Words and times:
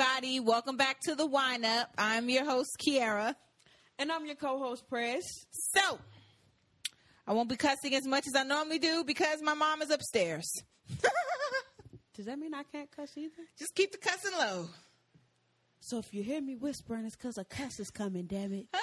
everybody. 0.00 0.40
Welcome 0.40 0.76
back 0.76 1.00
to 1.00 1.14
the 1.14 1.26
Wine 1.26 1.64
Up. 1.64 1.90
I'm 1.98 2.30
your 2.30 2.44
host, 2.44 2.76
Kiara. 2.78 3.34
And 3.98 4.10
I'm 4.10 4.24
your 4.24 4.34
co-host, 4.34 4.88
Press. 4.88 5.24
So, 5.50 5.98
I 7.26 7.34
won't 7.34 7.50
be 7.50 7.56
cussing 7.56 7.94
as 7.94 8.06
much 8.06 8.26
as 8.26 8.34
I 8.34 8.44
normally 8.44 8.78
do 8.78 9.04
because 9.04 9.42
my 9.42 9.52
mom 9.52 9.82
is 9.82 9.90
upstairs. 9.90 10.50
Does 12.14 12.26
that 12.26 12.38
mean 12.38 12.54
I 12.54 12.62
can't 12.62 12.90
cuss 12.90 13.10
either? 13.16 13.42
Just 13.58 13.74
keep 13.74 13.92
the 13.92 13.98
cussing 13.98 14.32
low. 14.38 14.68
So 15.80 15.98
if 15.98 16.14
you 16.14 16.22
hear 16.22 16.40
me 16.40 16.56
whispering, 16.56 17.04
it's 17.04 17.16
because 17.16 17.36
a 17.36 17.44
cuss 17.44 17.78
is 17.78 17.90
coming, 17.90 18.24
damn 18.24 18.52
it. 18.52 18.66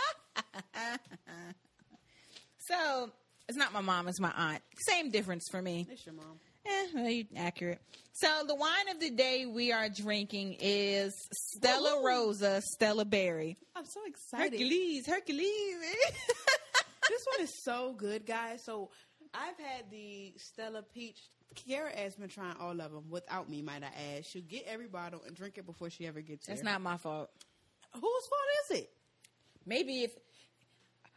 So, 2.59 3.09
it's 3.47 3.57
not 3.57 3.71
my 3.71 3.79
mom, 3.79 4.09
it's 4.09 4.19
my 4.19 4.33
aunt. 4.35 4.61
Same 4.77 5.09
difference 5.09 5.47
for 5.49 5.61
me. 5.61 5.87
It's 5.89 6.05
your 6.05 6.15
mom. 6.15 6.37
Eh, 6.67 7.23
accurate. 7.35 7.81
So 8.13 8.27
the 8.47 8.55
wine 8.55 8.89
of 8.91 8.99
the 8.99 9.11
day 9.11 9.45
we 9.45 9.71
are 9.71 9.89
drinking 9.89 10.57
is 10.59 11.13
Stella 11.31 11.97
Woo-hoo. 11.97 12.07
Rosa, 12.07 12.61
Stella 12.61 13.05
Berry. 13.05 13.57
I'm 13.75 13.85
so 13.85 13.99
excited. 14.05 14.53
Hercules, 14.53 15.05
Hercules. 15.05 15.45
this 17.09 17.25
one 17.35 17.41
is 17.43 17.63
so 17.63 17.93
good, 17.95 18.25
guys. 18.25 18.63
So 18.63 18.89
I've 19.33 19.57
had 19.57 19.91
the 19.91 20.33
Stella 20.37 20.81
Peach. 20.81 21.19
Kiara 21.55 21.93
has 21.95 22.15
been 22.15 22.29
trying 22.29 22.55
all 22.59 22.79
of 22.81 22.91
them 22.91 23.05
without 23.09 23.49
me, 23.49 23.61
might 23.61 23.83
I 23.83 24.15
add. 24.15 24.25
She'll 24.25 24.41
get 24.41 24.65
every 24.67 24.87
bottle 24.87 25.21
and 25.25 25.35
drink 25.35 25.57
it 25.57 25.65
before 25.65 25.89
she 25.89 26.07
ever 26.07 26.21
gets 26.21 26.47
it. 26.47 26.51
That's 26.51 26.61
here. 26.61 26.71
not 26.71 26.81
my 26.81 26.97
fault. 26.97 27.29
Whose 27.93 28.01
fault 28.01 28.71
is 28.71 28.79
it? 28.79 28.89
Maybe 29.65 30.03
if 30.03 30.11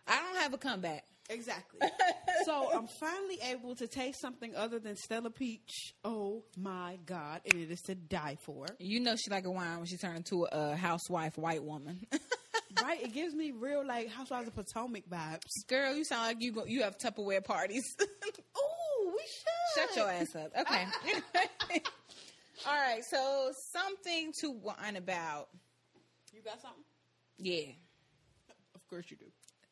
I 0.06 0.17
don't 0.20 0.36
have 0.42 0.55
a 0.55 0.58
comeback. 0.58 1.05
Exactly. 1.31 1.81
so 2.45 2.69
I'm 2.73 2.89
finally 2.89 3.39
able 3.50 3.75
to 3.77 3.86
taste 3.86 4.20
something 4.20 4.55
other 4.56 4.78
than 4.78 4.97
Stella 4.97 5.31
Peach. 5.31 5.95
Oh 6.05 6.42
my 6.56 6.98
God. 7.06 7.41
And 7.45 7.55
it 7.55 7.70
is 7.70 7.81
to 7.83 7.95
die 7.95 8.36
for. 8.45 8.67
You 8.78 9.00
know 9.00 9.14
she 9.17 9.31
like 9.31 9.47
a 9.47 9.51
wine 9.51 9.78
when 9.78 9.86
she 9.86 9.97
turned 9.97 10.17
into 10.17 10.47
a 10.51 10.75
housewife 10.75 11.39
white 11.39 11.62
woman. 11.62 12.06
right? 12.83 13.03
It 13.03 13.14
gives 13.14 13.34
me 13.34 13.53
real, 13.53 13.86
like, 13.86 14.08
Housewives 14.08 14.48
of 14.48 14.55
Potomac 14.55 15.08
vibes. 15.08 15.67
Girl, 15.69 15.95
you 15.95 16.05
sound 16.05 16.23
like 16.23 16.42
you 16.42 16.53
go, 16.53 16.64
you 16.67 16.83
have 16.83 16.98
Tupperware 16.98 17.45
parties. 17.45 17.84
Ooh, 18.03 19.12
we 19.12 19.23
should. 19.23 19.89
Shut 19.89 19.97
your 19.97 20.11
ass 20.11 20.34
up. 20.34 20.53
Okay. 20.58 21.83
All 22.67 22.75
right. 22.75 23.03
So 23.05 23.53
something 23.73 24.33
to 24.41 24.51
whine 24.51 24.97
about. 24.97 25.48
You 26.33 26.42
got 26.42 26.61
something? 26.61 26.84
Yeah. 27.39 27.73
Of 28.75 28.86
course 28.89 29.06
you 29.08 29.17
do. 29.17 29.27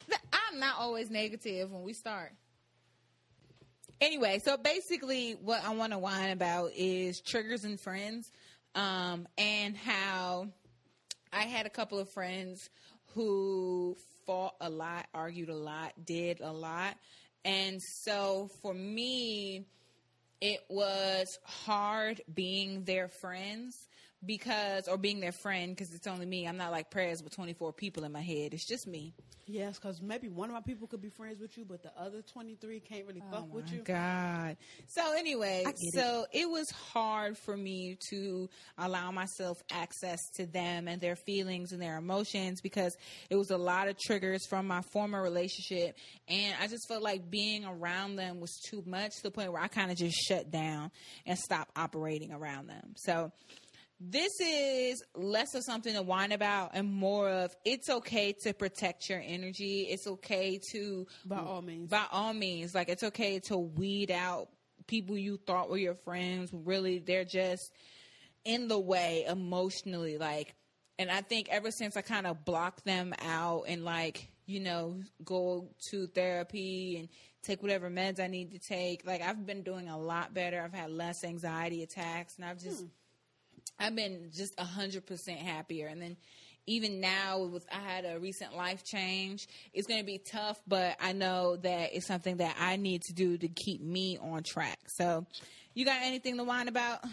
I'm 0.33 0.59
not 0.59 0.77
always 0.79 1.11
negative 1.11 1.71
when 1.71 1.83
we 1.83 1.93
start. 1.93 2.33
Anyway, 4.01 4.39
so 4.39 4.57
basically, 4.57 5.33
what 5.33 5.65
I 5.65 5.75
want 5.75 5.93
to 5.93 5.99
whine 5.99 6.31
about 6.31 6.71
is 6.77 7.21
triggers 7.21 7.65
and 7.65 7.81
friends, 7.81 8.31
um, 8.77 9.27
and 9.37 9.77
how 9.77 10.47
I 11.33 11.43
had 11.43 11.67
a 11.67 11.71
couple 11.71 11.99
of 11.99 12.09
friends 12.09 12.71
who 13.15 13.97
fought 14.25 14.55
a 14.61 14.71
lot, 14.71 15.07
argued 15.13 15.49
a 15.49 15.57
lot, 15.57 15.93
did 16.05 16.41
a 16.41 16.53
lot, 16.53 16.97
and 17.45 17.83
so 17.83 18.51
for 18.63 18.73
me, 18.73 19.65
it 20.41 20.61
was 20.69 21.39
hard 21.43 22.21
being 22.33 22.85
their 22.85 23.09
friends 23.09 23.88
because, 24.25 24.89
or 24.89 24.97
being 24.97 25.21
their 25.21 25.33
friend 25.33 25.75
because 25.75 25.95
it's 25.95 26.07
only 26.07 26.27
me. 26.27 26.47
I'm 26.47 26.57
not 26.57 26.73
like 26.73 26.91
prayers 26.91 27.23
with 27.23 27.35
24 27.35 27.73
people 27.73 28.05
in 28.05 28.13
my 28.13 28.23
head. 28.23 28.55
It's 28.55 28.67
just 28.67 28.87
me. 28.87 29.15
Yes, 29.51 29.79
because 29.79 30.03
maybe 30.03 30.29
one 30.29 30.51
of 30.51 30.55
my 30.55 30.61
people 30.61 30.87
could 30.87 31.01
be 31.01 31.09
friends 31.09 31.41
with 31.41 31.57
you, 31.57 31.65
but 31.65 31.83
the 31.83 31.91
other 31.99 32.21
23 32.21 32.81
can't 32.81 33.07
really 33.07 33.23
oh 33.27 33.35
fuck 33.35 33.55
with 33.55 33.73
you. 33.73 33.79
Oh 33.81 33.85
God. 33.85 34.59
So 34.89 35.15
anyway, 35.17 35.65
I 35.67 35.71
get 35.71 35.95
so 35.95 36.27
it. 36.33 36.49
was 36.51 36.71
hard 36.71 37.39
for 37.39 37.57
me 37.57 37.97
to 38.11 38.51
allow 38.77 39.11
myself 39.11 39.63
access 39.73 40.19
to 40.35 40.45
them 40.45 40.87
and 40.87 41.01
their 41.01 41.17
feelings 41.17 41.73
and 41.73 41.81
their 41.81 41.97
emotions 41.97 42.61
because 42.61 42.95
it 43.31 43.37
was 43.37 43.51
a 43.51 43.57
lot 43.57 43.89
of 43.89 43.99
triggers 43.99 44.47
from 44.47 44.67
my 44.67 44.83
former 44.93 45.23
relationship 45.23 45.97
and 46.29 46.55
I 46.61 46.67
just 46.67 46.87
felt 46.87 47.03
like 47.03 47.31
being 47.31 47.65
around 47.65 48.17
them 48.17 48.41
was 48.41 48.61
too 48.69 48.83
much 48.85 49.17
to 49.17 49.23
the 49.23 49.31
point 49.31 49.51
where 49.51 49.63
I 49.63 49.69
kind 49.69 49.91
of 49.91 49.97
just 49.97 50.17
shut 50.17 50.51
down 50.51 50.91
and 51.25 51.39
stopped 51.39 51.71
operating 51.75 52.33
around 52.33 52.67
them. 52.67 52.95
So 52.97 53.33
this 54.01 54.41
is 54.41 55.03
less 55.15 55.55
of 55.55 55.65
something 55.65 55.95
to 55.95 56.03
whine 56.03 56.33
about 56.33 56.71
and 56.75 56.93
more 56.93 57.29
of 57.29 57.55
it's 57.65 57.89
okay 57.89 58.33
to 58.33 58.53
protect 58.53 59.11
your 59.11 59.21
energy. 59.25 59.83
It's 59.83 60.07
okay 60.07 60.59
to 60.71 61.07
By 61.25 61.39
all 61.39 61.63
means. 61.63 61.91
by 61.91 62.05
all 62.13 62.33
means, 62.33 62.75
like 62.75 62.89
it's 62.89 63.03
okay 63.03 63.41
to 63.41 63.57
weed 63.57 64.11
out 64.11 64.49
people 64.87 65.17
you 65.17 65.39
thought 65.47 65.71
were 65.71 65.79
your 65.79 65.95
friends. 65.95 66.51
Really, 66.53 66.99
they're 66.99 67.25
just 67.25 67.73
in 68.45 68.69
the 68.69 68.79
way 68.79 69.25
emotionally. 69.29 70.19
Like, 70.19 70.55
and 70.99 71.11
I 71.11 71.21
think 71.21 71.49
ever 71.51 71.71
since 71.71 71.97
I 71.97 72.01
kind 72.01 72.27
of 72.27 72.45
blocked 72.45 72.85
them 72.85 73.15
out 73.21 73.65
and 73.69 73.85
like, 73.85 74.31
you 74.47 74.61
know, 74.61 75.01
go 75.25 75.69
to 75.91 76.07
therapy 76.09 76.97
and 76.99 77.09
take 77.43 77.63
whatever 77.63 77.91
meds 77.91 78.19
I 78.19 78.27
need 78.27 78.53
to 78.53 78.59
take, 78.59 79.07
like 79.07 79.23
I've 79.23 79.47
been 79.47 79.63
doing 79.63 79.89
a 79.89 79.99
lot 79.99 80.35
better. 80.35 80.61
I've 80.61 80.73
had 80.73 80.91
less 80.91 81.23
anxiety 81.23 81.83
attacks 81.83 82.37
and 82.37 82.45
I've 82.45 82.61
just, 82.61 82.81
hmm. 82.81 82.87
I've 83.79 83.95
been 83.95 84.31
just 84.35 84.55
a 84.59 84.65
hundred 84.65 85.07
percent 85.07 85.39
happier. 85.39 85.87
And 85.87 86.01
then 86.01 86.17
even 86.67 87.01
now 87.01 87.45
with 87.45 87.67
I 87.73 87.81
had 87.81 88.05
a 88.05 88.19
recent 88.19 88.55
life 88.55 88.85
change, 88.85 89.49
it's 89.73 89.87
gonna 89.87 90.05
be 90.05 90.19
tough, 90.19 90.61
but 90.67 90.97
I 91.01 91.13
know 91.13 91.57
that 91.57 91.91
it's 91.95 92.07
something 92.07 92.37
that 92.39 92.57
I 92.61 92.77
need 92.77 93.03
to 93.03 93.15
do 93.15 93.39
to 93.39 93.49
keep 93.49 93.81
me 93.81 94.19
on 94.19 94.43
track. 94.43 94.79
So 94.87 95.27
you 95.75 95.85
got 95.85 96.03
anything 96.03 96.37
to 96.37 96.45
whine 96.45 96.69
about? 96.69 97.05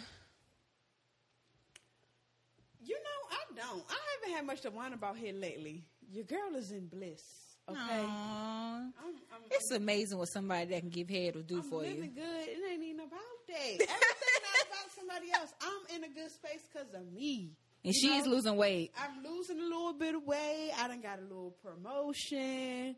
You 2.84 2.96
know, 2.96 3.30
I 3.30 3.44
don't. 3.56 3.84
I 3.88 3.96
haven't 4.20 4.36
had 4.36 4.46
much 4.46 4.60
to 4.62 4.70
whine 4.70 4.92
about 4.92 5.16
here 5.16 5.32
lately. 5.32 5.84
Your 6.10 6.24
girl 6.24 6.54
is 6.56 6.70
in 6.72 6.86
bliss. 6.86 7.45
Okay. 7.68 7.78
Aww. 7.78 8.06
I'm, 8.08 8.92
I'm, 9.04 9.42
It's 9.50 9.70
amazing 9.72 10.18
what 10.18 10.28
somebody 10.28 10.66
that 10.66 10.80
can 10.80 10.90
give 10.90 11.08
head 11.08 11.34
will 11.34 11.42
do 11.42 11.56
I'm 11.56 11.62
for 11.62 11.78
living 11.80 12.02
you. 12.04 12.10
good. 12.22 12.48
It 12.48 12.58
ain't 12.72 12.82
even 12.82 13.00
about 13.00 13.20
that. 13.48 13.56
Everything 13.56 13.88
not 13.88 14.66
about 14.68 14.90
somebody 14.94 15.32
else. 15.34 15.52
I'm 15.60 15.96
in 15.96 16.04
a 16.04 16.08
good 16.14 16.30
space 16.30 16.62
because 16.72 16.94
of 16.94 17.12
me. 17.12 17.56
And 17.84 17.92
You 17.94 18.00
she's 18.00 18.24
know? 18.24 18.32
losing 18.32 18.56
weight. 18.56 18.92
I'm 18.96 19.22
losing 19.24 19.58
a 19.58 19.62
little 19.64 19.92
bit 19.94 20.14
of 20.14 20.22
weight. 20.24 20.70
I 20.78 20.88
done 20.88 21.00
got 21.00 21.18
a 21.18 21.22
little 21.22 21.56
promotion. 21.62 22.96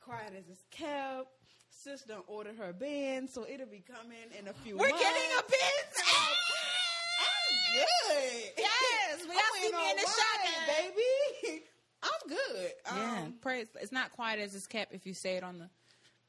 Quiet 0.00 0.32
as 0.38 0.44
it's 0.50 0.62
kept. 0.70 1.28
Sis 1.70 2.02
done 2.02 2.22
ordered 2.26 2.56
her 2.56 2.72
band, 2.72 3.28
so 3.30 3.46
it'll 3.48 3.66
be 3.66 3.84
coming 3.86 4.16
in 4.38 4.48
a 4.48 4.52
few 4.54 4.76
We're 4.76 4.88
months. 4.88 5.02
getting 5.02 5.30
a 5.38 5.42
biz. 5.42 6.02
I'm 7.20 7.76
good. 7.76 8.52
Yes, 8.58 9.24
we 9.24 9.30
I'm 9.30 9.36
all 9.36 9.60
see 9.60 9.66
in 9.66 9.72
me 9.72 9.86
a 9.86 9.90
in 9.90 9.96
the 9.96 10.02
wine, 10.02 10.14
shot. 10.16 10.94
baby. 11.46 11.62
I'm 12.02 12.28
good. 12.28 12.70
Yeah, 12.86 13.22
Um, 13.24 13.34
praise. 13.40 13.66
It's 13.80 13.92
not 13.92 14.12
quiet 14.12 14.40
as 14.40 14.54
it's 14.54 14.66
kept 14.66 14.92
if 14.94 15.06
you 15.06 15.14
say 15.14 15.36
it 15.36 15.42
on 15.42 15.58
the 15.58 15.68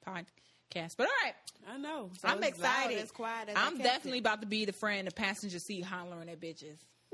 podcast. 0.06 0.96
But 0.98 1.08
all 1.08 1.14
right, 1.24 1.34
I 1.70 1.78
know. 1.78 2.10
So 2.20 2.28
I'm 2.28 2.44
excited. 2.44 2.98
As 3.00 3.12
quiet 3.12 3.50
as 3.50 3.56
I'm 3.58 3.78
definitely 3.78 4.18
it. 4.20 4.22
about 4.22 4.42
to 4.42 4.48
be 4.48 4.66
the 4.66 4.74
friend 4.74 5.00
in 5.00 5.06
the 5.06 5.12
passenger 5.12 5.60
seat 5.60 5.82
hollering 5.84 6.30
at 6.30 6.40
bitches. 6.40 6.78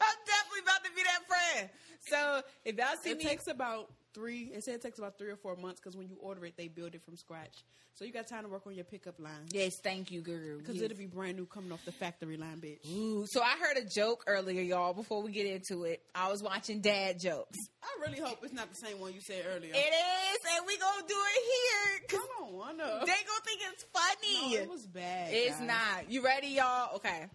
I'm 0.00 0.18
definitely 0.26 0.60
about 0.62 0.84
to 0.84 0.90
be 0.94 1.02
that 1.02 1.26
friend. 1.26 1.70
So 2.08 2.42
if 2.64 2.76
y'all 2.76 2.96
see 3.02 3.10
It 3.10 3.18
me, 3.18 3.24
takes 3.24 3.48
about 3.48 3.90
three. 4.18 4.50
It 4.54 4.64
said 4.64 4.74
it 4.74 4.82
takes 4.82 4.98
about 4.98 5.16
three 5.18 5.30
or 5.30 5.36
four 5.36 5.54
months 5.56 5.80
because 5.80 5.96
when 5.96 6.08
you 6.08 6.16
order 6.20 6.44
it, 6.44 6.54
they 6.56 6.68
build 6.68 6.94
it 6.94 7.02
from 7.04 7.16
scratch. 7.16 7.54
So 7.94 8.04
you 8.04 8.12
got 8.12 8.28
time 8.28 8.44
to 8.44 8.48
work 8.48 8.64
on 8.66 8.74
your 8.76 8.84
pickup 8.84 9.18
line 9.18 9.46
yes, 9.52 9.72
thank 9.82 10.12
you, 10.12 10.20
girl. 10.20 10.58
because 10.58 10.76
Yes. 10.76 10.84
it'll 10.84 10.96
be 10.98 11.06
brand 11.06 11.36
new 11.36 11.46
coming 11.46 11.72
off 11.72 11.84
the 11.84 11.90
factory 11.90 12.36
line, 12.36 12.60
bitch. 12.60 12.88
Ooh, 12.92 13.24
so 13.28 13.42
I 13.42 13.56
heard 13.60 13.76
a 13.76 13.84
joke 13.88 14.22
earlier, 14.28 14.62
y'all. 14.62 14.94
Before 14.94 15.20
we 15.22 15.32
get 15.32 15.46
into 15.46 15.82
it, 15.84 16.00
I 16.14 16.30
was 16.30 16.40
watching 16.42 16.80
dad 16.80 17.18
jokes. 17.18 17.56
I 17.82 17.88
really 18.06 18.20
hope 18.20 18.38
it's 18.44 18.52
not 18.52 18.68
the 18.70 18.76
same 18.76 19.00
one 19.00 19.14
you 19.14 19.20
said 19.20 19.44
earlier. 19.52 19.72
It 19.74 19.76
is, 19.76 20.38
and 20.56 20.66
we 20.66 20.76
gonna 20.78 21.06
do 21.08 21.14
it 21.16 21.42
here 21.44 21.96
I 21.96 21.98
because 22.06 22.26
don't 22.38 22.52
wanna. 22.52 22.84
they 23.00 23.06
gonna 23.06 23.44
think 23.44 23.60
it's 23.72 23.84
funny. 23.92 24.54
no, 24.56 24.62
it 24.62 24.68
was 24.70 24.86
bad. 24.86 25.30
It's 25.32 25.58
guys. 25.58 25.66
not. 25.66 26.10
You 26.10 26.24
ready, 26.24 26.48
y'all? 26.48 26.96
Okay. 26.96 27.26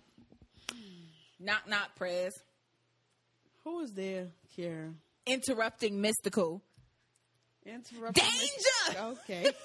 Knock, 1.40 1.68
knock, 1.68 1.96
press. 1.98 2.34
Who 3.66 3.82
is 3.82 3.92
there, 3.94 4.28
Kara? 4.56 4.94
Interrupting 5.26 6.00
mystical. 6.02 6.62
Interrupt. 7.66 8.16
Danger! 8.16 9.00
Okay. 9.00 9.52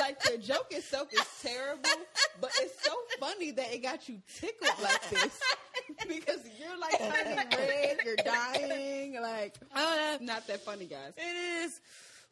like 0.00 0.20
the 0.22 0.38
joke 0.38 0.66
itself 0.70 1.08
is 1.12 1.20
terrible, 1.42 1.82
but 2.40 2.50
it's 2.60 2.82
so 2.84 2.92
funny 3.20 3.50
that 3.52 3.72
it 3.72 3.82
got 3.82 4.08
you 4.08 4.18
tickled 4.40 4.70
like 4.82 5.10
this 5.10 5.40
because 6.08 6.40
you're 6.58 6.78
like 6.78 6.98
turning 6.98 7.36
red, 7.36 7.98
you're 8.04 8.16
dying, 8.16 9.20
like 9.20 9.56
Oh, 9.74 10.18
not 10.20 10.46
that 10.46 10.60
funny, 10.64 10.86
guys. 10.86 11.12
it 11.16 11.64
is. 11.64 11.80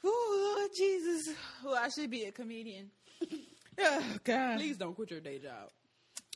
Oh, 0.04 0.68
Jesus. 0.76 1.34
Well, 1.64 1.74
I 1.82 1.88
should 1.88 2.10
be 2.10 2.24
a 2.24 2.32
comedian. 2.32 2.90
Oh, 3.78 4.02
God. 4.24 4.56
Please 4.56 4.78
don't 4.78 4.94
quit 4.94 5.10
your 5.10 5.20
day 5.20 5.38
job. 5.38 5.68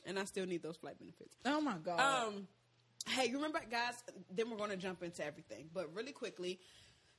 And 0.05 0.19
I 0.19 0.25
still 0.25 0.45
need 0.45 0.61
those 0.61 0.75
flight 0.75 0.99
benefits. 0.99 1.35
Oh, 1.43 1.59
my 1.59 1.73
God. 1.83 2.27
Um, 2.27 2.47
hey, 3.09 3.27
you 3.27 3.35
remember, 3.35 3.59
guys? 3.69 3.95
Then 4.33 4.49
we're 4.49 4.57
going 4.57 4.71
to 4.71 4.77
jump 4.77 5.03
into 5.03 5.25
everything, 5.25 5.69
but 5.73 5.93
really 5.95 6.11
quickly. 6.11 6.59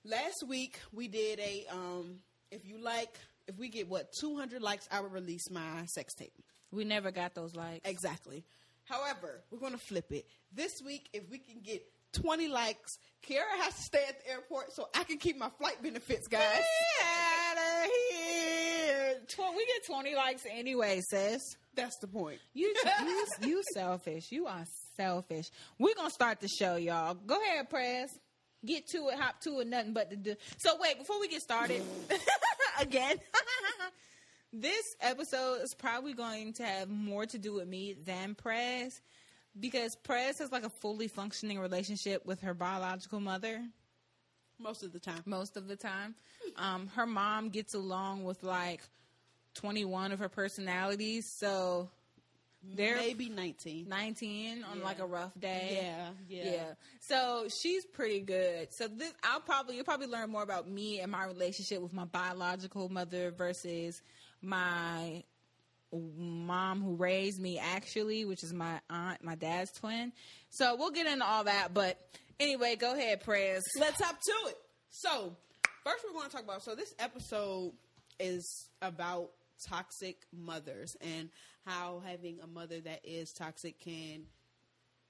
Last 0.05 0.47
week 0.49 0.81
we 0.93 1.07
did 1.07 1.39
a 1.39 1.65
um, 1.71 2.17
if 2.51 2.67
you 2.67 2.79
like 2.79 3.17
if 3.47 3.57
we 3.59 3.69
get 3.69 3.89
what 3.89 4.13
200 4.13 4.63
likes, 4.63 4.89
I 4.91 5.01
will 5.01 5.09
release 5.09 5.51
my 5.51 5.87
sex 5.87 6.15
tape. 6.15 6.33
We 6.71 6.85
never 6.85 7.11
got 7.11 7.35
those 7.35 7.55
likes. 7.55 7.89
Exactly. 7.89 8.45
However, 8.85 9.43
we're 9.51 9.59
going 9.59 9.73
to 9.73 9.79
flip 9.79 10.11
it. 10.11 10.27
This 10.53 10.83
week, 10.85 11.09
if 11.13 11.29
we 11.31 11.39
can 11.39 11.61
get 11.63 11.85
20 12.13 12.49
likes, 12.49 12.99
Kiara 13.27 13.63
has 13.63 13.75
to 13.75 13.83
stay 13.83 14.05
at 14.09 14.25
the 14.25 14.31
airport 14.31 14.73
so 14.73 14.89
I 14.95 15.05
can 15.05 15.19
keep 15.19 15.39
my 15.39 15.51
flight 15.51 15.83
benefits, 15.83 16.29
guys. 16.29 16.43
Get 16.43 17.07
out 17.07 17.57
of 17.57 17.91
here. 18.11 19.15
We 19.57 19.67
get 19.67 19.87
20 19.87 20.15
likes 20.15 20.43
anyway, 20.51 21.01
sis. 21.09 21.57
That's 21.75 21.97
the 21.99 22.09
point. 22.09 22.41
You, 22.55 22.75
you, 23.05 23.27
you 23.49 23.63
selfish. 23.73 24.33
You 24.33 24.47
are 24.47 24.65
selfish. 24.97 25.47
We're 25.79 25.95
going 25.95 26.09
to 26.09 26.15
start 26.15 26.41
the 26.41 26.49
show, 26.49 26.77
y'all. 26.77 27.15
Go 27.15 27.37
ahead, 27.43 27.69
press. 27.71 28.11
Get 28.65 28.87
to 28.89 29.09
it, 29.09 29.19
hop 29.19 29.41
to 29.41 29.61
it, 29.61 29.67
nothing 29.67 29.93
but 29.93 30.11
to 30.11 30.17
do. 30.17 30.37
So, 30.59 30.77
wait, 30.81 30.99
before 30.99 31.19
we 31.21 31.29
get 31.29 31.43
started, 31.43 31.83
again, 32.81 33.17
this 34.53 34.85
episode 35.01 35.63
is 35.63 35.75
probably 35.75 36.13
going 36.13 36.53
to 36.55 36.63
have 36.65 36.89
more 36.89 37.27
to 37.27 37.39
do 37.39 37.55
with 37.55 37.67
me 37.67 37.95
than 38.07 38.35
Prez 38.35 39.01
because 39.59 39.97
Prez 40.05 40.39
has 40.39 40.53
like 40.53 40.65
a 40.65 40.71
fully 40.81 41.09
functioning 41.09 41.59
relationship 41.59 42.25
with 42.25 42.41
her 42.43 42.55
biological 42.55 43.19
mother 43.21 43.61
Most 44.61 44.83
of 44.85 44.93
the 44.93 45.01
time. 45.01 45.23
most 45.27 45.57
of 45.57 45.67
the 45.69 45.77
time. 45.77 46.15
Um, 46.57 46.87
her 46.95 47.07
mom 47.07 47.49
gets 47.49 47.75
along 47.75 48.23
with 48.25 48.43
like 48.45 48.81
21 49.55 50.13
of 50.13 50.21
her 50.21 50.29
personalities, 50.29 51.27
so 51.39 51.91
they're 52.75 52.97
Maybe 52.97 53.29
19. 53.29 53.89
19 53.89 54.65
on 54.65 54.79
Yeah. 54.79 54.85
like 54.85 54.99
a 55.01 55.07
rough 55.07 55.33
day. 55.39 55.81
Yeah, 55.83 56.09
yeah. 56.29 56.53
yeah. 56.53 56.65
So 57.01 57.49
she's 57.49 57.85
pretty 57.85 58.21
good. 58.21 58.73
So 58.73 58.89
this, 58.89 59.13
I'll 59.25 59.41
probably 59.41 59.77
you'll 59.77 59.85
probably 59.85 60.07
learn 60.07 60.31
more 60.31 60.43
about 60.43 60.69
me 60.69 61.01
and 61.01 61.11
my 61.11 61.27
relationship 61.27 61.81
with 61.83 61.93
my 61.93 62.05
biological 62.05 62.89
mother 62.89 63.31
versus 63.33 64.01
my 64.41 65.23
mom 65.93 66.83
who 66.83 66.95
raised 66.95 67.41
me 67.41 67.59
actually, 67.59 68.25
which 68.25 68.43
is 68.43 68.53
my 68.55 68.81
aunt, 68.89 69.23
my 69.23 69.35
dad's 69.35 69.73
twin. 69.73 70.13
So 70.51 70.77
we'll 70.77 70.91
get 70.91 71.07
into 71.07 71.25
all 71.25 71.45
that. 71.45 71.75
But 71.75 71.99
anyway, 72.41 72.77
go 72.77 72.95
ahead, 72.95 73.23
prayers. 73.23 73.63
Let's 73.79 74.01
hop 74.03 74.17
to 74.21 74.49
it. 74.51 74.57
So, 74.91 75.37
first 75.85 76.05
we're 76.07 76.13
going 76.19 76.31
to 76.31 76.33
talk 76.37 76.45
about. 76.45 76.63
So, 76.63 76.75
this 76.75 76.95
episode 76.99 77.73
is 78.21 78.69
about 78.81 79.31
toxic 79.69 80.17
mothers 80.33 80.97
and 81.01 81.29
how 81.65 82.03
having 82.05 82.39
a 82.43 82.47
mother 82.47 82.81
that 82.81 83.01
is 83.05 83.33
toxic 83.33 83.79
can 83.81 84.27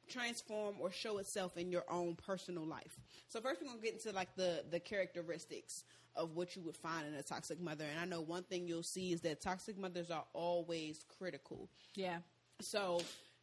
transform 0.08 0.74
or 0.80 0.90
show 0.90 1.18
itself 1.18 1.56
in 1.56 1.70
your 1.70 1.84
own 1.88 2.16
personal 2.16 2.64
life. 2.64 2.98
So 3.28 3.40
first 3.40 3.60
we're 3.60 3.68
going 3.68 3.80
to 3.80 3.84
get 3.84 3.94
into 3.94 4.12
like 4.12 4.34
the 4.36 4.64
the 4.70 4.80
characteristics 4.80 5.84
of 6.14 6.36
what 6.36 6.54
you 6.56 6.62
would 6.62 6.76
find 6.76 7.06
in 7.06 7.14
a 7.14 7.22
toxic 7.22 7.60
mother. 7.60 7.84
And 7.90 7.98
I 7.98 8.04
know 8.04 8.20
one 8.20 8.42
thing 8.42 8.68
you'll 8.68 8.82
see 8.82 9.12
is 9.12 9.22
that 9.22 9.40
toxic 9.40 9.78
mothers 9.78 10.10
are 10.10 10.24
always 10.34 11.04
critical. 11.18 11.70
Yeah. 11.94 12.18
So 12.60 13.00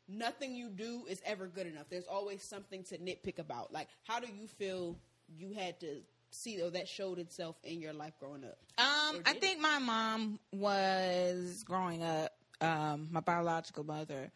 nothing 0.08 0.56
you 0.56 0.70
do 0.70 1.04
is 1.10 1.22
ever 1.26 1.48
good 1.48 1.68
enough. 1.68 1.86
There's 1.90 2.08
always 2.08 2.44
something 2.44 2.84
to 2.86 2.98
nitpick 2.98 3.40
about. 3.40 3.74
Like, 3.74 3.88
how 4.08 4.20
do 4.20 4.28
you 4.28 4.48
feel 4.48 4.98
you 5.36 5.54
had 5.54 5.80
to 5.80 6.02
see 6.32 6.62
or 6.62 6.70
that 6.72 6.88
showed 6.88 7.18
itself 7.18 7.56
in 7.64 7.82
your 7.82 7.94
life 7.94 8.14
growing 8.20 8.44
up? 8.44 8.58
Um, 8.78 9.22
I 9.26 9.34
think 9.34 9.60
my 9.60 9.80
mom 9.80 10.40
was 10.54 11.64
growing 11.64 12.04
up. 12.04 12.34
Um, 12.62 13.08
my 13.12 13.22
biological 13.22 13.84
mother 13.84 14.32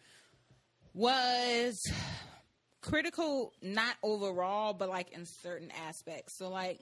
was 0.94 1.82
critical, 2.82 3.54
not 3.62 3.96
overall, 4.02 4.74
but 4.74 4.90
like 4.90 5.12
in 5.12 5.26
certain 5.26 5.72
aspects. 5.88 6.38
So, 6.38 6.50
like, 6.50 6.80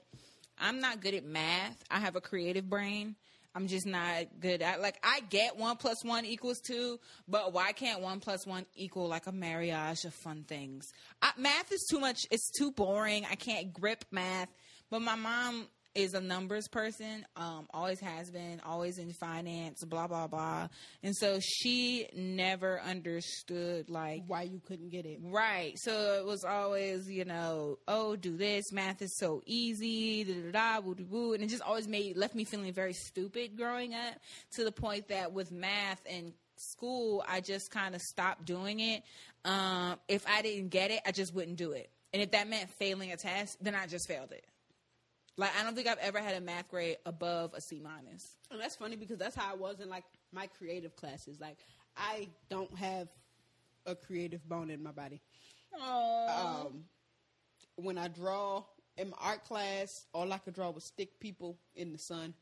I'm 0.58 0.80
not 0.80 1.00
good 1.00 1.14
at 1.14 1.24
math. 1.24 1.82
I 1.90 1.98
have 1.98 2.16
a 2.16 2.20
creative 2.20 2.68
brain. 2.68 3.16
I'm 3.54 3.66
just 3.66 3.86
not 3.86 4.40
good 4.40 4.62
at 4.62 4.80
like 4.80 4.96
I 5.02 5.20
get 5.28 5.58
one 5.58 5.76
plus 5.76 6.02
one 6.02 6.24
equals 6.24 6.60
two, 6.60 6.98
but 7.28 7.52
why 7.52 7.72
can't 7.72 8.00
one 8.00 8.20
plus 8.20 8.46
one 8.46 8.64
equal 8.74 9.08
like 9.08 9.26
a 9.26 9.32
marriage 9.32 10.04
of 10.04 10.14
fun 10.14 10.44
things? 10.48 10.90
I, 11.20 11.32
math 11.36 11.70
is 11.70 11.86
too 11.90 12.00
much. 12.00 12.26
It's 12.30 12.50
too 12.50 12.72
boring. 12.72 13.26
I 13.30 13.34
can't 13.34 13.72
grip 13.72 14.04
math. 14.10 14.48
But 14.90 15.02
my 15.02 15.16
mom 15.16 15.66
is 15.94 16.14
a 16.14 16.20
numbers 16.20 16.68
person. 16.68 17.24
Um, 17.36 17.66
always 17.72 18.00
has 18.00 18.30
been. 18.30 18.60
Always 18.64 18.98
in 18.98 19.12
finance. 19.12 19.84
Blah 19.84 20.06
blah 20.06 20.26
blah. 20.26 20.68
And 21.02 21.14
so 21.16 21.38
she 21.40 22.08
never 22.14 22.80
understood 22.80 23.90
like 23.90 24.22
Why 24.26 24.42
you 24.42 24.60
couldn't 24.66 24.90
get 24.90 25.06
it? 25.06 25.18
Right. 25.22 25.74
So 25.76 26.18
it 26.18 26.24
was 26.24 26.44
always, 26.44 27.08
you 27.10 27.24
know, 27.24 27.78
oh, 27.88 28.16
do 28.16 28.36
this. 28.36 28.72
Math 28.72 29.02
is 29.02 29.16
so 29.18 29.42
easy. 29.46 30.24
Da 30.24 30.34
da 30.34 30.50
da. 30.52 30.80
Woo 30.80 30.96
woo. 31.08 31.32
And 31.34 31.42
it 31.42 31.48
just 31.48 31.62
always 31.62 31.88
made 31.88 32.16
left 32.16 32.34
me 32.34 32.44
feeling 32.44 32.72
very 32.72 32.94
stupid 32.94 33.56
growing 33.56 33.94
up 33.94 34.14
to 34.52 34.64
the 34.64 34.72
point 34.72 35.08
that 35.08 35.32
with 35.32 35.52
math 35.52 36.00
and 36.08 36.32
school, 36.56 37.24
I 37.28 37.40
just 37.40 37.70
kind 37.70 37.94
of 37.94 38.00
stopped 38.00 38.44
doing 38.44 38.80
it. 38.80 39.02
Um, 39.44 39.96
if 40.08 40.26
I 40.26 40.42
didn't 40.42 40.68
get 40.68 40.90
it, 40.90 41.00
I 41.06 41.12
just 41.12 41.34
wouldn't 41.34 41.56
do 41.56 41.72
it. 41.72 41.90
And 42.12 42.22
if 42.22 42.32
that 42.32 42.48
meant 42.48 42.70
failing 42.78 43.10
a 43.10 43.16
test, 43.16 43.56
then 43.62 43.74
I 43.74 43.86
just 43.86 44.06
failed 44.06 44.32
it. 44.32 44.44
Like 45.36 45.50
I 45.58 45.62
don't 45.62 45.74
think 45.74 45.88
I've 45.88 45.98
ever 45.98 46.18
had 46.18 46.34
a 46.34 46.40
math 46.40 46.68
grade 46.68 46.98
above 47.06 47.54
a 47.54 47.60
C 47.60 47.80
minus. 47.82 48.36
And 48.50 48.60
that's 48.60 48.76
funny 48.76 48.96
because 48.96 49.18
that's 49.18 49.34
how 49.34 49.50
I 49.52 49.56
was 49.56 49.80
in 49.80 49.88
like 49.88 50.04
my 50.32 50.46
creative 50.46 50.96
classes. 50.96 51.40
Like, 51.40 51.58
I 51.96 52.28
don't 52.50 52.74
have 52.76 53.08
a 53.86 53.94
creative 53.94 54.46
bone 54.48 54.70
in 54.70 54.82
my 54.82 54.92
body. 54.92 55.20
Um, 55.74 56.84
when 57.76 57.98
I 57.98 58.08
draw 58.08 58.64
in 58.96 59.10
my 59.10 59.16
art 59.20 59.44
class, 59.44 60.06
all 60.12 60.32
I 60.32 60.38
could 60.38 60.54
draw 60.54 60.70
was 60.70 60.84
stick 60.84 61.18
people 61.20 61.56
in 61.74 61.92
the 61.92 61.98
sun. 61.98 62.34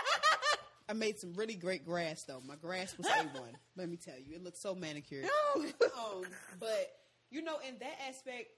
I 0.88 0.94
made 0.94 1.18
some 1.18 1.34
really 1.34 1.54
great 1.54 1.84
grass 1.84 2.24
though. 2.24 2.42
My 2.46 2.56
grass 2.56 2.96
was 2.96 3.06
A 3.06 3.38
one. 3.38 3.56
Let 3.76 3.88
me 3.88 3.96
tell 3.96 4.18
you, 4.18 4.34
it 4.36 4.42
looked 4.42 4.58
so 4.58 4.74
manicured. 4.74 5.26
um, 5.56 6.24
but 6.58 6.92
you 7.30 7.42
know, 7.42 7.56
in 7.66 7.78
that 7.78 7.96
aspect, 8.08 8.48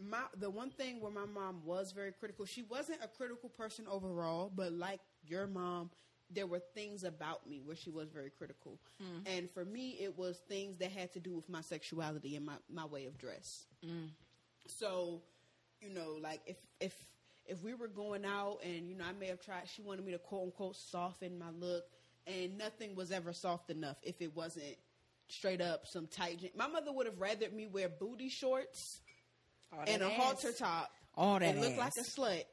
my 0.00 0.20
the 0.38 0.50
one 0.50 0.70
thing 0.70 1.00
where 1.00 1.10
my 1.10 1.26
mom 1.26 1.62
was 1.64 1.92
very 1.92 2.12
critical, 2.12 2.44
she 2.44 2.62
wasn't 2.62 2.98
a 3.02 3.08
critical 3.08 3.48
person 3.48 3.86
overall, 3.90 4.50
but 4.54 4.72
like 4.72 5.00
your 5.26 5.46
mom, 5.46 5.90
there 6.30 6.46
were 6.46 6.60
things 6.74 7.04
about 7.04 7.48
me 7.48 7.60
where 7.64 7.76
she 7.76 7.90
was 7.90 8.08
very 8.08 8.30
critical. 8.30 8.78
Hmm. 9.00 9.26
And 9.26 9.50
for 9.50 9.64
me, 9.64 9.98
it 10.00 10.16
was 10.16 10.38
things 10.48 10.76
that 10.78 10.92
had 10.92 11.12
to 11.14 11.20
do 11.20 11.34
with 11.34 11.48
my 11.48 11.62
sexuality 11.62 12.36
and 12.36 12.46
my, 12.46 12.54
my 12.72 12.84
way 12.84 13.06
of 13.06 13.18
dress. 13.18 13.66
Hmm. 13.84 14.06
So, 14.66 15.22
you 15.80 15.90
know, 15.90 16.16
like 16.20 16.40
if 16.46 16.58
if 16.80 16.94
if 17.46 17.62
we 17.62 17.74
were 17.74 17.88
going 17.88 18.24
out 18.24 18.58
and 18.62 18.88
you 18.88 18.94
know 18.94 19.04
I 19.04 19.12
may 19.18 19.26
have 19.26 19.40
tried, 19.40 19.68
she 19.68 19.82
wanted 19.82 20.04
me 20.04 20.12
to 20.12 20.18
quote 20.18 20.44
unquote 20.44 20.76
soften 20.76 21.38
my 21.38 21.50
look, 21.50 21.84
and 22.26 22.56
nothing 22.56 22.94
was 22.94 23.10
ever 23.10 23.32
soft 23.32 23.70
enough 23.70 23.96
if 24.02 24.20
it 24.20 24.34
wasn't 24.36 24.76
straight 25.28 25.60
up 25.60 25.86
some 25.86 26.06
tight. 26.06 26.52
My 26.56 26.68
mother 26.68 26.92
would 26.92 27.06
have 27.06 27.20
rather 27.20 27.50
me 27.50 27.66
wear 27.66 27.88
booty 27.88 28.28
shorts 28.28 29.00
and 29.86 30.02
a 30.02 30.06
ass. 30.06 30.12
halter 30.20 30.52
top 30.52 30.90
All 31.14 31.38
that 31.38 31.54
and 31.54 31.60
look 31.60 31.76
like 31.76 31.92
a 31.98 32.02
slut 32.02 32.44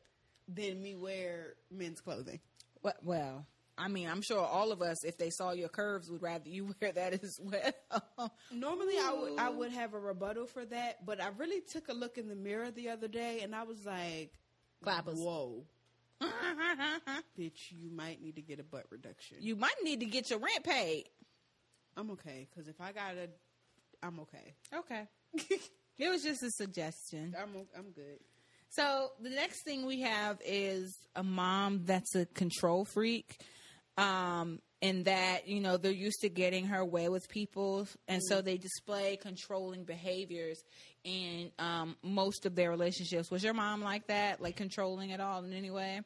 than 0.48 0.82
me 0.82 0.96
wear 0.96 1.54
men's 1.72 2.02
clothing. 2.02 2.40
Well, 2.84 2.94
well, 3.04 3.48
I 3.78 3.88
mean, 3.88 4.08
I'm 4.08 4.22
sure 4.22 4.40
all 4.46 4.72
of 4.72 4.82
us, 4.82 5.04
if 5.04 5.18
they 5.18 5.30
saw 5.30 5.52
your 5.52 5.70
curves, 5.70 6.10
would 6.10 6.22
rather 6.22 6.48
you 6.48 6.74
wear 6.82 6.92
that 6.92 7.14
as 7.24 7.40
well. 7.42 8.34
Normally, 8.52 8.96
I 8.98 9.14
would 9.14 9.40
I 9.40 9.50
would 9.50 9.72
have 9.72 9.94
a 9.94 10.00
rebuttal 10.00 10.48
for 10.48 10.66
that, 10.66 11.06
but 11.06 11.22
I 11.22 11.30
really 11.38 11.62
took 11.62 11.90
a 11.90 11.94
look 11.94 12.18
in 12.18 12.28
the 12.28 12.36
mirror 12.36 12.72
the 12.72 12.90
other 12.90 13.08
day, 13.08 13.42
and 13.42 13.56
I 13.56 13.64
was 13.64 13.86
like, 13.86 14.32
Clappers. 14.84 15.18
"Whoa, 15.18 15.66
bitch! 17.38 17.72
You 17.72 17.90
might 17.92 18.22
need 18.22 18.36
to 18.36 18.42
get 18.42 18.60
a 18.60 18.64
butt 18.64 18.86
reduction." 18.90 19.38
you 19.42 19.56
might 19.56 19.76
need 19.84 20.00
to 20.02 20.06
get 20.06 20.30
your 20.30 20.40
rent 20.40 20.64
paid. 20.64 21.06
I'm 21.98 22.12
okay 22.12 22.48
because 22.50 22.68
if 22.68 22.80
I 22.80 22.92
gotta, 22.92 23.30
I'm 24.04 24.20
okay. 24.22 24.56
Okay. 24.74 25.08
It 25.98 26.10
was 26.10 26.24
just 26.24 26.44
a 26.44 26.52
suggestion. 26.52 27.36
I'm 27.42 27.68
I'm 27.78 27.92
good. 27.92 28.20
So 28.70 29.12
the 29.22 29.30
next 29.30 29.64
thing 29.64 29.86
we 29.86 30.02
have 30.02 30.40
is 30.46 30.94
a 31.16 31.24
mom 31.24 31.84
that's 31.86 32.14
a 32.16 32.26
control 32.26 32.86
freak. 32.86 33.38
Um, 33.98 34.60
in 34.82 35.04
that, 35.04 35.48
you 35.48 35.62
know, 35.62 35.78
they're 35.78 35.92
used 35.92 36.20
to 36.22 36.30
getting 36.30 36.66
her 36.66 36.84
way 36.84 37.08
with 37.08 37.30
people 37.30 37.88
and 38.10 38.22
so 38.22 38.42
they 38.42 38.58
display 38.58 39.16
controlling 39.16 39.86
behaviors 39.86 40.62
in 41.06 41.52
um, 41.58 41.96
most 42.04 42.46
of 42.46 42.56
their 42.56 42.70
relationships. 42.70 43.32
Was 43.32 43.44
your 43.44 43.54
mom 43.54 43.82
like 43.82 44.08
that? 44.08 44.42
Like 44.42 44.58
controlling 44.58 45.14
at 45.14 45.22
all 45.22 45.46
in 45.46 45.54
any 45.54 45.72
way? 45.72 46.02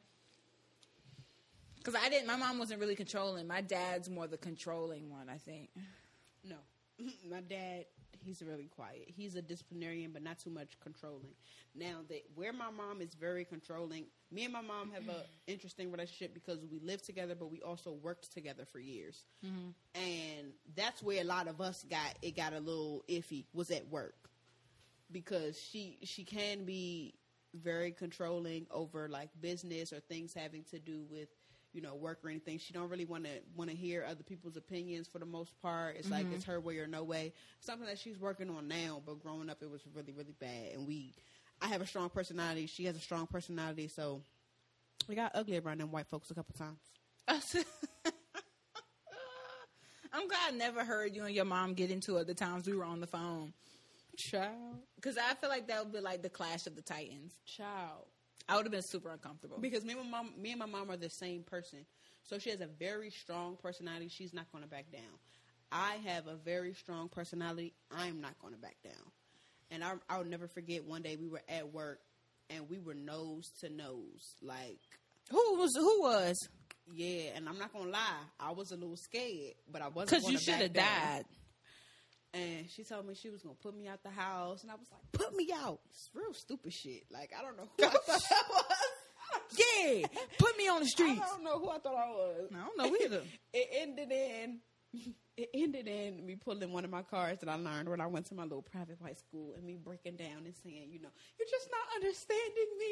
Because 1.78 1.94
I 2.00 2.08
didn't. 2.08 2.26
My 2.26 2.36
mom 2.36 2.58
wasn't 2.58 2.80
really 2.80 2.94
controlling. 2.94 3.46
My 3.46 3.62
dad's 3.62 4.08
more 4.08 4.26
the 4.26 4.36
controlling 4.36 5.10
one, 5.10 5.28
I 5.28 5.38
think. 5.38 5.70
No, 6.44 6.56
my 7.30 7.40
dad, 7.40 7.86
he's 8.18 8.42
really 8.42 8.66
quiet. 8.66 9.04
He's 9.06 9.34
a 9.34 9.42
disciplinarian, 9.42 10.12
but 10.12 10.22
not 10.22 10.38
too 10.38 10.50
much 10.50 10.78
controlling. 10.80 11.34
Now 11.74 11.98
that 12.08 12.22
where 12.34 12.52
my 12.52 12.70
mom 12.70 13.00
is 13.00 13.14
very 13.14 13.44
controlling, 13.44 14.06
me 14.30 14.44
and 14.44 14.52
my 14.52 14.60
mom 14.60 14.90
have 14.92 15.08
a 15.08 15.20
mm-hmm. 15.20 15.22
interesting 15.46 15.90
relationship 15.90 16.34
because 16.34 16.64
we 16.70 16.80
live 16.80 17.02
together, 17.02 17.34
but 17.34 17.50
we 17.50 17.62
also 17.62 17.92
worked 17.92 18.32
together 18.32 18.64
for 18.64 18.78
years, 18.78 19.24
mm-hmm. 19.44 19.70
and 19.94 20.52
that's 20.74 21.02
where 21.02 21.20
a 21.20 21.24
lot 21.24 21.48
of 21.48 21.60
us 21.60 21.84
got 21.88 22.16
it 22.22 22.36
got 22.36 22.52
a 22.52 22.60
little 22.60 23.04
iffy. 23.08 23.44
Was 23.52 23.70
at 23.70 23.88
work 23.88 24.30
because 25.10 25.60
she 25.60 25.98
she 26.02 26.24
can 26.24 26.64
be 26.64 27.14
very 27.54 27.90
controlling 27.90 28.66
over 28.70 29.08
like 29.08 29.28
business 29.40 29.92
or 29.92 30.00
things 30.00 30.32
having 30.34 30.64
to 30.70 30.78
do 30.78 31.04
with 31.10 31.28
you 31.72 31.80
know, 31.80 31.94
work 31.94 32.18
or 32.24 32.28
anything. 32.28 32.58
She 32.58 32.72
don't 32.72 32.88
really 32.88 33.04
want 33.04 33.24
to 33.24 33.30
want 33.56 33.70
to 33.70 33.76
hear 33.76 34.04
other 34.08 34.22
people's 34.22 34.56
opinions 34.56 35.08
for 35.08 35.18
the 35.18 35.26
most 35.26 35.60
part. 35.60 35.96
It's 35.96 36.10
like 36.10 36.26
it's 36.32 36.44
mm-hmm. 36.44 36.52
her 36.52 36.60
way 36.60 36.78
or 36.78 36.86
no 36.86 37.02
way. 37.02 37.32
Something 37.60 37.86
that 37.86 37.98
she's 37.98 38.18
working 38.18 38.50
on 38.50 38.68
now, 38.68 39.02
but 39.04 39.20
growing 39.22 39.50
up 39.50 39.62
it 39.62 39.70
was 39.70 39.82
really 39.94 40.12
really 40.12 40.34
bad. 40.38 40.74
And 40.74 40.86
we, 40.86 41.14
I 41.60 41.68
have 41.68 41.80
a 41.80 41.86
strong 41.86 42.08
personality. 42.08 42.66
She 42.66 42.84
has 42.84 42.96
a 42.96 43.00
strong 43.00 43.26
personality, 43.26 43.88
so 43.88 44.22
we 45.08 45.14
got 45.14 45.32
ugly 45.34 45.58
around 45.58 45.80
them 45.80 45.90
white 45.90 46.06
folks 46.06 46.30
a 46.30 46.34
couple 46.34 46.54
times. 46.54 46.78
I'm 50.12 50.26
glad 50.26 50.40
I 50.48 50.56
never 50.56 50.84
heard 50.84 51.14
you 51.14 51.24
and 51.24 51.34
your 51.34 51.44
mom 51.44 51.74
get 51.74 51.90
into 51.90 52.16
it 52.16 52.26
the 52.26 52.34
times 52.34 52.66
we 52.66 52.74
were 52.74 52.84
on 52.84 53.00
the 53.00 53.06
phone. 53.06 53.52
Child, 54.16 54.80
Because 54.96 55.16
I 55.16 55.34
feel 55.34 55.48
like 55.48 55.68
that 55.68 55.84
would 55.84 55.92
be 55.92 56.00
like 56.00 56.22
the 56.22 56.28
clash 56.28 56.66
of 56.66 56.74
the 56.74 56.82
titans. 56.82 57.32
child. 57.46 58.06
I 58.50 58.56
would 58.56 58.64
have 58.66 58.72
been 58.72 58.82
super 58.82 59.10
uncomfortable. 59.10 59.58
Because 59.60 59.84
me 59.84 59.92
and 59.94 60.02
my 60.10 60.18
mom, 60.22 60.32
me 60.36 60.50
and 60.50 60.58
my 60.58 60.66
mom 60.66 60.90
are 60.90 60.96
the 60.96 61.08
same 61.08 61.42
person. 61.44 61.78
So 62.24 62.38
she 62.38 62.50
has 62.50 62.60
a 62.60 62.66
very 62.66 63.10
strong 63.10 63.56
personality. 63.56 64.08
She's 64.08 64.34
not 64.34 64.50
going 64.52 64.64
to 64.64 64.68
back 64.70 64.90
down. 64.92 65.02
I 65.72 65.96
have 66.06 66.26
a 66.26 66.34
very 66.34 66.74
strong 66.74 67.08
personality. 67.08 67.72
I'm 67.96 68.20
not 68.20 68.38
going 68.40 68.52
to 68.54 68.60
back 68.60 68.76
down. 68.82 68.92
And 69.70 69.84
I, 69.84 69.92
I'll 70.08 70.24
never 70.24 70.48
forget 70.48 70.84
one 70.84 71.02
day 71.02 71.16
we 71.16 71.28
were 71.28 71.42
at 71.48 71.72
work 71.72 72.00
and 72.50 72.68
we 72.68 72.78
were 72.80 72.94
nose 72.94 73.50
to 73.60 73.68
nose. 73.70 74.34
Like, 74.42 74.80
Who 75.30 75.56
was 75.58 75.70
who 75.76 76.02
was? 76.02 76.36
yeah. 76.92 77.30
And 77.36 77.48
I'm 77.48 77.56
not 77.58 77.72
going 77.72 77.84
to 77.86 77.90
lie, 77.92 78.22
I 78.40 78.50
was 78.50 78.72
a 78.72 78.76
little 78.76 78.96
scared, 78.96 79.54
but 79.70 79.80
I 79.80 79.88
wasn't. 79.88 80.10
Because 80.22 80.32
you 80.32 80.38
should 80.38 80.60
have 80.60 80.72
died. 80.72 81.24
And 82.32 82.70
she 82.70 82.84
told 82.84 83.06
me 83.06 83.14
she 83.14 83.28
was 83.30 83.42
gonna 83.42 83.56
put 83.60 83.76
me 83.76 83.88
out 83.88 84.02
the 84.02 84.10
house, 84.10 84.62
and 84.62 84.70
I 84.70 84.74
was 84.74 84.86
like, 84.92 85.00
"Put 85.12 85.34
me 85.34 85.50
out!" 85.52 85.80
It's 85.90 86.10
real 86.14 86.32
stupid 86.32 86.72
shit. 86.72 87.04
Like 87.10 87.32
I 87.36 87.42
don't 87.42 87.56
know 87.56 87.68
who 87.76 87.84
I 87.84 87.88
thought 88.06 88.22
I 88.30 88.42
was. 88.48 89.58
Yeah, 89.58 90.06
put 90.38 90.56
me 90.56 90.68
on 90.68 90.80
the 90.80 90.86
streets. 90.86 91.20
I 91.20 91.26
don't 91.28 91.42
know 91.44 91.58
who 91.58 91.70
I 91.70 91.78
thought 91.78 91.96
I 91.96 92.10
was. 92.10 92.50
I 92.54 92.58
don't 92.66 92.78
know 92.78 92.96
either. 93.04 93.22
it 93.52 93.68
ended 93.72 94.12
in 94.12 94.60
it 95.40 95.50
ended 95.54 95.88
in 95.88 96.24
me 96.26 96.36
pulling 96.36 96.72
one 96.72 96.84
of 96.84 96.90
my 96.90 97.02
cards 97.02 97.40
that 97.40 97.48
I 97.48 97.56
learned 97.56 97.88
when 97.88 98.00
I 98.00 98.06
went 98.06 98.26
to 98.26 98.34
my 98.34 98.42
little 98.42 98.62
private 98.62 99.00
white 99.00 99.18
school 99.18 99.54
and 99.56 99.64
me 99.64 99.76
breaking 99.82 100.16
down 100.16 100.44
and 100.44 100.54
saying, 100.62 100.88
you 100.90 101.00
know, 101.00 101.08
you're 101.38 101.48
just 101.48 101.68
not 101.70 101.94
understanding 101.96 102.68
me. 102.78 102.86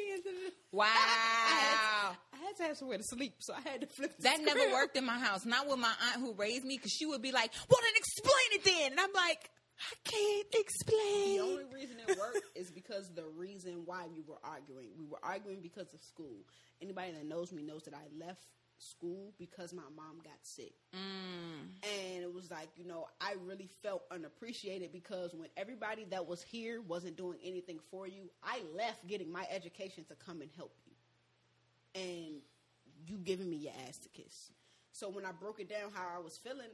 Wow. 0.71 0.85
I 0.85 1.55
had, 1.55 2.15
I 2.33 2.45
had 2.45 2.55
to 2.57 2.63
have 2.63 2.77
somewhere 2.77 2.97
to 2.97 3.03
sleep, 3.03 3.33
so 3.39 3.53
I 3.53 3.67
had 3.67 3.81
to 3.81 3.87
flip. 3.87 4.15
the 4.17 4.23
That 4.23 4.39
never 4.43 4.71
worked 4.71 4.95
in 4.97 5.05
my 5.05 5.17
house. 5.17 5.45
Not 5.45 5.67
with 5.67 5.79
my 5.79 5.91
aunt 6.11 6.21
who 6.21 6.33
raised 6.33 6.63
me, 6.63 6.77
because 6.77 6.91
she 6.91 7.05
would 7.07 7.21
be 7.21 7.31
like, 7.31 7.51
"Well, 7.69 7.79
then 7.81 7.93
explain 7.95 8.49
it 8.51 8.63
then." 8.63 8.91
And 8.91 8.99
I'm 8.99 9.13
like, 9.13 9.49
"I 9.79 10.09
can't 10.09 10.47
explain." 10.53 11.37
The 11.37 11.43
only 11.43 11.65
reason 11.73 11.97
it 12.07 12.17
worked 12.19 12.45
is 12.55 12.69
because 12.71 13.09
the 13.15 13.25
reason 13.35 13.81
why 13.85 14.05
we 14.13 14.21
were 14.21 14.37
arguing. 14.43 14.89
We 14.97 15.05
were 15.05 15.19
arguing 15.23 15.61
because 15.61 15.91
of 15.93 16.01
school. 16.01 16.45
Anybody 16.81 17.11
that 17.13 17.25
knows 17.25 17.51
me 17.51 17.63
knows 17.63 17.83
that 17.83 17.95
I 17.95 18.05
left 18.23 18.45
school 18.79 19.33
because 19.37 19.73
my 19.73 19.83
mom 19.95 20.17
got 20.23 20.37
sick. 20.41 20.73
Mm. 20.95 21.67
And 21.83 22.23
it 22.23 22.33
was 22.33 22.49
like, 22.49 22.69
you 22.75 22.85
know, 22.85 23.07
I 23.21 23.35
really 23.45 23.69
felt 23.83 24.03
unappreciated 24.11 24.91
because 24.91 25.33
when 25.33 25.49
everybody 25.57 26.05
that 26.11 26.27
was 26.27 26.41
here 26.41 26.81
wasn't 26.81 27.17
doing 27.17 27.37
anything 27.43 27.79
for 27.91 28.07
you, 28.07 28.29
I 28.43 28.61
left 28.75 29.07
getting 29.07 29.31
my 29.31 29.45
education 29.51 30.05
to 30.09 30.15
come 30.15 30.41
and 30.41 30.49
help 30.55 30.75
you. 30.85 32.01
And 32.01 32.41
you 33.05 33.17
giving 33.17 33.49
me 33.49 33.57
your 33.57 33.73
ass 33.87 33.97
to 33.99 34.09
kiss. 34.09 34.51
So 34.91 35.09
when 35.09 35.25
I 35.25 35.31
broke 35.31 35.59
it 35.59 35.69
down 35.69 35.91
how 35.93 36.07
I 36.15 36.19
was 36.19 36.37
feeling, 36.37 36.69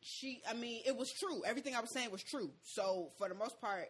she, 0.00 0.42
I 0.48 0.54
mean, 0.54 0.82
it 0.86 0.96
was 0.96 1.12
true. 1.12 1.42
Everything 1.44 1.74
I 1.74 1.80
was 1.80 1.90
saying 1.90 2.10
was 2.10 2.22
true. 2.22 2.50
So 2.62 3.10
for 3.18 3.28
the 3.28 3.34
most 3.34 3.60
part, 3.60 3.88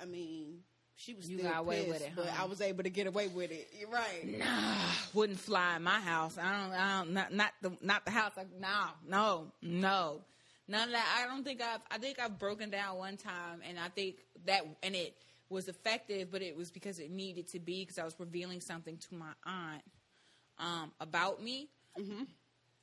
I 0.00 0.04
mean, 0.04 0.58
she 0.96 1.14
was 1.14 1.28
You 1.28 1.38
still 1.38 1.50
got 1.50 1.60
away 1.60 1.86
with 1.88 1.98
pissed, 1.98 2.06
it, 2.06 2.12
but? 2.16 2.28
I 2.38 2.44
was 2.44 2.60
able 2.60 2.82
to 2.84 2.90
get 2.90 3.06
away 3.06 3.28
with 3.28 3.50
it. 3.50 3.68
You're 3.78 3.90
right. 3.90 4.38
nah, 4.38 4.76
wouldn't 5.12 5.40
fly 5.40 5.76
in 5.76 5.82
my 5.82 6.00
house. 6.00 6.38
I 6.38 6.52
don't. 6.52 6.72
I 6.72 6.98
don't. 6.98 7.12
Not, 7.12 7.32
not 7.32 7.52
the. 7.62 7.76
Not 7.80 8.04
the 8.04 8.10
house. 8.10 8.32
Like 8.36 8.48
no, 8.58 8.86
no, 9.08 9.46
no. 9.62 10.20
None 10.66 10.88
of 10.88 10.92
that. 10.92 11.20
I 11.22 11.26
don't 11.28 11.44
think 11.44 11.60
I've. 11.60 11.80
I 11.90 11.98
think 11.98 12.18
I've 12.18 12.38
broken 12.38 12.70
down 12.70 12.96
one 12.98 13.16
time, 13.16 13.60
and 13.68 13.78
I 13.78 13.88
think 13.88 14.16
that 14.46 14.64
and 14.82 14.94
it 14.94 15.14
was 15.48 15.68
effective, 15.68 16.30
but 16.30 16.42
it 16.42 16.56
was 16.56 16.70
because 16.70 16.98
it 16.98 17.10
needed 17.10 17.48
to 17.48 17.58
be 17.60 17.82
because 17.82 17.98
I 17.98 18.04
was 18.04 18.14
revealing 18.18 18.60
something 18.60 18.96
to 18.96 19.14
my 19.14 19.32
aunt 19.44 19.82
um, 20.58 20.92
about 21.00 21.42
me. 21.42 21.68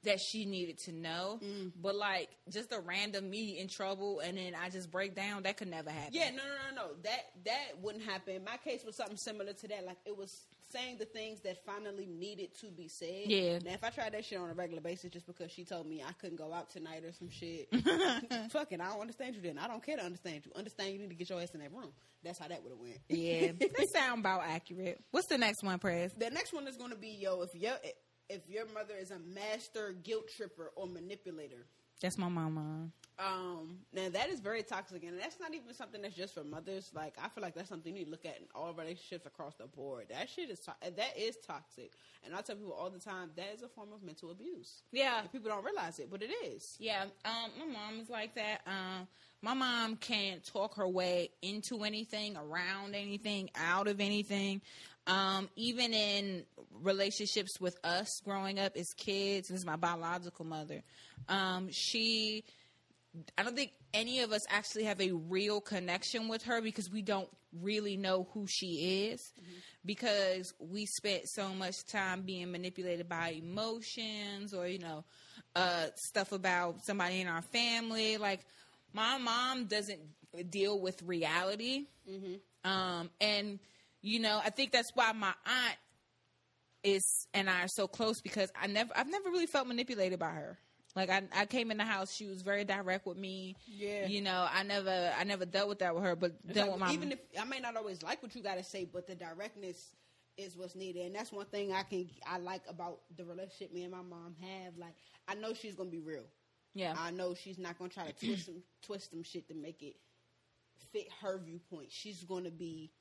That 0.03 0.19
she 0.19 0.45
needed 0.45 0.79
to 0.85 0.91
know, 0.91 1.39
mm. 1.43 1.71
but 1.79 1.95
like 1.95 2.29
just 2.49 2.71
a 2.71 2.79
random 2.79 3.29
me 3.29 3.59
in 3.59 3.67
trouble, 3.67 4.19
and 4.19 4.35
then 4.35 4.53
I 4.55 4.69
just 4.69 4.89
break 4.89 5.15
down. 5.15 5.43
That 5.43 5.57
could 5.57 5.69
never 5.69 5.91
happen. 5.91 6.13
Yeah, 6.13 6.31
no, 6.31 6.37
no, 6.37 6.75
no, 6.75 6.87
no. 6.87 6.93
That 7.03 7.21
that 7.45 7.79
wouldn't 7.81 8.03
happen. 8.03 8.43
My 8.43 8.57
case 8.57 8.83
was 8.83 8.95
something 8.95 9.17
similar 9.17 9.53
to 9.53 9.67
that. 9.67 9.85
Like 9.85 9.97
it 10.05 10.17
was 10.17 10.45
saying 10.71 10.97
the 10.97 11.05
things 11.05 11.41
that 11.41 11.63
finally 11.65 12.07
needed 12.07 12.55
to 12.61 12.67
be 12.67 12.87
said. 12.87 13.25
Yeah. 13.25 13.59
Now, 13.59 13.73
if 13.73 13.83
I 13.83 13.89
tried 13.89 14.13
that 14.13 14.25
shit 14.25 14.39
on 14.39 14.49
a 14.49 14.53
regular 14.53 14.81
basis 14.81 15.11
just 15.11 15.27
because 15.27 15.51
she 15.51 15.63
told 15.63 15.87
me 15.87 16.03
I 16.07 16.13
couldn't 16.13 16.37
go 16.37 16.53
out 16.53 16.69
tonight 16.69 17.03
or 17.03 17.11
some 17.11 17.29
shit, 17.29 17.69
fuck 18.51 18.71
it, 18.71 18.81
I 18.81 18.89
don't 18.89 19.01
understand 19.01 19.35
you. 19.35 19.41
Then 19.41 19.57
I 19.57 19.67
don't 19.67 19.83
care 19.83 19.97
to 19.97 20.03
understand 20.03 20.45
you. 20.45 20.51
Understand 20.55 20.93
you 20.93 20.99
need 20.99 21.09
to 21.09 21.15
get 21.15 21.29
your 21.29 21.41
ass 21.41 21.51
in 21.51 21.59
that 21.59 21.73
room. 21.73 21.91
That's 22.23 22.39
how 22.39 22.47
that 22.47 22.63
would 22.63 22.71
have 22.71 22.79
went. 22.79 22.99
yeah, 23.09 23.51
that 23.59 23.89
sound 23.89 24.19
about 24.19 24.43
accurate. 24.45 25.03
What's 25.11 25.27
the 25.27 25.37
next 25.37 25.63
one, 25.63 25.79
Prez? 25.79 26.13
The 26.13 26.29
next 26.29 26.53
one 26.53 26.67
is 26.67 26.77
going 26.77 26.91
to 26.91 26.97
be 26.97 27.09
yo. 27.19 27.41
If 27.41 27.55
your 27.55 27.73
if 28.29 28.47
your 28.49 28.65
mother 28.73 28.93
is 28.99 29.11
a 29.11 29.19
master 29.19 29.93
guilt 30.03 30.29
tripper 30.35 30.71
or 30.75 30.87
manipulator. 30.87 31.65
That's 32.01 32.17
my 32.17 32.29
mama. 32.29 32.89
Um, 33.19 33.77
now 33.93 34.09
that 34.09 34.29
is 34.29 34.39
very 34.39 34.63
toxic, 34.63 35.03
and 35.03 35.19
that's 35.19 35.39
not 35.39 35.53
even 35.53 35.71
something 35.75 36.01
that's 36.01 36.15
just 36.15 36.33
for 36.33 36.43
mothers. 36.43 36.89
Like 36.95 37.13
I 37.23 37.29
feel 37.29 37.43
like 37.43 37.53
that's 37.53 37.69
something 37.69 37.93
you 37.93 37.99
need 37.99 38.05
to 38.05 38.11
look 38.11 38.25
at 38.25 38.37
in 38.39 38.45
all 38.55 38.73
relationships 38.73 39.27
across 39.27 39.53
the 39.55 39.67
board. 39.67 40.07
That 40.09 40.27
shit 40.27 40.49
is 40.49 40.59
to- 40.61 40.73
that 40.81 41.15
is 41.19 41.37
toxic, 41.45 41.91
and 42.25 42.33
I 42.33 42.41
tell 42.41 42.55
people 42.55 42.73
all 42.73 42.89
the 42.89 42.97
time 42.97 43.29
that 43.35 43.53
is 43.53 43.61
a 43.61 43.67
form 43.67 43.89
of 43.93 44.01
mental 44.01 44.31
abuse. 44.31 44.81
Yeah, 44.91 45.19
And 45.19 45.31
people 45.31 45.49
don't 45.51 45.63
realize 45.63 45.99
it, 45.99 46.09
but 46.09 46.23
it 46.23 46.31
is. 46.43 46.75
yeah. 46.79 47.03
Um, 47.23 47.51
my 47.59 47.65
mom 47.65 47.99
is 47.99 48.09
like 48.09 48.33
that. 48.33 48.61
Um, 48.65 49.07
my 49.43 49.53
mom 49.53 49.97
can't 49.97 50.43
talk 50.43 50.75
her 50.75 50.87
way 50.87 51.29
into 51.43 51.83
anything, 51.83 52.35
around 52.37 52.95
anything, 52.95 53.51
out 53.55 53.87
of 53.87 53.99
anything. 53.99 54.61
Um, 55.07 55.49
even 55.55 55.93
in 55.93 56.45
relationships 56.81 57.59
with 57.59 57.77
us 57.83 58.21
growing 58.23 58.59
up 58.59 58.77
as 58.77 58.93
kids, 58.93 59.47
this 59.47 59.59
is 59.59 59.65
my 59.65 59.75
biological 59.75 60.45
mother. 60.45 60.83
Um, 61.27 61.69
she 61.71 62.43
I 63.37 63.43
don't 63.43 63.55
think 63.55 63.71
any 63.93 64.21
of 64.21 64.31
us 64.31 64.45
actually 64.49 64.85
have 64.85 65.01
a 65.01 65.11
real 65.11 65.59
connection 65.59 66.29
with 66.29 66.43
her 66.43 66.61
because 66.61 66.89
we 66.89 67.01
don't 67.01 67.29
really 67.61 67.97
know 67.97 68.27
who 68.33 68.47
she 68.47 69.09
is 69.09 69.33
because 69.85 70.53
we 70.59 70.85
spent 70.85 71.27
so 71.27 71.49
much 71.49 71.85
time 71.85 72.21
being 72.21 72.51
manipulated 72.51 73.09
by 73.09 73.31
emotions 73.31 74.53
or 74.53 74.65
you 74.67 74.79
know 74.79 75.03
uh, 75.55 75.87
stuff 75.95 76.31
about 76.31 76.85
somebody 76.85 77.19
in 77.19 77.27
our 77.27 77.41
family. 77.41 78.17
Like 78.17 78.45
my 78.93 79.17
mom 79.17 79.65
doesn't 79.65 79.99
deal 80.49 80.79
with 80.79 81.01
reality. 81.03 81.87
Um, 82.63 83.09
and 83.19 83.59
you 84.01 84.19
know 84.19 84.39
i 84.43 84.49
think 84.49 84.71
that's 84.71 84.91
why 84.95 85.11
my 85.13 85.33
aunt 85.45 85.77
is 86.83 87.27
and 87.33 87.47
I 87.49 87.63
are 87.63 87.67
so 87.67 87.87
close 87.87 88.21
because 88.21 88.51
I 88.59 88.67
never 88.67 88.91
I've 88.95 89.09
never 89.09 89.29
really 89.29 89.45
felt 89.45 89.67
manipulated 89.67 90.17
by 90.17 90.31
her. 90.31 90.57
Like 90.95 91.11
I 91.11 91.21
I 91.35 91.45
came 91.45 91.69
in 91.69 91.77
the 91.77 91.83
house, 91.83 92.11
she 92.11 92.25
was 92.25 92.41
very 92.41 92.65
direct 92.65 93.05
with 93.05 93.17
me. 93.17 93.55
Yeah. 93.67 94.07
You 94.07 94.21
know, 94.21 94.47
I 94.51 94.63
never 94.63 95.11
I 95.15 95.23
never 95.23 95.45
dealt 95.45 95.69
with 95.69 95.79
that 95.79 95.93
with 95.93 96.03
her, 96.03 96.15
but 96.15 96.31
It's 96.43 96.55
then 96.55 96.63
like, 96.65 96.71
with 96.71 96.79
my 96.79 96.91
even 96.93 97.11
if 97.11 97.19
I 97.39 97.45
may 97.45 97.59
not 97.59 97.77
always 97.77 98.01
like 98.01 98.23
what 98.23 98.35
you 98.35 98.41
got 98.41 98.55
to 98.57 98.63
say, 98.63 98.85
but 98.91 99.05
the 99.05 99.13
directness 99.13 99.95
is 100.37 100.57
what's 100.57 100.75
needed, 100.75 101.05
and 101.05 101.13
that's 101.13 101.31
one 101.31 101.45
thing 101.45 101.71
I 101.71 101.83
can 101.83 102.09
I 102.25 102.39
like 102.39 102.63
about 102.67 103.01
the 103.15 103.25
relationship 103.25 103.71
me 103.73 103.83
and 103.83 103.91
my 103.91 104.01
mom 104.01 104.35
have. 104.41 104.75
Like 104.77 104.95
I 105.27 105.35
know 105.35 105.53
she's 105.53 105.75
gonna 105.75 105.91
be 105.91 105.99
real. 106.01 106.25
yeah. 106.73 106.95
I 106.97 107.11
know 107.11 107.35
she's 107.35 107.59
not 107.59 107.77
gonna 107.77 107.91
try 107.91 108.07
to 108.07 108.13
twist 108.25 108.45
some 108.47 108.63
twist 108.81 109.11
some 109.11 109.21
shit 109.21 109.47
to 109.49 109.53
make 109.53 109.83
it 109.83 109.97
fit 110.91 111.07
her 111.21 111.37
viewpoint. 111.37 111.91
She's 111.91 112.23
gonna 112.23 112.49
be 112.49 112.91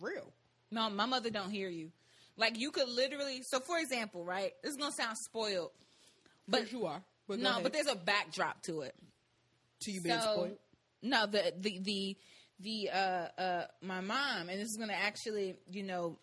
real. 0.00 0.32
No, 0.70 0.90
my 0.90 1.06
mother 1.06 1.30
don't 1.30 1.50
hear 1.50 1.68
you. 1.68 1.90
Like 2.36 2.58
you 2.58 2.70
could 2.70 2.88
literally 2.88 3.42
so 3.42 3.60
for 3.60 3.78
example, 3.78 4.24
right? 4.24 4.52
This 4.62 4.72
is 4.72 4.76
gonna 4.76 4.92
sound 4.92 5.16
spoiled. 5.18 5.70
But 6.46 6.62
But 6.62 6.72
you 6.72 6.86
are. 6.86 7.02
But 7.26 7.38
no, 7.40 7.58
but 7.62 7.72
there's 7.72 7.86
a 7.88 7.96
backdrop 7.96 8.62
to 8.62 8.82
it. 8.82 8.94
to 9.80 9.90
you 9.92 10.00
being 10.00 10.18
So- 10.20 10.32
spoiled. 10.34 10.58
No, 11.02 11.26
the 11.26 11.52
the 11.58 11.78
the 11.80 12.16
the 12.60 12.90
uh 12.90 13.28
uh 13.40 13.66
my 13.82 14.00
mom, 14.00 14.48
and 14.48 14.58
this 14.60 14.68
is 14.68 14.76
gonna 14.76 14.92
actually, 14.94 15.56
you 15.70 15.82
know, 15.84 16.18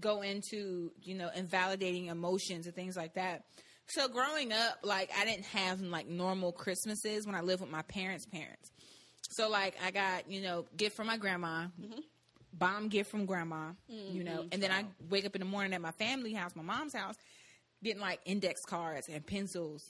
go 0.00 0.22
into 0.22 0.92
you 1.02 1.14
know 1.14 1.30
invalidating 1.34 2.06
emotions 2.06 2.66
and 2.66 2.74
things 2.74 2.96
like 2.96 3.14
that. 3.14 3.44
So 3.88 4.08
growing 4.08 4.52
up, 4.52 4.78
like 4.82 5.10
I 5.16 5.24
didn't 5.24 5.44
have 5.46 5.80
like 5.80 6.08
normal 6.08 6.52
Christmases 6.52 7.26
when 7.26 7.34
I 7.34 7.40
lived 7.40 7.60
with 7.60 7.70
my 7.70 7.82
parents' 7.82 8.26
parents. 8.26 8.70
So 9.30 9.48
like 9.48 9.76
I 9.84 9.90
got 9.90 10.30
you 10.30 10.40
know 10.42 10.66
gift 10.76 10.96
from 10.96 11.06
my 11.06 11.16
grandma, 11.16 11.66
mm-hmm. 11.80 12.00
bomb 12.52 12.88
gift 12.88 13.10
from 13.10 13.26
grandma, 13.26 13.72
mm-hmm. 13.90 14.16
you 14.16 14.24
know, 14.24 14.46
and 14.52 14.62
then 14.62 14.70
I 14.70 14.84
wake 15.08 15.26
up 15.26 15.34
in 15.34 15.40
the 15.40 15.46
morning 15.46 15.72
at 15.74 15.80
my 15.80 15.92
family 15.92 16.32
house, 16.32 16.54
my 16.54 16.62
mom's 16.62 16.94
house, 16.94 17.16
getting 17.82 18.00
like 18.00 18.20
index 18.24 18.62
cards 18.64 19.08
and 19.08 19.26
pencils 19.26 19.82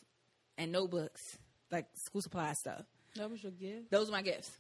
and 0.59 0.73
notebooks, 0.73 1.39
like 1.71 1.87
school 1.95 2.23
supply 2.23 2.53
stuff. 2.55 2.83
That 3.17 3.31
was 3.31 3.43
your 3.43 3.53
gift. 3.53 3.91
Those 3.91 4.09
are 4.09 4.13
my 4.13 4.23
gifts. 4.23 4.51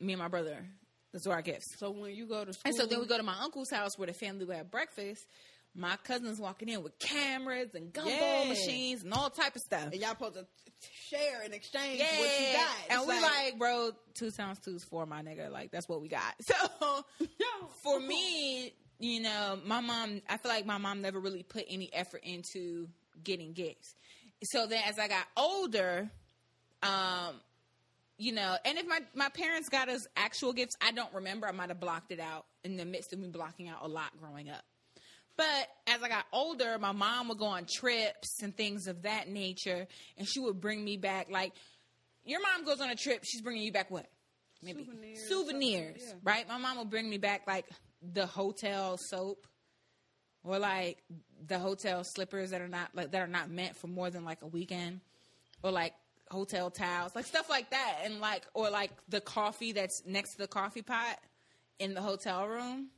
Me 0.00 0.12
and 0.12 0.20
my 0.20 0.28
brother. 0.28 0.64
Those 1.12 1.26
are 1.26 1.32
our 1.32 1.42
gifts. 1.42 1.78
So 1.78 1.90
when 1.90 2.14
you 2.14 2.26
go 2.26 2.44
to 2.44 2.52
school, 2.52 2.62
And 2.66 2.76
so 2.76 2.86
then 2.86 3.00
we 3.00 3.06
go 3.06 3.16
to 3.16 3.22
my 3.22 3.36
uncle's 3.42 3.70
house 3.70 3.98
where 3.98 4.06
the 4.06 4.12
family 4.12 4.44
would 4.44 4.56
have 4.56 4.70
breakfast. 4.70 5.26
My 5.76 5.96
cousins 6.04 6.40
walking 6.40 6.68
in 6.68 6.82
with 6.82 6.98
cameras 6.98 7.74
and 7.74 7.92
gumball 7.92 8.42
Yeah. 8.42 8.48
machines 8.48 9.02
and 9.04 9.12
all 9.12 9.28
type 9.30 9.54
of 9.54 9.60
stuff. 9.62 9.92
And 9.92 9.94
y'all 10.00 10.10
supposed 10.10 10.34
to 10.34 10.46
share 11.08 11.42
and 11.44 11.52
exchange 11.54 11.98
Yeah, 12.00 12.18
what 12.18 12.38
you 12.38 12.52
got. 12.52 12.76
and 12.90 13.06
we 13.08 13.20
like, 13.20 13.58
bro, 13.58 13.90
two 14.14 14.30
times 14.30 14.58
two 14.60 14.76
is 14.76 14.84
four, 14.84 15.04
my 15.06 15.22
nigga. 15.22 15.50
Like 15.50 15.70
that's 15.70 15.88
what 15.88 16.00
we 16.00 16.08
got. 16.08 16.34
So 16.46 17.04
for 17.82 18.00
me, 18.00 18.72
you 18.98 19.20
know, 19.20 19.58
my 19.64 19.80
mom, 19.80 20.22
I 20.28 20.36
feel 20.38 20.50
like 20.50 20.64
my 20.66 20.78
mom 20.78 21.02
never 21.02 21.20
really 21.20 21.42
put 21.42 21.64
any 21.68 21.92
effort 21.92 22.22
into 22.24 22.88
getting 23.22 23.52
gifts. 23.52 23.94
So 24.44 24.66
then 24.66 24.82
as 24.86 24.98
I 24.98 25.08
got 25.08 25.24
older, 25.36 26.10
um, 26.82 27.40
you 28.18 28.32
know, 28.32 28.56
and 28.64 28.78
if 28.78 28.86
my, 28.86 29.00
my 29.14 29.28
parents 29.28 29.68
got 29.68 29.88
us 29.88 30.06
actual 30.16 30.52
gifts, 30.54 30.74
I 30.82 30.92
don't 30.92 31.12
remember. 31.12 31.46
I 31.46 31.52
might 31.52 31.68
have 31.68 31.80
blocked 31.80 32.12
it 32.12 32.20
out 32.20 32.46
in 32.64 32.76
the 32.76 32.84
midst 32.86 33.12
of 33.12 33.18
me 33.18 33.28
blocking 33.28 33.68
out 33.68 33.78
a 33.82 33.88
lot 33.88 34.10
growing 34.18 34.48
up. 34.48 34.62
But 35.36 35.68
as 35.86 36.02
I 36.02 36.08
got 36.08 36.24
older, 36.32 36.78
my 36.78 36.92
mom 36.92 37.28
would 37.28 37.38
go 37.38 37.46
on 37.46 37.66
trips 37.66 38.42
and 38.42 38.56
things 38.56 38.86
of 38.86 39.02
that 39.02 39.28
nature, 39.28 39.86
and 40.16 40.26
she 40.26 40.40
would 40.40 40.60
bring 40.60 40.84
me 40.84 40.96
back 40.96 41.28
like 41.30 41.52
your 42.26 42.40
mom 42.40 42.64
goes 42.64 42.80
on 42.80 42.90
a 42.90 42.96
trip, 42.96 43.24
she's 43.24 43.40
bringing 43.40 43.62
you 43.62 43.72
back 43.72 43.90
what? 43.90 44.06
Maybe 44.62 44.84
Souvenirs, 44.84 45.28
souvenirs, 45.28 46.02
yeah. 46.06 46.14
right? 46.24 46.48
My 46.48 46.58
mom 46.58 46.78
will 46.78 46.84
bring 46.86 47.08
me 47.08 47.18
back 47.18 47.42
like 47.46 47.66
the 48.02 48.26
hotel 48.26 48.98
soap 48.98 49.46
or 50.42 50.58
like 50.58 50.98
the 51.46 51.58
hotel 51.58 52.02
slippers 52.04 52.50
that 52.50 52.60
are 52.60 52.68
not 52.68 52.90
like 52.94 53.12
that 53.12 53.22
are 53.22 53.28
not 53.28 53.50
meant 53.50 53.76
for 53.76 53.86
more 53.86 54.10
than 54.10 54.24
like 54.24 54.42
a 54.42 54.46
weekend 54.46 55.00
or 55.62 55.70
like 55.70 55.92
hotel 56.30 56.70
towels, 56.70 57.14
like 57.14 57.26
stuff 57.26 57.48
like 57.48 57.70
that 57.70 57.98
and 58.04 58.20
like 58.20 58.44
or 58.54 58.70
like 58.70 58.90
the 59.08 59.20
coffee 59.20 59.72
that's 59.72 60.02
next 60.06 60.32
to 60.32 60.38
the 60.38 60.48
coffee 60.48 60.82
pot 60.82 61.18
in 61.78 61.94
the 61.94 62.02
hotel 62.02 62.48
room 62.48 62.88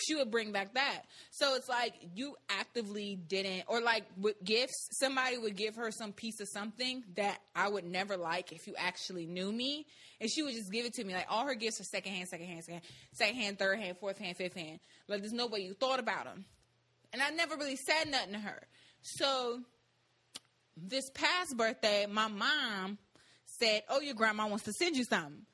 she 0.00 0.14
would 0.14 0.30
bring 0.30 0.52
back 0.52 0.74
that. 0.74 1.02
So 1.30 1.54
it's 1.54 1.68
like 1.68 1.94
you 2.14 2.36
actively 2.48 3.16
didn't, 3.16 3.64
or 3.66 3.80
like 3.80 4.04
with 4.16 4.42
gifts, 4.44 4.88
somebody 4.92 5.38
would 5.38 5.56
give 5.56 5.76
her 5.76 5.90
some 5.90 6.12
piece 6.12 6.40
of 6.40 6.48
something 6.48 7.04
that 7.16 7.38
I 7.54 7.68
would 7.68 7.84
never 7.84 8.16
like 8.16 8.52
if 8.52 8.66
you 8.66 8.74
actually 8.76 9.26
knew 9.26 9.52
me, 9.52 9.86
and 10.20 10.30
she 10.30 10.42
would 10.42 10.54
just 10.54 10.72
give 10.72 10.86
it 10.86 10.94
to 10.94 11.04
me. 11.04 11.14
Like 11.14 11.26
all 11.28 11.46
her 11.46 11.54
gifts 11.54 11.80
are 11.80 11.84
second 11.84 12.12
hand, 12.12 12.28
second 12.28 12.46
hand, 12.46 12.64
second 12.64 12.74
hand, 12.74 12.84
second 13.12 13.36
hand, 13.36 13.58
third 13.58 13.78
hand, 13.78 13.98
fourth 13.98 14.18
hand, 14.18 14.36
fifth 14.36 14.54
hand. 14.54 14.80
Like 15.08 15.20
there's 15.20 15.32
no 15.32 15.46
way 15.46 15.60
you 15.60 15.74
thought 15.74 16.00
about 16.00 16.24
them, 16.24 16.44
and 17.12 17.22
I 17.22 17.30
never 17.30 17.56
really 17.56 17.76
said 17.76 18.10
nothing 18.10 18.32
to 18.32 18.38
her. 18.38 18.66
So 19.02 19.60
this 20.76 21.10
past 21.10 21.56
birthday, 21.56 22.06
my 22.06 22.28
mom 22.28 22.98
said, 23.46 23.82
"Oh, 23.88 24.00
your 24.00 24.14
grandma 24.14 24.46
wants 24.48 24.64
to 24.64 24.72
send 24.72 24.96
you 24.96 25.04
something." 25.04 25.46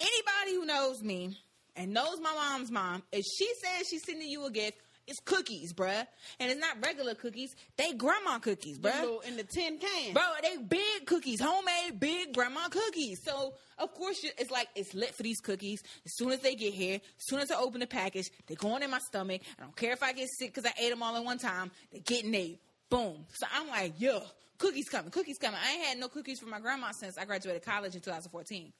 anybody 0.00 0.54
who 0.54 0.64
knows 0.64 1.02
me 1.02 1.36
and 1.78 1.92
knows 1.94 2.20
my 2.20 2.34
mom's 2.34 2.70
mom, 2.70 3.02
if 3.12 3.24
she 3.24 3.46
says 3.62 3.86
she's 3.88 4.04
sending 4.04 4.28
you 4.28 4.44
a 4.44 4.50
gift, 4.50 4.78
it's 5.06 5.20
cookies, 5.20 5.72
bruh. 5.72 6.06
And 6.38 6.50
it's 6.50 6.60
not 6.60 6.76
regular 6.84 7.14
cookies, 7.14 7.54
they 7.78 7.92
grandma 7.94 8.38
cookies, 8.38 8.78
bruh. 8.78 9.24
in 9.24 9.36
the 9.36 9.44
tin 9.44 9.78
can. 9.78 10.12
Bro, 10.12 10.22
they 10.42 10.58
big 10.58 11.06
cookies, 11.06 11.40
homemade 11.40 11.98
big 11.98 12.34
grandma 12.34 12.68
cookies. 12.68 13.20
So 13.24 13.54
of 13.78 13.94
course 13.94 14.18
it's 14.22 14.50
like 14.50 14.68
it's 14.74 14.92
lit 14.92 15.14
for 15.14 15.22
these 15.22 15.40
cookies. 15.40 15.80
As 16.04 16.14
soon 16.16 16.32
as 16.32 16.40
they 16.40 16.54
get 16.54 16.74
here, 16.74 16.96
as 16.96 17.24
soon 17.26 17.40
as 17.40 17.50
I 17.50 17.56
open 17.56 17.80
the 17.80 17.86
package, 17.86 18.26
they're 18.46 18.56
going 18.56 18.82
in 18.82 18.90
my 18.90 18.98
stomach. 18.98 19.40
I 19.58 19.62
don't 19.62 19.76
care 19.76 19.92
if 19.92 20.02
I 20.02 20.12
get 20.12 20.28
sick 20.38 20.54
because 20.54 20.70
I 20.70 20.74
ate 20.82 20.90
them 20.90 21.02
all 21.02 21.16
at 21.16 21.24
one 21.24 21.38
time. 21.38 21.70
They're 21.90 22.02
getting 22.04 22.30
they 22.30 22.58
boom. 22.90 23.24
So 23.32 23.46
I'm 23.54 23.68
like, 23.68 23.94
yeah, 23.98 24.20
cookies 24.58 24.88
coming, 24.90 25.10
cookies 25.10 25.38
coming. 25.38 25.58
I 25.64 25.72
ain't 25.72 25.84
had 25.86 25.98
no 25.98 26.08
cookies 26.08 26.38
from 26.38 26.50
my 26.50 26.60
grandma 26.60 26.90
since 27.00 27.16
I 27.16 27.24
graduated 27.24 27.64
college 27.64 27.94
in 27.94 28.00
2014. 28.00 28.72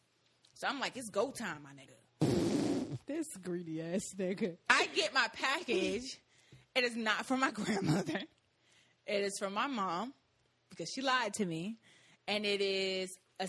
So 0.54 0.66
I'm 0.66 0.80
like, 0.80 0.96
it's 0.96 1.08
go 1.08 1.30
time, 1.30 1.62
my 1.62 1.70
nigga. 1.70 1.94
This 3.08 3.38
greedy 3.38 3.80
ass 3.80 4.14
nigga. 4.18 4.58
I 4.68 4.86
get 4.94 5.14
my 5.14 5.28
package. 5.32 6.18
It 6.74 6.84
is 6.84 6.94
not 6.94 7.24
from 7.24 7.40
my 7.40 7.50
grandmother. 7.52 8.20
It 9.06 9.24
is 9.24 9.38
from 9.38 9.54
my 9.54 9.66
mom 9.66 10.12
because 10.68 10.90
she 10.94 11.00
lied 11.00 11.32
to 11.34 11.46
me. 11.46 11.78
And 12.26 12.44
it 12.44 12.60
is 12.60 13.16
a 13.40 13.48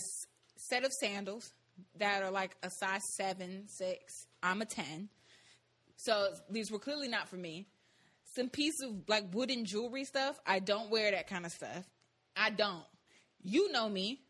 set 0.56 0.86
of 0.86 0.94
sandals 0.94 1.52
that 1.98 2.24
are 2.24 2.32
like 2.32 2.56
a 2.64 2.70
size 2.70 3.02
seven, 3.18 3.66
six. 3.68 4.28
I'm 4.42 4.62
a 4.62 4.66
10. 4.66 5.10
So 5.98 6.30
these 6.50 6.72
were 6.72 6.80
clearly 6.80 7.10
not 7.10 7.28
for 7.28 7.36
me. 7.36 7.68
Some 8.36 8.48
piece 8.48 8.82
of 8.82 9.10
like 9.10 9.26
wooden 9.34 9.66
jewelry 9.66 10.06
stuff. 10.06 10.40
I 10.48 10.60
don't 10.60 10.90
wear 10.90 11.12
that 11.12 11.28
kind 11.28 11.46
of 11.46 11.52
stuff. 11.52 11.86
I 12.34 12.50
don't. 12.50 12.86
You 13.44 13.74
know 13.74 13.90
me. 13.90 14.22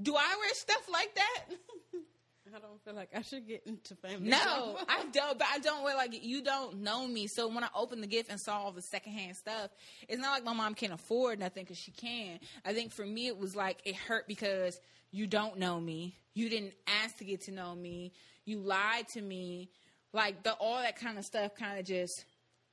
Do 0.00 0.14
I 0.14 0.36
wear 0.38 0.54
stuff 0.54 0.88
like 0.92 1.16
that? 1.16 1.56
I 2.54 2.60
don't 2.60 2.80
feel 2.84 2.94
like 2.94 3.08
I 3.14 3.22
should 3.22 3.48
get 3.48 3.66
into 3.66 3.96
family. 3.96 4.28
No. 4.28 4.78
I 4.88 5.06
don't. 5.12 5.38
But 5.38 5.48
I 5.52 5.58
don't 5.58 5.82
wear 5.82 5.96
like 5.96 6.22
you 6.22 6.42
don't 6.42 6.82
know 6.82 7.06
me. 7.06 7.26
So 7.26 7.48
when 7.48 7.64
I 7.64 7.68
opened 7.74 8.02
the 8.02 8.06
gift 8.06 8.30
and 8.30 8.40
saw 8.40 8.58
all 8.58 8.72
the 8.72 8.82
secondhand 8.82 9.36
stuff, 9.36 9.70
it's 10.08 10.20
not 10.20 10.30
like 10.30 10.44
my 10.44 10.52
mom 10.52 10.74
can't 10.74 10.92
afford 10.92 11.40
nothing 11.40 11.64
because 11.64 11.78
she 11.78 11.90
can. 11.90 12.38
I 12.64 12.72
think 12.72 12.92
for 12.92 13.04
me 13.04 13.26
it 13.26 13.36
was 13.36 13.56
like 13.56 13.80
it 13.84 13.96
hurt 13.96 14.28
because 14.28 14.78
you 15.10 15.26
don't 15.26 15.58
know 15.58 15.80
me. 15.80 16.16
You 16.34 16.48
didn't 16.48 16.74
ask 17.02 17.16
to 17.18 17.24
get 17.24 17.42
to 17.42 17.50
know 17.50 17.74
me. 17.74 18.12
You 18.44 18.60
lied 18.60 19.08
to 19.14 19.20
me. 19.20 19.70
Like 20.12 20.44
the 20.44 20.52
all 20.52 20.80
that 20.80 20.96
kind 20.96 21.18
of 21.18 21.24
stuff 21.24 21.56
kind 21.56 21.78
of 21.78 21.84
just 21.84 22.24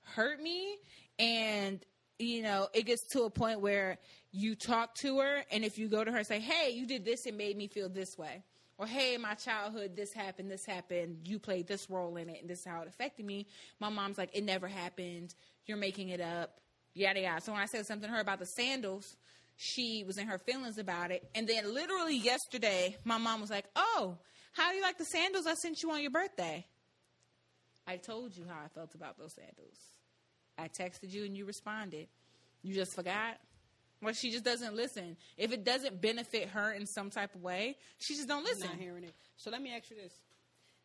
hurt 0.04 0.39
me. 0.39 0.78
And 1.17 1.80
you 2.20 2.44
know, 2.44 2.67
it 2.74 2.86
gets 2.86 3.08
to 3.13 3.24
a 3.24 3.32
point 3.32 3.62
where 3.62 3.98
you 4.32 4.54
talk 4.56 4.94
to 4.96 5.20
her, 5.20 5.44
and 5.52 5.65
if 5.65 5.80
you 5.80 5.88
go 5.88 6.04
to 6.04 6.12
her 6.12 6.20
and 6.20 6.28
say, 6.28 6.39
"Hey, 6.39 6.70
you 6.70 6.86
did 6.86 7.04
this 7.04 7.26
and 7.26 7.36
made 7.36 7.58
me 7.58 7.67
feel 7.67 7.89
this 7.89 8.15
way," 8.15 8.44
or 8.82 8.88
"Hey, 8.88 9.15
my 9.17 9.36
childhood, 9.36 9.96
this 9.96 10.12
happened, 10.12 10.50
this 10.50 10.65
happened, 10.65 11.20
you 11.28 11.38
played 11.38 11.67
this 11.67 11.88
role 11.88 12.17
in 12.17 12.30
it, 12.30 12.41
and 12.41 12.50
this 12.50 12.60
is 12.60 12.65
how 12.65 12.82
it 12.82 12.88
affected 12.88 13.26
me," 13.26 13.46
my 13.80 13.89
mom's 13.89 14.17
like, 14.17 14.32
"It 14.34 14.44
never 14.44 14.67
happened. 14.67 15.36
You're 15.67 15.78
making 15.78 16.10
it 16.10 16.20
up." 16.20 16.60
Yada 16.96 17.22
yada. 17.22 17.41
So 17.41 17.52
when 17.52 17.62
I 17.62 17.67
said 17.67 17.86
something 17.86 18.10
to 18.10 18.15
her 18.15 18.22
about 18.22 18.39
the 18.39 18.46
sandals, 18.48 19.15
she 19.56 20.04
was 20.04 20.17
in 20.17 20.26
her 20.28 20.39
feelings 20.39 20.80
about 20.80 21.12
it, 21.12 21.30
and 21.36 21.48
then 21.48 21.72
literally 21.72 22.17
yesterday, 22.17 22.98
my 23.06 23.20
mom 23.20 23.39
was 23.39 23.52
like, 23.52 23.65
"Oh, 23.76 24.17
how 24.54 24.72
do 24.72 24.76
you 24.76 24.82
like 24.82 24.98
the 24.98 25.06
sandals 25.06 25.46
I 25.46 25.54
sent 25.54 25.84
you 25.84 25.91
on 25.91 26.02
your 26.02 26.12
birthday?" 26.12 26.65
I 27.86 27.98
told 27.98 28.36
you 28.36 28.46
how 28.48 28.60
I 28.65 28.67
felt 28.67 28.96
about 28.96 29.20
those 29.20 29.34
sandals. 29.34 29.78
I 30.58 30.70
texted 30.70 31.12
you 31.12 31.26
and 31.26 31.38
you 31.38 31.46
responded. 31.46 32.08
You 32.63 32.74
just 32.74 32.96
forgot? 32.96 33.39
Well, 34.02 34.14
she 34.14 34.32
just 34.32 34.44
doesn't 34.44 34.76
listen. 34.76 35.16
If 35.38 35.52
it 35.52 35.64
doesn't 35.64 36.02
benefit 36.02 36.50
her 36.50 36.72
in 36.72 36.86
some 36.88 37.10
type 37.10 37.36
of 37.36 37.44
way, 37.44 37.78
she 38.00 38.16
just 38.16 38.28
don't 38.28 38.40
I'm 38.40 38.46
listen. 38.46 38.68
not 38.68 38.78
hearing 38.78 39.04
it. 39.04 39.14
So 39.38 39.52
let 39.52 39.62
me 39.62 39.74
ask 39.76 39.90
you 39.90 39.96
this: 39.96 40.14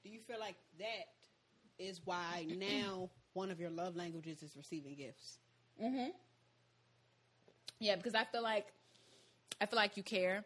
Do 0.04 0.10
you 0.10 0.20
feel 0.20 0.38
like 0.38 0.56
that 0.78 1.08
is 1.78 2.00
why 2.04 2.46
now 2.58 3.08
one 3.32 3.50
of 3.50 3.58
your 3.58 3.70
love 3.70 3.96
languages 3.96 4.42
is 4.42 4.54
receiving 4.56 4.94
gifts? 4.94 5.38
Mm-hmm. 5.82 6.10
Yeah, 7.78 7.96
because 7.96 8.14
I 8.14 8.24
feel 8.24 8.42
like 8.42 8.66
I 9.60 9.66
feel 9.66 9.76
like 9.76 9.96
you 9.96 10.02
care. 10.02 10.44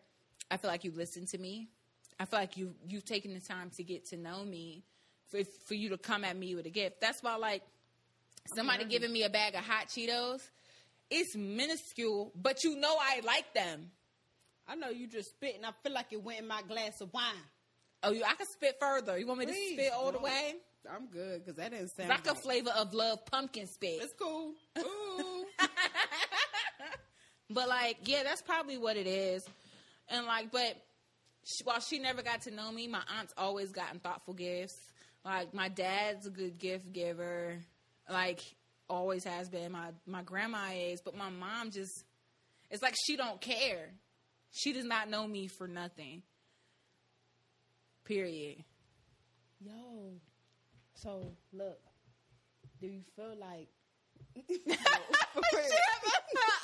I 0.50 0.56
feel 0.56 0.70
like 0.70 0.84
you 0.84 0.92
listen 0.92 1.26
to 1.26 1.38
me. 1.38 1.68
I 2.18 2.24
feel 2.24 2.38
like 2.38 2.56
you 2.56 2.74
you've 2.86 3.04
taken 3.04 3.34
the 3.34 3.40
time 3.40 3.70
to 3.70 3.82
get 3.82 4.06
to 4.06 4.16
know 4.16 4.44
me 4.44 4.84
for 5.28 5.42
for 5.66 5.74
you 5.74 5.88
to 5.90 5.98
come 5.98 6.24
at 6.24 6.36
me 6.36 6.54
with 6.54 6.66
a 6.66 6.70
gift. 6.70 7.00
That's 7.00 7.22
why 7.22 7.36
like 7.36 7.62
somebody 8.46 8.84
giving 8.84 9.12
me 9.12 9.24
a 9.24 9.30
bag 9.30 9.54
of 9.54 9.64
hot 9.64 9.88
Cheetos, 9.88 10.42
it's 11.10 11.36
minuscule, 11.36 12.32
but 12.34 12.64
you 12.64 12.76
know 12.76 12.96
I 12.98 13.20
like 13.24 13.52
them. 13.54 13.90
I 14.68 14.76
know 14.76 14.88
you 14.88 15.08
just 15.08 15.30
spit, 15.30 15.56
and 15.56 15.66
I 15.66 15.70
feel 15.82 15.92
like 15.92 16.12
it 16.12 16.22
went 16.22 16.40
in 16.40 16.46
my 16.46 16.62
glass 16.62 17.00
of 17.00 17.12
wine. 17.12 17.34
Oh, 18.02 18.12
you 18.12 18.22
I 18.24 18.34
can 18.34 18.46
spit 18.46 18.76
further. 18.80 19.18
You 19.18 19.26
want 19.26 19.40
me 19.40 19.46
Please, 19.46 19.76
to 19.76 19.82
spit 19.82 19.92
all 19.92 20.12
the 20.12 20.20
way? 20.20 20.54
I'm 20.90 21.06
good 21.08 21.44
because 21.44 21.56
that 21.56 21.72
didn't 21.72 21.88
sound 21.90 22.08
Like 22.08 22.26
a 22.26 22.34
flavor 22.34 22.70
of 22.70 22.94
love 22.94 23.26
pumpkin 23.26 23.66
spit. 23.66 24.00
It's 24.02 24.14
cool. 24.18 24.54
Ooh. 24.78 25.44
But 27.50 27.68
like, 27.68 27.98
yeah, 28.04 28.22
that's 28.22 28.42
probably 28.42 28.78
what 28.78 28.96
it 28.96 29.08
is. 29.08 29.44
And 30.08 30.24
like, 30.24 30.52
but 30.52 30.76
she, 31.44 31.64
while 31.64 31.80
she 31.80 31.98
never 31.98 32.22
got 32.22 32.42
to 32.42 32.50
know 32.52 32.70
me, 32.70 32.86
my 32.86 33.02
aunt's 33.18 33.34
always 33.36 33.72
gotten 33.72 33.98
thoughtful 33.98 34.34
gifts. 34.34 34.78
Like 35.24 35.52
my 35.52 35.68
dad's 35.68 36.26
a 36.26 36.30
good 36.30 36.58
gift 36.58 36.92
giver. 36.92 37.56
Like 38.08 38.40
always 38.90 39.24
has 39.24 39.48
been. 39.48 39.72
My 39.72 39.90
my 40.06 40.22
grandma 40.22 40.68
is, 40.74 41.00
but 41.00 41.16
my 41.16 41.30
mom 41.30 41.70
just 41.70 42.04
it's 42.70 42.82
like 42.82 42.94
she 43.06 43.16
don't 43.16 43.40
care. 43.40 43.90
She 44.50 44.72
does 44.72 44.84
not 44.84 45.08
know 45.08 45.26
me 45.26 45.46
for 45.46 45.66
nothing. 45.68 46.22
Period. 48.04 48.64
Yo, 49.60 50.14
so 50.94 51.32
look, 51.52 51.78
do 52.80 52.86
you 52.88 53.02
feel 53.14 53.34
like 53.40 53.68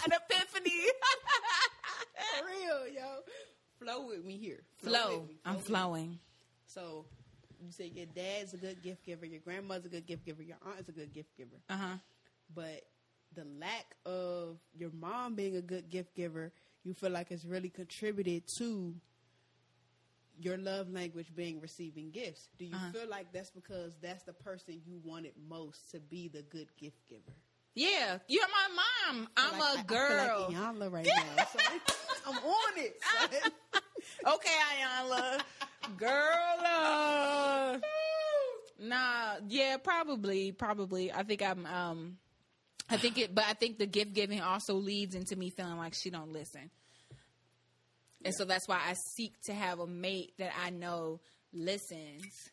An 0.05 0.13
epiphany. 0.13 0.83
for 2.39 2.47
real, 2.47 2.89
yo? 2.95 3.23
Flow 3.79 4.07
with 4.07 4.25
me 4.25 4.37
here. 4.37 4.61
Flow. 4.79 5.21
with 5.21 5.29
me. 5.29 5.37
I'm 5.45 5.57
with 5.57 5.65
me. 5.65 5.69
flowing. 5.75 6.19
So 6.67 7.05
you 7.61 7.71
say 7.73 7.87
your 7.95 8.07
dad's 8.07 8.55
a 8.55 8.57
good 8.57 8.83
gift 8.83 9.05
giver, 9.05 9.27
your 9.27 9.41
grandmother's 9.41 9.87
a 9.87 9.89
good 9.89 10.07
gift 10.07 10.25
giver, 10.25 10.43
your 10.43 10.57
aunt 10.67 10.81
is 10.81 10.89
a 10.89 10.93
good 10.93 11.13
gift 11.13 11.37
giver, 11.37 11.57
Uh 11.69 11.77
huh. 11.77 11.97
But 12.55 12.83
the 13.35 13.45
lack 13.61 13.97
of 14.07 14.59
your 14.75 14.91
mom 14.93 15.35
being 15.35 15.57
a 15.57 15.61
good 15.63 15.91
gift 15.91 16.15
giver, 16.15 16.53
you 16.85 16.95
feel 16.95 17.11
like 17.11 17.31
it's 17.31 17.45
really 17.45 17.69
contributed 17.69 18.45
to 18.59 18.95
your 20.39 20.57
love 20.59 20.91
language 20.91 21.35
being 21.35 21.61
receiving 21.61 22.11
gifts. 22.11 22.49
Do 22.59 22.65
you 22.67 22.77
Uh-huh. 22.77 22.93
feel 22.93 23.09
like 23.09 23.33
that's 23.33 23.51
because 23.51 23.97
that's 24.01 24.23
the 24.25 24.33
person 24.35 24.81
you 24.87 25.01
wanted 25.05 25.33
most 25.49 25.91
to 25.93 26.01
be 26.01 26.29
the 26.29 26.43
good 26.43 26.69
gift 26.77 27.07
giver? 27.09 27.33
Yeah, 27.75 28.19
you're 28.29 28.47
my 28.49 28.83
mom. 29.15 29.29
I'm 29.37 29.59
Like, 29.59 29.63
I- 29.79 29.81
a 29.81 29.85
girl. 29.85 29.99
I 29.99 30.09
feel 30.09 30.47
like 30.47 30.57
Iyanla 30.57 30.93
right 30.93 31.07
now. 31.07 31.45
So 31.53 31.59
I'm 32.33 32.39
on 32.45 32.73
it. 32.79 33.01
son. 33.03 33.53
okay, 34.35 34.51
Iyanla. 34.81 35.41
Girl, 35.97 36.57
uh, 36.67 37.79
nah, 38.81 39.37
yeah, 39.49 39.77
probably, 39.77 40.53
probably. 40.53 41.13
I 41.13 41.23
think 41.23 41.41
I'm, 41.43 41.65
um, 41.67 42.19
I 42.89 42.97
think 42.97 43.19
it, 43.19 43.35
but 43.35 43.45
I 43.49 43.55
think 43.55 43.79
the 43.79 43.87
gift 43.87 44.13
giving 44.15 44.41
also 44.41 44.75
leads 44.75 45.15
into 45.15 45.37
me 45.37 45.51
feeling 45.51 45.77
like 45.77 45.95
she 45.95 46.11
don't 46.11 46.33
listen, 46.33 46.71
and 48.25 48.35
so 48.35 48.45
that's 48.45 48.69
why 48.69 48.77
I 48.77 48.95
seek 49.17 49.33
to 49.47 49.55
have 49.55 49.81
a 49.81 49.87
mate 49.87 50.35
that 50.39 50.53
I 50.65 50.71
know 50.71 51.21
listens. 51.53 52.51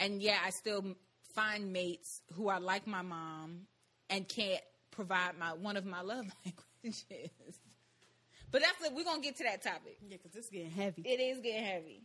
And 0.00 0.20
yeah, 0.22 0.38
I 0.44 0.50
still 0.50 0.96
find 1.34 1.72
mates 1.72 2.20
who 2.34 2.48
are 2.48 2.60
like 2.60 2.86
my 2.86 3.02
mom 3.02 3.62
and 4.10 4.28
can't 4.28 4.62
provide 4.90 5.38
my 5.38 5.52
one 5.52 5.76
of 5.76 5.84
my 5.84 6.02
love 6.02 6.26
languages. 6.44 7.30
But 8.50 8.62
that's. 8.62 8.94
We're 8.94 9.04
gonna 9.04 9.20
get 9.20 9.36
to 9.36 9.44
that 9.44 9.62
topic. 9.62 9.98
yeah, 10.08 10.16
because 10.22 10.36
it's 10.36 10.50
getting 10.50 10.70
heavy. 10.70 11.02
It 11.02 11.20
is 11.20 11.40
getting 11.40 11.64
heavy. 11.64 12.02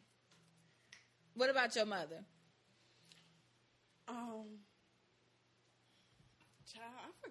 What 1.36 1.50
about 1.50 1.76
your 1.76 1.86
mother? 1.86 2.24
Um, 4.08 4.46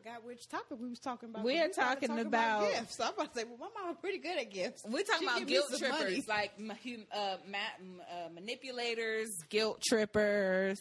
forgot 0.03 0.25
which 0.25 0.49
topic 0.49 0.79
we 0.81 0.89
was 0.89 0.99
talking 0.99 1.29
about. 1.31 1.45
We're 1.45 1.67
We 1.67 1.73
talking 1.73 2.19
about- 2.19 2.71
gifts. 2.73 3.01
I'm 3.01 3.13
about 3.15 3.35
to 3.35 3.41
say, 3.41 3.45
well, 3.45 3.71
my 3.75 3.83
mom 3.83 3.97
pretty 3.97 4.19
good 4.19 4.39
at 4.39 4.51
gifts. 4.51 4.83
We're 4.85 5.03
talking 5.03 5.29
She 5.29 5.35
about 5.37 5.47
guilt 5.49 5.67
trippers, 5.79 5.91
money. 6.01 6.25
like 6.29 6.53
uh, 7.13 7.37
ma- 7.47 7.59
uh, 8.11 8.29
manipulators, 8.33 9.29
guilt 9.49 9.83
trippers, 9.83 10.81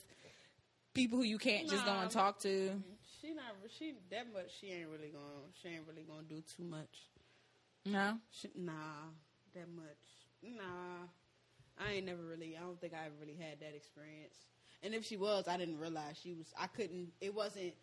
people 0.93 1.17
who 1.17 1.23
you 1.25 1.37
can't 1.37 1.69
just 1.69 1.85
go 1.85 1.91
and 1.91 2.11
talk 2.11 2.39
to. 2.41 2.81
She 3.21 3.33
not. 3.33 3.43
She 3.77 3.93
that 4.11 4.31
much. 4.31 4.51
She 4.61 4.67
ain't 4.71 4.89
really 4.89 5.09
gonna. 5.09 5.47
She 5.61 5.69
ain't 5.69 5.83
really 5.87 6.03
gonna 6.03 6.23
do 6.23 6.41
too 6.55 6.63
much. 6.63 7.09
No, 7.85 8.17
She, 8.31 8.49
nah, 8.55 8.73
that 9.53 9.67
much. 9.69 9.85
Nah, 10.43 11.07
I 11.79 11.93
ain't 11.93 12.05
never 12.05 12.21
really. 12.23 12.55
I 12.57 12.61
don't 12.61 12.79
think 12.79 12.93
I 12.93 13.05
ever 13.05 13.15
really 13.19 13.35
had 13.39 13.59
that 13.61 13.73
experience. 13.75 14.35
And 14.83 14.93
if 14.93 15.05
she 15.05 15.17
was, 15.17 15.47
I 15.47 15.57
didn't 15.57 15.79
realize 15.79 16.17
she 16.21 16.33
was. 16.33 16.47
I 16.59 16.67
couldn't. 16.67 17.09
It 17.21 17.33
wasn't 17.33 17.73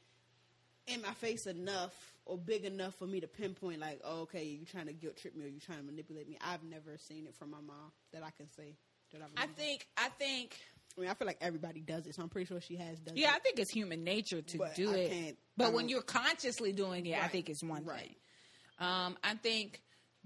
in 0.87 1.03
my 1.03 1.13
face 1.13 1.47
enough 1.47 1.93
or 2.27 2.39
big 2.39 2.65
enough 2.65 2.95
for 2.95 3.07
me 3.07 3.21
to 3.21 3.27
pinpoint. 3.27 3.81
Like, 3.81 4.01
oh, 4.05 4.23
okay, 4.23 4.45
you're 4.45 4.67
trying 4.67 4.87
to 4.87 4.93
guilt 4.93 5.17
trip 5.17 5.37
me 5.37 5.45
or 5.45 5.49
you're 5.49 5.61
trying 5.61 5.79
to 5.79 5.85
manipulate 5.85 6.29
me. 6.29 6.39
I've 6.45 6.63
never 6.65 6.97
seen 6.99 7.27
it 7.27 7.35
from 7.37 7.51
my 7.51 7.61
mom 7.61 7.93
that 8.13 8.23
I 8.23 8.31
can 8.31 8.51
say 8.51 8.77
that 9.13 9.21
I. 9.23 9.45
I 9.45 9.47
think 9.47 9.87
I 9.97 10.09
think 10.11 10.57
I 10.97 11.01
mean, 11.01 11.11
I 11.11 11.15
feel 11.15 11.27
like 11.27 11.39
everybody 11.41 11.81
does 11.81 12.07
it, 12.07 12.15
so 12.15 12.23
I'm 12.23 12.29
pretty 12.29 12.47
sure 12.47 12.61
she 12.61 12.77
has 12.77 13.01
done. 13.01 13.17
yeah, 13.17 13.33
I 13.35 13.39
think 13.41 13.59
it's 13.59 13.71
human 13.71 14.05
nature 14.05 14.43
to 14.43 14.59
But 14.59 14.75
do 14.75 14.91
I 14.91 14.97
it. 14.97 15.39
But 15.57 15.73
when 15.73 15.89
you're 15.89 16.03
consciously 16.03 16.73
doing 16.73 17.07
it, 17.07 17.23
I 17.23 17.29
think 17.29 17.49
it's 17.49 17.63
one 17.63 17.85
right. 17.85 18.01
thing. 18.01 18.15
Um, 18.79 19.17
I 19.23 19.35
think 19.35 19.81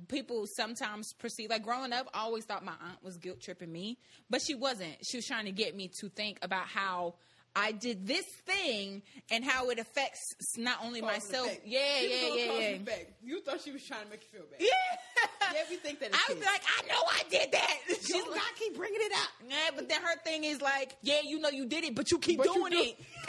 people 0.08 0.44
sometimes 0.46 1.12
perceive 1.14 1.50
like 1.50 1.62
growing 1.62 1.92
up, 1.92 2.08
I 2.14 2.20
always 2.20 2.44
thought 2.44 2.64
my 2.64 2.72
aunt 2.72 3.02
was 3.02 3.16
guilt 3.16 3.40
tripping 3.40 3.72
me, 3.72 3.98
but 4.30 4.40
she 4.42 4.54
wasn't. 4.54 4.96
She 5.02 5.18
was 5.18 5.26
trying 5.26 5.46
to 5.46 5.52
get 5.52 5.74
me 5.74 5.90
to 6.00 6.08
think 6.10 6.38
about 6.42 6.66
how 6.66 7.14
I 7.58 7.72
did 7.72 8.06
this 8.06 8.24
thing 8.46 9.02
and 9.30 9.44
how 9.44 9.70
it 9.70 9.78
affects 9.78 10.34
not 10.56 10.78
only 10.84 11.00
Cause 11.00 11.10
myself. 11.12 11.50
Yeah, 11.64 11.80
yeah, 12.00 12.08
yeah, 12.08 12.34
yeah. 12.52 12.68
and. 12.68 12.88
You 13.24 13.40
thought 13.40 13.60
she 13.60 13.72
was 13.72 13.84
trying 13.84 14.04
to 14.04 14.10
make 14.10 14.22
you 14.32 14.38
feel 14.38 14.46
bad. 14.50 14.60
Yeah. 14.60 14.68
Yeah, 15.54 15.62
we 15.70 15.76
think 15.76 15.98
that. 16.00 16.10
I 16.12 16.18
would 16.28 16.38
be 16.38 16.44
like, 16.44 16.60
I 16.62 16.86
know 16.88 17.00
I 17.10 17.22
did 17.30 17.52
that. 17.52 17.76
She's 17.88 18.26
like, 18.30 18.38
I 18.40 18.52
keep 18.58 18.76
bringing 18.76 19.00
it 19.00 19.12
up. 19.12 19.28
yeah, 19.48 19.70
but 19.74 19.88
then 19.88 20.02
her 20.02 20.18
thing 20.22 20.44
is 20.44 20.60
like, 20.60 20.94
yeah, 21.02 21.20
you 21.24 21.40
know 21.40 21.48
you 21.48 21.64
did 21.64 21.84
it, 21.84 21.94
but 21.94 22.10
you 22.10 22.18
keep 22.18 22.36
But 22.36 22.46
you 22.48 22.54
doing 22.54 22.72
do- 22.72 22.78
it. 22.78 22.96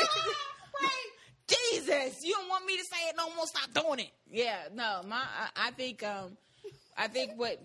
right? 0.82 1.10
Jesus, 1.48 2.20
you 2.24 2.34
don't 2.34 2.50
want 2.50 2.66
me 2.66 2.76
to 2.78 2.84
say 2.84 3.08
it 3.10 3.16
no 3.18 3.34
more. 3.36 3.46
Stop 3.48 3.74
doing 3.74 4.00
it. 4.00 4.12
Yeah, 4.30 4.58
no, 4.74 5.02
my, 5.08 5.18
I, 5.56 5.68
I 5.68 5.72
think, 5.72 6.04
um, 6.04 6.38
I 6.98 7.08
think 7.08 7.32
what 7.38 7.60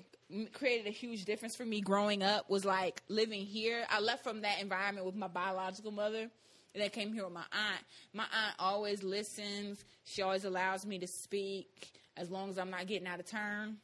created 0.52 0.86
a 0.86 0.90
huge 0.90 1.24
difference 1.24 1.56
for 1.56 1.64
me 1.64 1.80
growing 1.80 2.22
up 2.22 2.48
was 2.48 2.64
like 2.64 3.02
living 3.08 3.42
here. 3.44 3.84
I 3.90 4.00
left 4.00 4.22
from 4.24 4.42
that 4.42 4.60
environment 4.60 5.04
with 5.04 5.16
my 5.16 5.28
biological 5.28 5.90
mother. 5.90 6.30
Then 6.74 6.90
came 6.90 7.12
here 7.12 7.24
with 7.24 7.32
my 7.32 7.44
aunt. 7.52 7.84
My 8.12 8.24
aunt 8.24 8.54
always 8.58 9.02
listens. 9.02 9.84
She 10.04 10.22
always 10.22 10.44
allows 10.44 10.84
me 10.84 10.98
to 10.98 11.06
speak 11.06 11.92
as 12.16 12.30
long 12.30 12.50
as 12.50 12.58
I'm 12.58 12.70
not 12.70 12.86
getting 12.86 13.06
out 13.06 13.20
of 13.20 13.26
turn. 13.26 13.76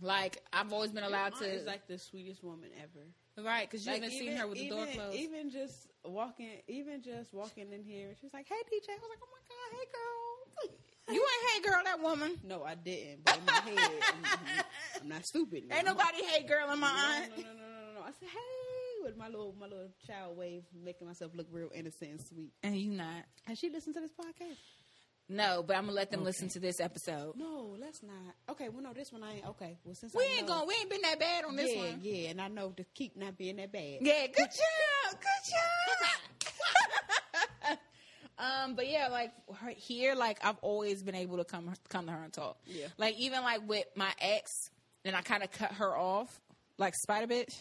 Like 0.00 0.42
I've 0.52 0.72
always 0.72 0.90
been 0.90 1.04
allowed 1.04 1.36
to, 1.36 1.44
is 1.44 1.66
like 1.66 1.86
the 1.86 1.98
sweetest 1.98 2.42
woman 2.42 2.70
ever. 2.78 3.46
right? 3.46 3.68
Because 3.70 3.86
you 3.86 3.92
Like, 3.92 4.02
haven't 4.02 4.18
seen 4.18 4.36
her 4.36 4.46
with 4.48 4.58
the 4.58 4.64
even, 4.66 4.76
door 4.76 4.86
closed. 4.94 5.16
Even 5.16 5.50
just 5.50 5.86
walking, 6.04 6.48
even 6.66 7.02
just 7.02 7.32
walking 7.32 7.72
in 7.72 7.84
here, 7.84 8.08
she 8.18 8.26
was 8.26 8.32
like, 8.34 8.48
"Hey, 8.48 8.54
DJ." 8.72 8.90
I 8.90 8.94
was 8.94 9.08
like, 9.08 9.18
"Oh 9.22 9.28
my 9.30 9.42
god, 9.48 9.78
hey 9.78 9.86
girl." 9.92 11.14
You 11.14 11.20
ain't 11.20 11.52
hey 11.64 11.70
girl, 11.70 11.80
that 11.84 12.00
woman. 12.00 12.38
No, 12.44 12.62
I 12.64 12.74
didn't. 12.74 13.24
But 13.24 13.36
in 13.38 13.44
my 13.44 13.52
head, 13.52 13.90
I'm, 14.08 14.62
I'm 15.02 15.08
not 15.08 15.26
stupid. 15.26 15.64
now. 15.68 15.76
Ain't 15.76 15.86
nobody 15.86 16.22
hey 16.24 16.44
girl 16.44 16.72
in 16.72 16.78
my 16.78 16.88
No, 16.88 16.94
aunt. 17.22 17.30
no, 17.30 17.36
no, 17.36 17.42
no, 17.42 17.54
no, 17.54 17.58
no, 17.58 17.94
no. 17.94 18.00
I 18.06 18.10
said, 18.18 18.28
"Hey," 18.28 18.38
with 19.02 19.16
my 19.16 19.28
little, 19.28 19.54
my 19.58 19.66
little 19.66 19.88
child 20.06 20.36
wave, 20.36 20.62
making 20.84 21.06
myself 21.06 21.32
look 21.34 21.46
real 21.50 21.70
innocent 21.74 22.10
and 22.10 22.20
sweet. 22.20 22.52
And 22.62 22.76
you 22.76 22.90
not. 22.90 23.24
Has 23.44 23.58
she 23.58 23.68
listened 23.70 23.94
to 23.96 24.00
this 24.00 24.12
podcast? 24.12 24.56
No, 25.28 25.62
but 25.66 25.76
I'm 25.76 25.84
gonna 25.84 25.92
let 25.94 26.10
them 26.10 26.20
Okay. 26.20 26.26
listen 26.26 26.48
to 26.50 26.58
this 26.60 26.80
episode. 26.80 27.36
No, 27.36 27.76
let's 27.80 28.02
not. 28.02 28.34
Okay, 28.50 28.68
well, 28.68 28.82
no, 28.82 28.92
this 28.92 29.12
one 29.12 29.22
I 29.22 29.36
ain't. 29.36 29.46
Okay, 29.46 29.78
well, 29.84 29.94
since 29.94 30.12
We 30.14 30.24
I 30.24 30.26
ain't 30.38 30.48
know, 30.48 30.54
going. 30.56 30.68
We 30.68 30.74
ain't 30.80 30.90
been 30.90 31.00
that 31.02 31.18
bad 31.20 31.44
on 31.44 31.56
this 31.56 31.72
yeah, 31.72 31.78
one. 31.78 32.00
yeah, 32.02 32.30
and 32.30 32.40
I 32.40 32.48
know 32.48 32.70
to 32.70 32.84
keep 32.94 33.16
not 33.16 33.38
being 33.38 33.56
that 33.56 33.72
bad. 33.72 33.98
Yeah, 34.00 34.26
good 34.26 34.48
job, 34.50 35.20
good 35.20 35.52
job. 37.70 37.78
um, 38.38 38.74
but 38.74 38.88
yeah, 38.88 39.08
like 39.08 39.32
her, 39.60 39.70
here, 39.70 40.14
like 40.14 40.38
I've 40.44 40.58
always 40.60 41.02
been 41.02 41.14
able 41.14 41.38
to 41.38 41.44
come 41.44 41.72
come 41.88 42.06
to 42.06 42.12
her 42.12 42.24
and 42.24 42.32
talk. 42.32 42.58
Yeah. 42.66 42.86
like 42.98 43.16
even 43.18 43.42
like 43.42 43.66
with 43.66 43.86
my 43.96 44.12
ex, 44.20 44.70
and 45.04 45.14
I 45.16 45.22
kind 45.22 45.42
of 45.42 45.50
cut 45.52 45.72
her 45.72 45.96
off, 45.96 46.40
like 46.78 46.94
Spider 46.94 47.26
Bitch. 47.32 47.54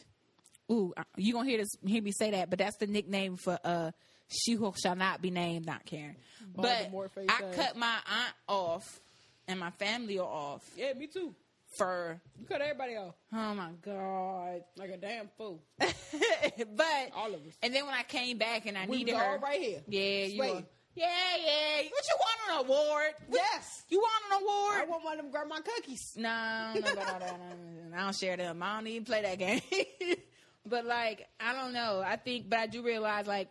Ooh, 0.71 0.93
uh, 0.95 1.03
you 1.17 1.33
gonna 1.33 1.49
hear 1.49 1.57
this? 1.57 1.69
Hear 1.85 2.01
me 2.01 2.11
say 2.11 2.31
that? 2.31 2.49
But 2.49 2.59
that's 2.59 2.77
the 2.77 2.87
nickname 2.87 3.35
for 3.37 3.59
uh, 3.63 3.91
she 4.29 4.53
who 4.53 4.73
shall 4.81 4.95
not 4.95 5.21
be 5.21 5.29
named, 5.31 5.65
not 5.65 5.85
Karen. 5.85 6.15
But 6.55 6.89
I 6.93 7.23
ass. 7.29 7.55
cut 7.55 7.75
my 7.75 7.93
aunt 7.93 8.33
off, 8.47 8.99
and 9.47 9.59
my 9.59 9.71
family 9.71 10.17
are 10.19 10.25
off 10.27 10.63
Yeah, 10.77 10.93
me 10.93 11.07
too. 11.07 11.35
for. 11.77 12.19
You 12.39 12.45
cut 12.45 12.61
everybody 12.61 12.95
off 12.95 13.15
Oh 13.33 13.53
my 13.53 13.69
god! 13.81 14.63
like 14.77 14.89
a 14.91 14.97
damn 14.97 15.27
fool. 15.37 15.61
but 15.79 17.09
All 17.15 17.27
of 17.33 17.45
us. 17.45 17.53
And 17.61 17.73
then 17.73 17.85
when 17.85 17.95
I 17.95 18.03
came 18.03 18.37
back 18.37 18.65
and 18.65 18.77
I 18.77 18.85
We 18.87 18.97
needed 18.97 19.15
her, 19.15 19.23
all 19.23 19.37
right 19.39 19.59
here. 19.59 19.81
Yeah, 19.87 20.25
you. 20.25 20.63
Yeah, 20.93 21.07
yeah. 21.45 21.77
What 21.89 22.03
you 22.07 22.17
want 22.19 22.39
an 22.49 22.65
award? 22.65 23.13
What- 23.27 23.39
Yes. 23.41 23.83
You 23.89 23.99
want 23.99 24.23
an 24.29 24.41
award? 24.41 24.75
I 24.81 24.85
want 24.89 25.03
one 25.05 25.13
of 25.19 25.23
them 25.23 25.31
grandma 25.31 25.55
cookies. 25.61 26.13
No, 26.17 26.29
I 26.29 26.71
don't 26.73 26.83
know 26.83 26.91
about 27.01 27.13
all 27.13 27.19
that. 27.19 27.57
I 27.97 28.03
don't 28.03 28.15
share 28.15 28.35
them. 28.37 28.61
I 28.63 28.75
don't 28.77 28.87
even 28.87 29.05
play 29.05 29.21
that 29.21 29.37
game. 29.37 29.61
but 30.65 30.85
like, 30.85 31.27
I 31.39 31.53
don't 31.53 31.73
know. 31.73 32.03
I 32.05 32.15
think, 32.15 32.49
but 32.49 32.59
I 32.59 32.67
do 32.67 32.83
realize 32.83 33.27
like 33.27 33.49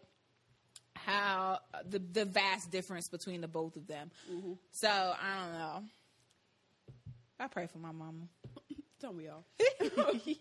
how 0.95 1.61
the 1.89 1.99
the 1.99 2.25
vast 2.25 2.71
difference 2.71 3.09
between 3.09 3.41
the 3.41 3.49
both 3.49 3.77
of 3.77 3.87
them. 3.87 4.11
Mm-hmm. 4.31 4.53
So 4.71 4.89
I 4.89 5.45
don't 5.45 5.53
know. 5.59 5.85
I 7.39 7.47
pray 7.49 7.67
for 7.67 7.79
my 7.79 7.93
mama. 7.93 8.29
Tell 9.01 9.15
me 9.15 9.25
y'all. 9.25 9.45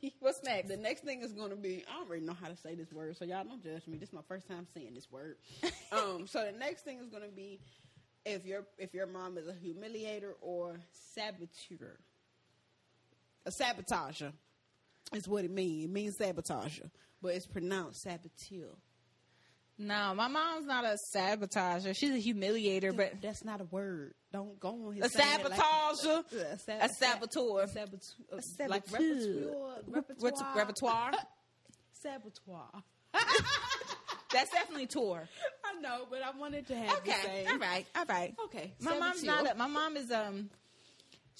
What's 0.19 0.43
next? 0.43 0.67
The 0.67 0.75
next 0.75 1.05
thing 1.05 1.21
is 1.21 1.31
going 1.31 1.51
to 1.51 1.55
be 1.55 1.85
I 1.89 1.97
don't 1.97 2.09
really 2.09 2.25
know 2.25 2.35
how 2.39 2.49
to 2.49 2.57
say 2.57 2.75
this 2.75 2.91
word, 2.91 3.15
so 3.17 3.23
y'all 3.23 3.45
don't 3.45 3.63
judge 3.63 3.87
me. 3.87 3.97
This 3.97 4.09
is 4.09 4.13
my 4.13 4.21
first 4.27 4.47
time 4.47 4.67
saying 4.73 4.93
this 4.93 5.09
word. 5.09 5.37
um, 5.91 6.27
so 6.27 6.43
the 6.43 6.57
next 6.57 6.83
thing 6.83 6.99
is 6.99 7.07
going 7.07 7.23
to 7.23 7.29
be 7.29 7.61
if 8.25 8.45
your 8.45 8.65
if 8.77 8.93
your 8.93 9.07
mom 9.07 9.37
is 9.37 9.47
a 9.47 9.53
humiliator 9.53 10.33
or 10.41 10.77
saboteur. 10.91 11.97
A 13.45 13.51
sabotager 13.51 14.33
is 15.13 15.27
what 15.27 15.45
it 15.45 15.51
means. 15.51 15.85
It 15.85 15.91
means 15.91 16.15
sabotage, 16.17 16.79
but 17.21 17.35
it's 17.35 17.45
pronounced 17.47 18.01
saboteur. 18.01 18.67
No, 19.81 20.13
my 20.13 20.27
mom's 20.27 20.65
not 20.65 20.83
a 20.83 20.97
sabotager. 21.15 21.95
She's 21.95 22.09
a 22.11 22.33
humiliator, 22.33 22.95
but 22.95 23.13
That's 23.21 23.45
not 23.45 23.61
a 23.61 23.63
word. 23.63 24.13
Don't 24.33 24.59
go 24.59 24.87
on 24.87 24.93
here. 24.93 25.03
a 25.03 25.07
it 25.07 25.15
like- 25.15 25.25
sabotager. 25.53 26.23
a, 26.53 26.59
sab- 26.59 26.81
A 26.81 26.89
saboteur. 26.89 27.61
A 27.63 27.67
saboteur. 27.67 27.99
A 28.31 28.67
Like 28.67 28.87
saboteur. 28.87 29.53
repertoire. 29.87 30.55
Repertoire. 30.55 31.11
Saboteur. 31.93 32.83
That's 34.31 34.51
definitely 34.51 34.85
tour. 34.87 35.27
I 35.65 35.79
know, 35.81 36.05
but 36.09 36.21
I 36.21 36.37
wanted 36.37 36.67
to 36.67 36.75
have 36.75 36.97
Okay, 36.99 37.45
all 37.49 37.57
right, 37.57 37.85
all 37.95 38.05
right. 38.05 38.35
Okay, 38.45 38.73
My 38.79 38.97
mom's 38.97 39.23
not. 39.23 39.51
A, 39.51 39.55
my 39.55 39.67
mom 39.67 39.97
is 39.97 40.11
um. 40.11 40.49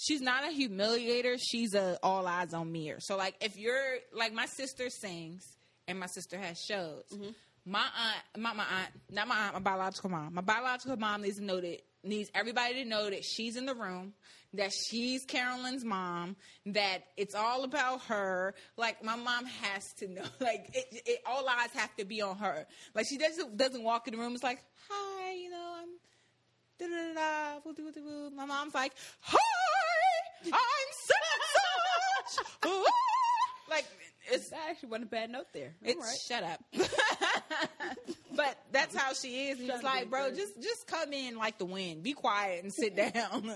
She's 0.02 0.22
not 0.22 0.46
a 0.46 0.48
humiliator. 0.48 1.38
She's 1.38 1.74
a 1.74 2.00
all 2.02 2.26
eyes 2.26 2.54
on 2.54 2.72
me. 2.72 2.94
So 3.00 3.18
like, 3.18 3.36
if 3.42 3.58
you're 3.58 3.98
like 4.14 4.34
my 4.34 4.46
sister 4.46 4.90
sings 4.90 5.46
and 5.90 6.00
my 6.00 6.06
sister 6.06 6.38
has 6.38 6.58
shows. 6.62 7.04
Mm-hmm. 7.14 7.30
My 7.66 7.82
aunt, 7.82 8.42
not 8.42 8.56
my 8.56 8.64
aunt, 8.64 8.90
not 9.12 9.28
my 9.28 9.36
aunt, 9.36 9.54
my 9.56 9.60
biological 9.60 10.10
mom. 10.10 10.34
My 10.34 10.42
biological 10.42 10.96
mom 10.96 11.24
needs 11.24 11.38
to 11.38 11.44
know 11.44 11.60
that 11.60 11.82
needs 12.04 12.32
everybody 12.34 12.76
to 12.76 12.86
know 12.86 13.10
that 13.10 13.26
she's 13.26 13.58
in 13.58 13.66
the 13.66 13.76
room, 13.76 14.14
that 14.54 14.72
she's 14.72 15.26
Carolyn's 15.26 15.84
mom, 15.84 16.38
that 16.68 17.00
it's 17.18 17.36
all 17.36 17.66
about 17.66 18.04
her. 18.04 18.56
Like 18.78 19.04
my 19.04 19.18
mom 19.18 19.46
has 19.46 19.92
to 19.98 20.08
know. 20.08 20.24
Like 20.40 20.70
it, 20.74 21.04
it 21.06 21.20
all 21.26 21.48
eyes 21.48 21.72
have 21.74 21.94
to 21.98 22.06
be 22.06 22.22
on 22.22 22.38
her. 22.38 22.66
Like 22.96 23.06
she 23.10 23.18
doesn't 23.18 23.58
doesn't 23.58 23.84
walk 23.84 24.08
in 24.08 24.14
the 24.14 24.20
room. 24.20 24.34
It's 24.34 24.44
like, 24.44 24.64
hi, 24.90 25.34
you 25.34 25.50
know, 25.50 25.76
I'm. 25.82 25.90
Da, 26.80 26.86
da, 26.88 27.60
da. 27.60 28.30
My 28.34 28.46
mom's 28.46 28.74
like, 28.74 28.94
hi, 29.20 29.38
I'm 30.46 30.90
such 30.92 31.18
and 31.34 31.44
such. 32.36 32.46
like 33.70 33.86
it's 34.32 34.50
That 34.50 34.60
actually 34.70 34.90
wasn't 34.90 35.06
a 35.06 35.10
bad 35.10 35.30
note 35.32 35.48
there. 35.54 35.74
All 35.84 35.90
it's 35.92 36.00
right. 36.00 36.18
shut 36.28 36.44
up. 36.44 36.64
but 38.36 38.58
that's 38.72 38.96
how 38.96 39.14
she 39.14 39.50
is. 39.50 39.60
It's 39.60 39.84
like, 39.84 40.10
bro, 40.10 40.30
just 40.32 40.62
just 40.62 40.88
come 40.88 41.14
in 41.14 41.38
like 41.38 41.58
the 41.58 41.66
wind. 41.66 42.04
Be 42.04 42.14
quiet 42.14 42.64
and 42.64 42.74
sit 42.74 42.96
down. 42.96 43.52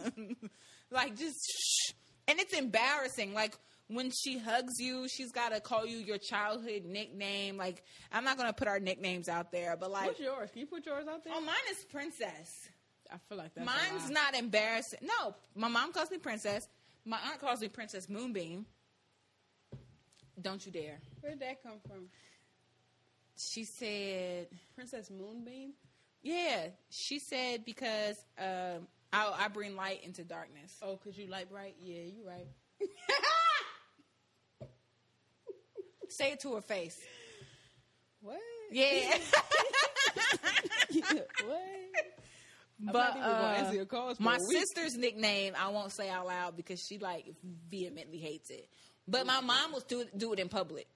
like 0.92 1.16
just 1.16 1.38
shh. 1.46 1.94
And 2.28 2.40
it's 2.40 2.58
embarrassing. 2.58 3.34
Like 3.34 3.54
when 3.88 4.12
she 4.12 4.38
hugs 4.40 4.74
you, 4.80 5.08
she's 5.10 5.32
gotta 5.32 5.60
call 5.60 5.86
you 5.86 5.98
your 5.98 6.18
childhood 6.18 6.86
nickname. 6.86 7.58
Like 7.58 7.84
I'm 8.12 8.24
not 8.24 8.38
gonna 8.38 8.54
put 8.54 8.68
our 8.68 8.80
nicknames 8.80 9.30
out 9.30 9.52
there, 9.52 9.76
but 9.80 9.92
like 9.92 10.08
What's 10.08 10.20
yours? 10.20 10.50
Can 10.52 10.62
you 10.62 10.68
put 10.68 10.86
yours 10.86 11.06
out 11.08 11.24
there? 11.24 11.34
Oh 11.36 11.42
mine 11.42 11.56
is 11.72 11.84
princess. 11.86 12.70
I 13.14 13.18
feel 13.30 13.38
like 13.38 13.54
that's 13.54 13.68
a 13.68 13.72
Mine's 13.72 14.10
not 14.10 14.36
embarrassing. 14.36 15.00
No, 15.04 15.36
my 15.56 15.68
mom 15.68 15.94
calls 15.94 16.10
me 16.10 16.18
princess. 16.18 16.68
My 17.06 17.20
aunt 17.30 17.40
calls 17.40 17.62
me 17.62 17.68
Princess 17.68 18.10
Moonbeam. 18.10 18.66
Don't 20.42 20.66
you 20.66 20.72
dare. 20.72 21.00
Where 21.22 21.34
did 21.34 21.42
that 21.42 21.62
come 21.62 21.80
from? 21.88 22.08
She 23.36 23.66
said 23.66 24.48
Princess 24.74 25.12
Moonbeam. 25.12 25.74
Yeah, 26.24 26.68
she 26.90 27.20
said 27.20 27.66
because 27.66 28.24
um, 28.40 28.88
I, 29.12 29.32
I 29.46 29.48
bring 29.50 29.76
light 29.76 30.04
into 30.04 30.24
darkness. 30.24 30.78
Oh, 30.82 30.98
cause 31.04 31.18
you 31.18 31.28
light 31.28 31.50
bright. 31.52 31.76
Yeah, 31.80 32.02
you 32.04 32.26
right. 32.26 32.48
Say 36.10 36.32
it 36.32 36.40
to 36.42 36.56
her 36.56 36.62
face. 36.62 37.00
What? 38.22 38.40
Yeah, 38.72 39.18
what? 41.46 42.23
But 42.92 43.16
not 43.16 43.18
even 43.18 43.30
gonna 43.30 43.82
uh, 43.82 43.86
calls 43.86 44.20
my 44.20 44.38
sister's 44.38 44.96
nickname 44.96 45.54
I 45.60 45.70
won't 45.70 45.92
say 45.92 46.10
out 46.10 46.26
loud 46.28 46.56
because 46.58 46.80
she 46.82 46.98
like 46.98 47.26
vehemently 47.70 48.18
hates 48.18 48.50
it. 48.50 48.68
But 49.08 49.26
my 49.26 49.42
mom 49.42 49.72
will 49.74 49.84
do 49.88 50.06
do 50.16 50.34
it 50.34 50.40
in 50.40 50.50
public. 50.50 50.88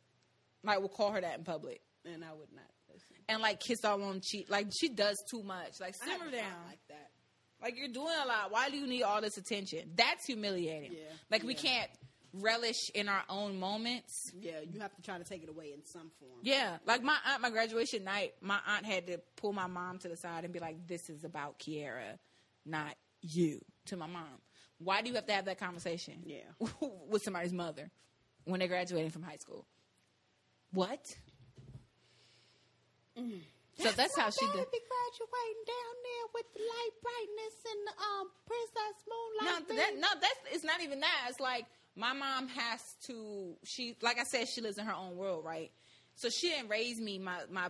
Like 0.64 0.80
we'll 0.80 0.90
call 0.90 1.12
her 1.12 1.22
that 1.22 1.38
in 1.38 1.44
public 1.44 1.82
And 2.06 2.24
I 2.24 2.32
would 2.34 2.52
not 2.54 2.66
listen. 2.92 3.16
and 3.30 3.42
like 3.42 3.60
kiss 3.60 3.84
all 3.86 4.02
on 4.04 4.22
cheek. 4.24 4.48
Like 4.50 4.68
she 4.78 4.90
does 4.90 5.18
too 5.30 5.44
much. 5.44 5.80
Like 5.80 5.96
simmer 5.96 6.32
down. 6.32 6.52
like 6.68 6.80
that. 6.90 7.10
Like 7.62 7.76
you're 7.78 7.88
doing 7.88 8.14
a 8.24 8.28
lot. 8.28 8.52
Why 8.52 8.70
do 8.70 8.78
you 8.78 8.86
need 8.88 9.04
all 9.04 9.20
this 9.22 9.38
attention? 9.38 9.92
That's 9.96 10.26
humiliating. 10.26 10.92
Yeah, 10.94 11.00
Like 11.32 11.44
we 11.44 11.54
yeah. 11.56 11.60
can't 11.62 11.90
relish 12.34 12.90
in 12.94 13.10
our 13.10 13.24
own 13.30 13.60
moments. 13.60 14.32
Yeah, 14.40 14.60
you 14.70 14.80
have 14.80 14.96
to 14.96 15.02
try 15.02 15.18
to 15.18 15.24
take 15.24 15.44
it 15.44 15.50
away 15.50 15.74
in 15.74 15.86
some 15.86 16.12
form. 16.20 16.40
Yeah, 16.42 16.78
like 16.86 17.04
my 17.04 17.18
aunt, 17.26 17.42
my 17.42 17.50
graduation 17.50 18.04
night, 18.04 18.34
my 18.42 18.60
aunt 18.68 18.86
had 18.86 19.08
to 19.08 19.20
pull 19.36 19.54
my 19.54 19.68
mom 19.68 20.00
to 20.00 20.10
the 20.10 20.18
side 20.18 20.44
and 20.44 20.54
be 20.54 20.60
like, 20.60 20.88
"This 20.88 21.10
is 21.10 21.24
about 21.24 21.60
Kiara, 21.60 22.18
not 22.66 22.96
you." 23.22 23.62
To 23.88 23.96
my 23.96 24.08
mom, 24.08 24.42
why 24.80 25.02
do 25.02 25.08
you 25.08 25.16
have 25.16 25.28
to 25.28 25.34
have 25.34 25.46
that 25.46 25.60
conversation? 25.60 26.24
Yeah. 26.26 26.68
with 27.10 27.24
somebody's 27.24 27.54
mother 27.54 27.90
when 28.44 28.60
they're 28.60 28.68
graduating 28.68 29.12
from 29.12 29.24
high 29.24 29.38
school. 29.38 29.66
What? 30.74 31.16
So 33.78 33.92
that's 33.92 34.18
how 34.18 34.30
she 34.30 34.46
did. 34.46 34.72
be 34.72 34.82
graduating 34.82 35.64
down 35.66 35.94
there 36.02 36.26
with 36.34 36.48
the 36.54 36.62
light 36.62 36.96
brightness 37.02 37.56
and 37.66 37.80
the 37.86 37.96
um 37.98 38.26
princess 38.46 38.98
moonlight. 39.06 39.70
No, 39.70 39.76
that, 39.76 39.92
no, 39.98 40.08
that's 40.22 40.42
it's 40.54 40.64
not 40.64 40.82
even 40.82 41.00
that. 41.02 41.28
It's 41.30 41.40
like 41.40 41.66
my 41.98 42.14
mom 42.14 42.48
has 42.48 42.82
to. 43.08 43.56
She, 43.64 43.96
like 44.02 44.20
I 44.20 44.24
said, 44.24 44.48
she 44.48 44.62
lives 44.62 44.78
in 44.78 44.86
her 44.86 44.94
own 44.94 45.18
world, 45.18 45.44
right? 45.44 45.72
So 46.16 46.30
she 46.30 46.50
didn't 46.50 46.70
raise 46.70 47.00
me 47.00 47.20
my 47.20 47.40
my 47.52 47.70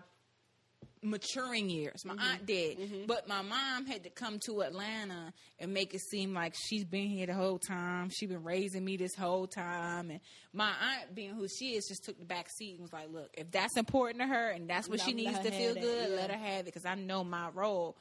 maturing 1.02 1.70
years. 1.70 2.04
My 2.06 2.13
mm-hmm. 2.13 2.24
aunt 2.24 2.46
did, 2.46 2.78
mm-hmm. 2.78 3.06
but 3.08 3.28
my 3.28 3.42
mom 3.42 3.86
had 3.86 4.04
to 4.04 4.10
come 4.10 4.40
to 4.46 4.62
Atlanta 4.62 5.34
and 5.60 5.74
make 5.74 5.94
it 5.94 6.02
seem 6.02 6.34
like 6.34 6.54
she's 6.56 6.84
been 6.84 7.08
here 7.08 7.26
the 7.26 7.34
whole 7.34 7.60
time. 7.60 8.10
She's 8.10 8.30
been 8.30 8.44
raising 8.44 8.84
me 8.84 8.98
this 8.98 9.16
whole 9.16 9.48
time, 9.48 10.12
and 10.12 10.20
my 10.54 10.70
aunt, 10.70 11.16
being 11.16 11.34
who 11.34 11.48
she 11.48 11.76
is, 11.76 11.88
just 11.88 12.04
took 12.04 12.20
the 12.20 12.26
back 12.26 12.50
seat 12.50 12.74
and 12.74 12.82
was 12.82 12.94
like, 12.94 13.10
"Look, 13.12 13.30
if 13.38 13.50
that's 13.52 13.78
important 13.78 14.22
to 14.22 14.28
her 14.28 14.50
and 14.50 14.70
that's 14.70 14.90
what 14.90 15.00
she 15.00 15.13
Let- 15.13 15.24
let 15.24 15.44
needs 15.44 15.50
to 15.50 15.52
feel 15.52 15.74
good, 15.74 16.10
yeah. 16.10 16.16
let 16.16 16.32
her 16.32 16.38
have 16.38 16.60
it 16.62 16.66
because 16.66 16.86
I 16.86 16.96
know 16.96 17.24
my 17.24 17.50
role." 17.50 17.98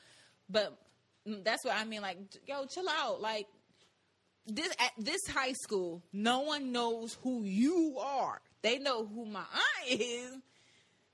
But 0.48 0.76
that's 1.42 1.64
what 1.64 1.74
I 1.76 1.84
mean. 1.84 2.02
Like, 2.02 2.18
yo, 2.46 2.66
chill 2.66 2.88
out. 2.88 3.20
Like, 3.20 3.46
this 4.46 4.72
at 4.78 4.92
this 4.98 5.26
high 5.26 5.52
school, 5.52 6.02
no 6.12 6.40
one 6.40 6.72
knows 6.72 7.18
who 7.22 7.42
you 7.44 7.96
are. 8.00 8.40
They 8.62 8.78
know 8.78 9.06
who 9.06 9.24
my 9.26 9.40
aunt 9.40 10.00
is. 10.00 10.32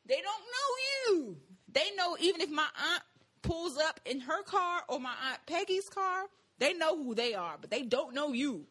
They 0.07 0.21
don't 0.21 0.45
know 0.55 1.17
you. 1.17 1.37
They 1.73 1.91
know 1.97 2.17
even 2.21 2.41
if 2.41 2.51
my 2.51 2.67
aunt 2.93 3.03
pulls 3.43 3.77
up 3.79 4.01
in 4.05 4.21
her 4.21 4.43
car 4.45 4.83
or 4.89 5.01
my 5.01 5.15
aunt 5.31 5.41
Peggy's 5.47 5.89
car, 5.89 6.25
they 6.59 6.75
know 6.75 6.97
who 6.97 7.15
they 7.15 7.35
are, 7.35 7.57
but 7.61 7.71
they 7.71 7.83
don't 7.83 8.15
know 8.15 8.33
you. 8.33 8.67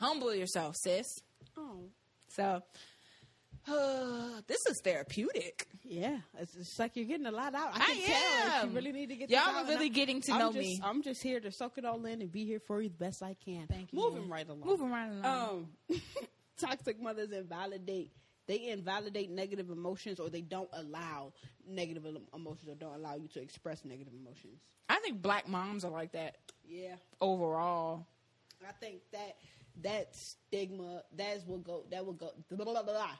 Humble 0.00 0.34
yourself, 0.34 0.76
sis. 0.76 1.20
Oh, 1.56 1.84
So, 2.28 2.62
this 4.46 4.66
is 4.66 4.80
therapeutic. 4.82 5.66
yeah. 5.82 6.18
It's, 6.38 6.54
it's 6.54 6.78
like 6.78 6.96
you're 6.96 7.06
getting 7.06 7.26
a 7.26 7.30
lot 7.30 7.54
out. 7.54 7.70
I 7.74 7.80
I 7.80 7.94
can 7.94 8.02
tell. 8.06 8.62
Am. 8.62 8.68
you 8.70 8.76
really 8.76 8.92
need 8.92 9.08
to 9.08 9.16
get. 9.16 9.30
Y'all 9.30 9.40
are 9.56 9.64
really 9.66 9.88
getting 9.88 10.20
to 10.22 10.32
I'm 10.32 10.38
know 10.38 10.52
just, 10.52 10.58
me. 10.58 10.80
I'm 10.82 11.02
just 11.02 11.22
here 11.22 11.40
to 11.40 11.50
soak 11.50 11.78
it 11.78 11.84
all 11.84 12.04
in 12.06 12.20
and 12.20 12.30
be 12.30 12.44
here 12.44 12.60
for 12.60 12.80
you 12.82 12.88
the 12.90 12.96
best 12.96 13.22
I 13.22 13.34
can. 13.44 13.66
Thank 13.66 13.92
you. 13.92 13.98
Moving 13.98 14.22
man. 14.22 14.30
right 14.30 14.48
along. 14.48 14.66
Moving 14.66 14.90
right 14.90 15.08
along. 15.10 15.68
Um, 15.90 15.98
toxic 16.58 17.00
mothers 17.00 17.30
invalidate. 17.32 18.12
They 18.46 18.68
invalidate 18.68 19.30
negative 19.30 19.70
emotions, 19.70 20.20
or 20.20 20.28
they 20.28 20.42
don't 20.42 20.68
allow 20.74 21.32
negative 21.66 22.04
emotions, 22.34 22.68
or 22.68 22.74
don't 22.74 22.94
allow 22.94 23.14
you 23.14 23.28
to 23.28 23.40
express 23.40 23.84
negative 23.86 24.12
emotions. 24.12 24.60
I 24.90 25.00
think 25.00 25.22
black 25.22 25.48
moms 25.48 25.82
are 25.84 25.90
like 25.90 26.12
that 26.12 26.36
Yeah, 26.68 26.96
overall. 27.22 28.06
I 28.68 28.72
think 28.72 29.00
that 29.12 29.36
that 29.82 30.14
stigma 30.14 31.02
that 31.16 31.36
is 31.36 31.44
what 31.46 31.64
go 31.64 31.84
that 31.90 32.04
will 32.04 32.12
go 32.12 32.30
blah, 32.50 32.64
blah, 32.64 32.82
blah, 32.82 32.82
blah. 32.82 33.10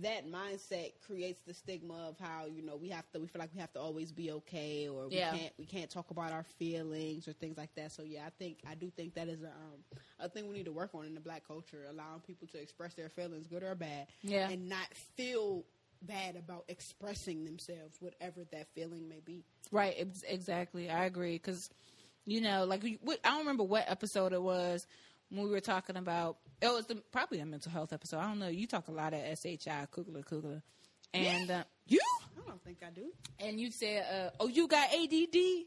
That 0.00 0.26
mindset 0.26 0.92
creates 1.06 1.40
the 1.46 1.52
stigma 1.52 2.08
of 2.08 2.18
how 2.18 2.46
you 2.46 2.62
know 2.62 2.76
we 2.76 2.88
have 2.88 3.10
to 3.12 3.20
we 3.20 3.26
feel 3.26 3.40
like 3.40 3.50
we 3.54 3.60
have 3.60 3.72
to 3.72 3.80
always 3.80 4.10
be 4.10 4.30
okay 4.30 4.88
or 4.88 5.08
we 5.08 5.16
Yeah. 5.16 5.32
can't 5.32 5.52
we 5.58 5.66
can't 5.66 5.90
talk 5.90 6.10
about 6.10 6.32
our 6.32 6.44
feelings 6.58 7.28
or 7.28 7.32
things 7.34 7.58
like 7.58 7.74
that 7.74 7.92
so 7.92 8.02
yeah 8.02 8.24
i 8.26 8.30
think 8.30 8.58
i 8.68 8.74
do 8.74 8.90
think 8.90 9.14
that 9.14 9.28
is 9.28 9.42
a 9.42 9.48
um 9.48 9.84
a 10.18 10.28
thing 10.28 10.48
we 10.48 10.54
need 10.54 10.64
to 10.64 10.72
work 10.72 10.90
on 10.94 11.04
in 11.04 11.14
the 11.14 11.20
black 11.20 11.46
culture 11.46 11.84
allowing 11.90 12.20
people 12.20 12.48
to 12.48 12.58
express 12.60 12.94
their 12.94 13.08
feelings 13.10 13.46
good 13.46 13.62
or 13.62 13.74
bad 13.74 14.06
Yeah. 14.22 14.48
and 14.48 14.68
not 14.68 14.86
feel 15.16 15.64
bad 16.02 16.36
about 16.36 16.64
expressing 16.68 17.44
themselves 17.44 17.98
whatever 18.00 18.44
that 18.50 18.66
feeling 18.74 19.08
may 19.08 19.20
be 19.24 19.44
Right, 19.70 19.94
exactly. 20.28 20.90
I 20.90 21.06
agree 21.06 21.34
because 21.36 21.70
you 22.24 22.40
know, 22.40 22.64
like 22.64 22.82
we, 22.82 22.98
I 23.24 23.30
don't 23.30 23.38
remember 23.40 23.64
what 23.64 23.84
episode 23.88 24.32
it 24.32 24.42
was 24.42 24.86
when 25.32 25.44
we 25.44 25.50
were 25.50 25.60
talking 25.60 25.96
about. 25.96 26.36
It 26.60 26.72
was 26.72 26.86
the, 26.86 26.94
probably 27.10 27.40
a 27.40 27.46
mental 27.46 27.72
health 27.72 27.92
episode. 27.92 28.18
I 28.18 28.24
don't 28.26 28.38
know. 28.38 28.48
You 28.48 28.68
talk 28.68 28.86
a 28.86 28.92
lot 28.92 29.14
of 29.14 29.20
SHI, 29.38 29.88
Kugler 29.90 30.22
Kugler, 30.22 30.62
and 31.12 31.50
uh, 31.50 31.64
you 31.86 31.98
i 32.36 32.48
don't 32.48 32.62
think 32.62 32.78
i 32.86 32.90
do 32.90 33.12
and 33.40 33.60
you 33.60 33.70
said, 33.70 34.06
uh, 34.12 34.30
"Oh, 34.40 34.48
you 34.48 34.68
got 34.68 34.88
ADD." 34.92 35.66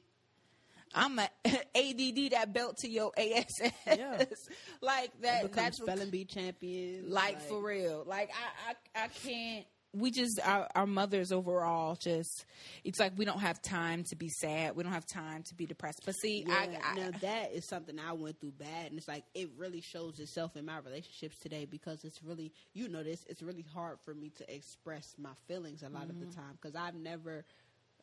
I'm 0.97 1.19
a 1.19 1.23
ADD 1.75 2.31
that 2.31 2.53
belt 2.53 2.77
to 2.77 2.89
your 2.89 3.11
ASS. 3.17 3.71
Yeah. 3.85 4.23
like 4.81 5.11
that. 5.21 5.51
That's 5.51 5.77
spelling 5.77 6.09
bee 6.09 6.23
champions 6.23 7.11
like, 7.11 7.41
for 7.41 7.61
real 7.61 8.03
like 8.07 8.31
i 8.31 9.01
i, 9.01 9.03
I 9.03 9.07
can't 9.09 9.65
we 9.95 10.11
just 10.11 10.39
our, 10.43 10.67
our 10.75 10.85
mothers 10.85 11.31
overall 11.31 11.95
just 11.95 12.45
it's 12.83 12.99
like 12.99 13.13
we 13.17 13.25
don't 13.25 13.39
have 13.39 13.61
time 13.61 14.03
to 14.03 14.15
be 14.15 14.29
sad 14.29 14.75
we 14.75 14.83
don't 14.83 14.91
have 14.91 15.05
time 15.05 15.41
to 15.43 15.55
be 15.55 15.65
depressed 15.65 16.01
but 16.05 16.13
see 16.15 16.43
Yeah, 16.47 16.53
I, 16.53 16.91
I 16.91 16.95
now 16.95 17.11
that 17.21 17.53
is 17.53 17.65
something 17.67 17.97
I 17.99 18.13
went 18.13 18.39
through 18.41 18.51
bad, 18.51 18.87
and 18.89 18.97
it's 18.97 19.07
like 19.07 19.23
it 19.33 19.49
really 19.57 19.81
shows 19.81 20.19
itself 20.19 20.55
in 20.55 20.65
my 20.65 20.79
relationships 20.79 21.37
today 21.39 21.65
because 21.65 22.03
it's 22.03 22.21
really, 22.23 22.51
you 22.73 22.89
know, 22.89 23.03
this 23.03 23.23
it's 23.29 23.41
really 23.41 23.65
hard 23.73 23.99
for 24.03 24.13
me 24.13 24.31
to 24.37 24.53
express 24.53 25.15
my 25.17 25.31
feelings 25.47 25.81
a 25.83 25.89
lot 25.89 26.09
of 26.09 26.15
Mm-hmm. 26.15 26.29
the 26.29 26.35
time 26.35 26.57
because 26.61 26.75
I've 26.75 26.95
never, 26.95 27.43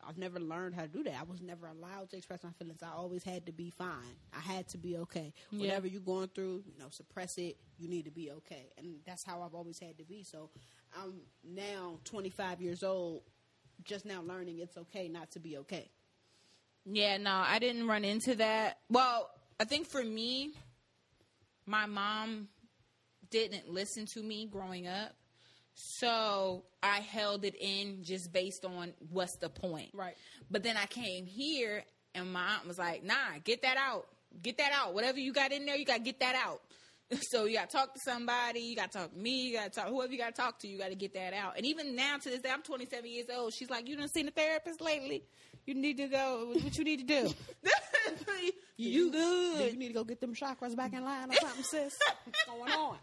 I've 0.07 0.19
never 0.19 0.41
learned 0.41 0.75
how 0.75 0.83
to 0.83 0.89
do 0.89 1.03
that. 1.05 1.15
I 1.19 1.23
was 1.25 1.41
never 1.41 1.67
allowed 1.67 2.11
to 2.11 2.17
express 2.17 2.43
my 2.43 2.51
feelings. 2.59 2.83
I 2.83 2.91
always 2.97 3.23
had 3.23 3.47
to 3.47 3.53
be 3.53 3.71
fine. 3.71 4.17
I 4.37 4.41
had 4.41 4.67
to 4.69 4.79
be 4.79 4.97
okay. 4.99 5.33
Yeah. 5.51 5.61
Whatever 5.69 5.87
you're 5.89 6.01
going 6.01 6.29
through, 6.29 6.65
you 6.67 6.73
know, 6.79 6.87
suppress 6.91 7.39
it. 7.39 7.57
You 7.79 7.89
need 7.89 8.05
to 8.07 8.11
be 8.11 8.31
okay, 8.33 8.71
and 8.79 8.97
that's 9.07 9.25
how 9.25 9.43
I've 9.43 9.55
always 9.55 9.79
had 9.79 9.99
to 9.99 10.05
be. 10.05 10.23
So 10.25 10.51
I'm 11.01 11.15
now 11.45 11.99
25 12.05 12.61
years 12.61 12.83
old, 12.83 13.23
just 13.85 14.05
now 14.05 14.23
learning 14.23 14.59
it's 14.61 14.77
okay 14.77 15.09
not 15.09 15.31
to 15.33 15.41
be 15.41 15.57
okay. 15.59 15.91
yeah 16.85 17.17
no 17.17 17.43
i 17.47 17.59
didn't 17.59 17.87
run 17.87 18.05
into 18.05 18.35
that 18.35 18.79
well 18.89 19.31
i 19.61 19.65
think 19.65 19.87
for 19.89 20.03
me 20.05 20.53
my 21.67 21.87
mom 21.87 22.49
didn't 23.31 23.69
listen 23.69 24.07
to 24.07 24.23
me 24.23 24.47
growing 24.47 24.87
up 24.87 25.13
so 25.75 26.65
i 26.83 26.99
held 27.01 27.45
it 27.45 27.55
in 27.61 28.03
just 28.05 28.33
based 28.33 28.65
on 28.65 28.93
what's 29.11 29.37
the 29.39 29.49
point 29.49 29.91
Right. 29.95 30.15
But 30.51 30.63
then 30.63 30.77
I 30.77 30.87
came 30.87 31.27
here 31.27 31.85
And 32.15 32.33
my 32.33 32.43
aunt 32.57 32.67
was 32.69 32.79
like, 32.79 33.03
nah, 33.05 33.39
get 33.45 33.63
that 33.63 33.77
out. 33.77 34.07
Get 34.43 34.59
that 34.59 34.73
out. 34.73 34.95
Whatever 34.95 35.19
you 35.19 35.33
got 35.33 35.53
in 35.53 35.65
there, 35.67 35.77
you 35.77 35.85
got 35.85 35.99
to 35.99 36.03
get 36.03 36.21
that 36.21 36.35
out. 36.35 36.61
So 37.31 37.45
you 37.45 37.57
got 37.57 37.71
to 37.71 37.77
talk 37.77 37.95
to 37.95 38.01
somebody. 38.01 38.61
You 38.61 38.77
got 38.77 38.91
to 38.93 38.99
talk 38.99 39.13
to 39.13 39.19
me. 39.19 39.49
You 39.49 39.57
got 39.57 39.73
to 39.73 39.81
talk 39.81 39.89
whoever 39.89 40.13
you 40.13 40.19
got 40.19 40.35
to 40.35 40.41
talk 40.41 40.59
to. 40.61 40.69
You 40.69 40.79
got 40.79 40.89
to 40.89 40.95
get 40.95 41.15
that 41.15 41.35
out. 41.35 41.57
And 41.57 41.67
even 41.67 41.95
now 41.95 42.17
to 42.19 42.31
this 42.31 42.41
day, 42.41 42.51
I'm 42.51 42.63
27 42.63 43.11
years 43.11 43.27
old. 43.35 43.53
She's 43.53 43.71
like, 43.71 43.89
you 43.89 43.97
done 43.97 44.09
seen 44.09 44.29
a 44.29 44.31
therapist 44.31 44.81
lately? 44.81 45.23
You 45.67 45.75
need 45.75 45.99
to 45.99 46.09
go. 46.09 46.53
What 46.55 46.77
you 46.77 46.85
need 46.85 47.07
to 47.07 47.23
do? 47.23 47.31
you 48.77 49.11
good? 49.11 49.73
You 49.73 49.79
need 49.79 49.89
to 49.89 49.95
go 49.95 50.05
get 50.05 50.21
them 50.21 50.35
chakras 50.35 50.77
back 50.77 50.93
in 50.93 51.05
line 51.05 51.31
or 51.31 51.35
something, 51.35 51.63
sis. 51.63 51.99
What's 52.25 52.45
going 52.47 52.73
on? 52.73 52.97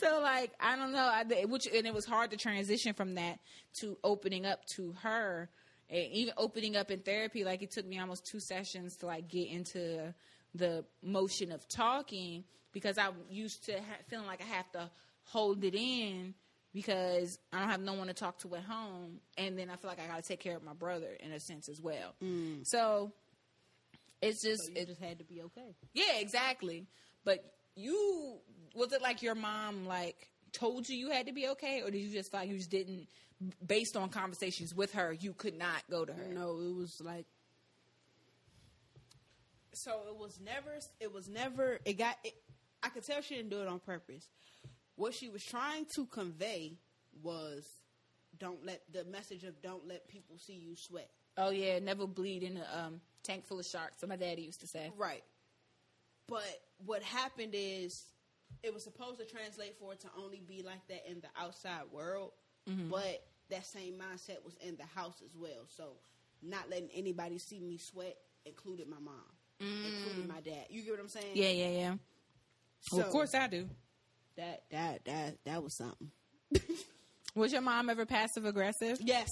So 0.00 0.20
like 0.20 0.50
I 0.58 0.76
don't 0.76 0.92
know, 0.92 0.98
I, 0.98 1.44
which 1.44 1.68
and 1.72 1.86
it 1.86 1.94
was 1.94 2.04
hard 2.04 2.32
to 2.32 2.36
transition 2.36 2.94
from 2.94 3.14
that 3.14 3.38
to 3.80 3.96
opening 4.02 4.44
up 4.44 4.66
to 4.74 4.92
her, 5.02 5.48
and 5.88 6.12
even 6.12 6.34
opening 6.36 6.76
up 6.76 6.90
in 6.90 7.00
therapy. 7.00 7.44
Like 7.44 7.62
it 7.62 7.70
took 7.70 7.86
me 7.86 8.00
almost 8.00 8.26
two 8.26 8.40
sessions 8.40 8.96
to 8.96 9.06
like 9.06 9.28
get 9.28 9.48
into 9.48 10.12
the 10.54 10.84
motion 11.02 11.52
of 11.52 11.68
talking 11.68 12.44
because 12.74 12.98
I'm 12.98 13.14
used 13.30 13.64
to 13.66 13.72
ha- 13.72 14.02
feeling 14.08 14.26
like 14.26 14.42
I 14.42 14.54
have 14.54 14.70
to 14.72 14.90
hold 15.22 15.64
it 15.64 15.74
in 15.74 16.34
because 16.74 17.38
I 17.52 17.60
don't 17.60 17.70
have 17.70 17.80
no 17.80 17.94
one 17.94 18.08
to 18.08 18.12
talk 18.14 18.38
to 18.40 18.54
at 18.56 18.64
home, 18.64 19.20
and 19.38 19.56
then 19.58 19.70
I 19.70 19.76
feel 19.76 19.88
like 19.88 20.00
I 20.00 20.06
got 20.08 20.22
to 20.22 20.28
take 20.28 20.40
care 20.40 20.56
of 20.56 20.62
my 20.62 20.74
brother 20.74 21.16
in 21.20 21.32
a 21.32 21.40
sense 21.40 21.70
as 21.70 21.80
well. 21.80 22.14
Mm. 22.22 22.66
So 22.66 23.12
it's 24.20 24.42
just 24.42 24.64
So 24.64 24.70
you 24.72 24.76
it, 24.82 24.88
just 24.88 25.00
had 25.00 25.18
to 25.20 25.24
be 25.24 25.40
okay. 25.42 25.74
yeah, 25.94 26.18
exactly. 26.18 26.86
But 27.24 27.44
you 27.76 28.38
was 28.74 28.92
it 28.92 29.00
like 29.00 29.22
your 29.22 29.34
mom 29.34 29.86
like 29.86 30.28
told 30.52 30.88
you 30.88 30.96
you 30.96 31.10
had 31.10 31.26
to 31.26 31.32
be 31.32 31.48
okay, 31.48 31.82
or 31.82 31.90
did 31.90 31.98
you 31.98 32.10
just 32.10 32.30
feel 32.30 32.40
like 32.40 32.48
you 32.48 32.56
just 32.56 32.70
didn't, 32.70 33.08
based 33.66 33.96
on 33.96 34.08
conversations 34.08 34.74
with 34.74 34.92
her, 34.92 35.12
you 35.12 35.32
could 35.32 35.56
not 35.58 35.82
go 35.90 36.04
to 36.04 36.12
her? 36.12 36.26
No, 36.32 36.50
it 36.60 36.74
was 36.74 37.00
like. 37.00 37.26
So 39.72 40.02
it 40.08 40.16
was 40.16 40.40
never. 40.44 40.78
It 41.00 41.12
was 41.12 41.28
never. 41.28 41.78
It 41.84 41.98
got. 41.98 42.16
It, 42.24 42.34
I 42.84 42.90
could 42.90 43.04
tell 43.04 43.22
she 43.22 43.36
didn't 43.36 43.50
do 43.50 43.62
it 43.62 43.68
on 43.68 43.80
purpose. 43.80 44.28
What 44.96 45.14
she 45.14 45.28
was 45.28 45.42
trying 45.42 45.86
to 45.96 46.06
convey 46.06 46.78
was, 47.22 47.64
don't 48.38 48.64
let 48.64 48.82
the 48.92 49.04
message 49.04 49.44
of 49.44 49.60
don't 49.62 49.88
let 49.88 50.06
people 50.08 50.36
see 50.38 50.54
you 50.54 50.76
sweat. 50.76 51.08
Oh 51.36 51.50
yeah, 51.50 51.78
never 51.78 52.06
bleed 52.06 52.42
in 52.42 52.58
a 52.58 52.86
um, 52.86 53.00
tank 53.22 53.46
full 53.46 53.58
of 53.58 53.66
sharks. 53.66 54.00
So 54.00 54.06
my 54.06 54.16
daddy 54.16 54.42
used 54.42 54.60
to 54.60 54.66
say. 54.66 54.92
Right. 54.96 55.24
But 56.28 56.60
what 56.84 57.02
happened 57.02 57.54
is 57.54 58.04
it 58.62 58.72
was 58.72 58.84
supposed 58.84 59.18
to 59.18 59.26
translate 59.26 59.76
for 59.78 59.92
it 59.92 60.00
to 60.00 60.08
only 60.18 60.40
be 60.46 60.62
like 60.62 60.86
that 60.88 61.10
in 61.10 61.20
the 61.20 61.28
outside 61.40 61.82
world, 61.92 62.32
but 62.90 63.24
that 63.50 63.66
same 63.66 63.94
mindset 63.94 64.44
was 64.44 64.54
in 64.66 64.76
the 64.76 64.86
house 64.94 65.20
as 65.24 65.34
well. 65.36 65.66
So 65.76 65.92
not 66.42 66.70
letting 66.70 66.88
anybody 66.94 67.38
see 67.38 67.60
me 67.60 67.78
sweat 67.78 68.16
included 68.46 68.88
my 68.88 68.98
mom, 69.00 69.14
including 69.60 70.28
my 70.28 70.40
dad. 70.40 70.66
You 70.70 70.82
get 70.82 70.92
what 70.92 71.00
I'm 71.00 71.08
saying? 71.08 71.32
Yeah, 71.34 71.50
yeah, 71.50 71.68
yeah. 71.68 71.94
So 72.84 72.98
well, 72.98 73.06
of 73.06 73.12
course 73.12 73.34
I 73.34 73.48
do. 73.48 73.68
that 74.36 74.62
that 74.70 75.04
that 75.06 75.38
that 75.44 75.62
was 75.62 75.76
something. 75.76 76.10
Was 77.34 77.52
your 77.52 77.62
mom 77.62 77.90
ever 77.90 78.06
passive 78.06 78.44
aggressive? 78.44 78.98
Yes. 79.02 79.28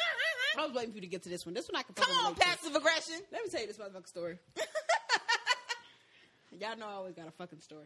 I 0.58 0.64
was 0.64 0.72
waiting 0.74 0.92
for 0.92 0.96
you 0.96 1.02
to 1.02 1.06
get 1.08 1.22
to 1.24 1.28
this 1.28 1.44
one. 1.44 1.54
This 1.54 1.68
one 1.68 1.78
I 1.78 1.82
can 1.82 1.94
Come 1.94 2.10
on, 2.10 2.22
relate 2.24 2.36
to. 2.36 2.40
passive 2.42 2.74
aggression. 2.74 3.16
Let 3.30 3.44
me 3.44 3.50
tell 3.50 3.60
you 3.60 3.66
this 3.66 3.76
motherfucking 3.76 4.06
story. 4.08 4.38
Y'all 6.58 6.76
know 6.78 6.88
I 6.88 6.92
always 6.94 7.14
got 7.14 7.28
a 7.28 7.30
fucking 7.30 7.60
story. 7.60 7.84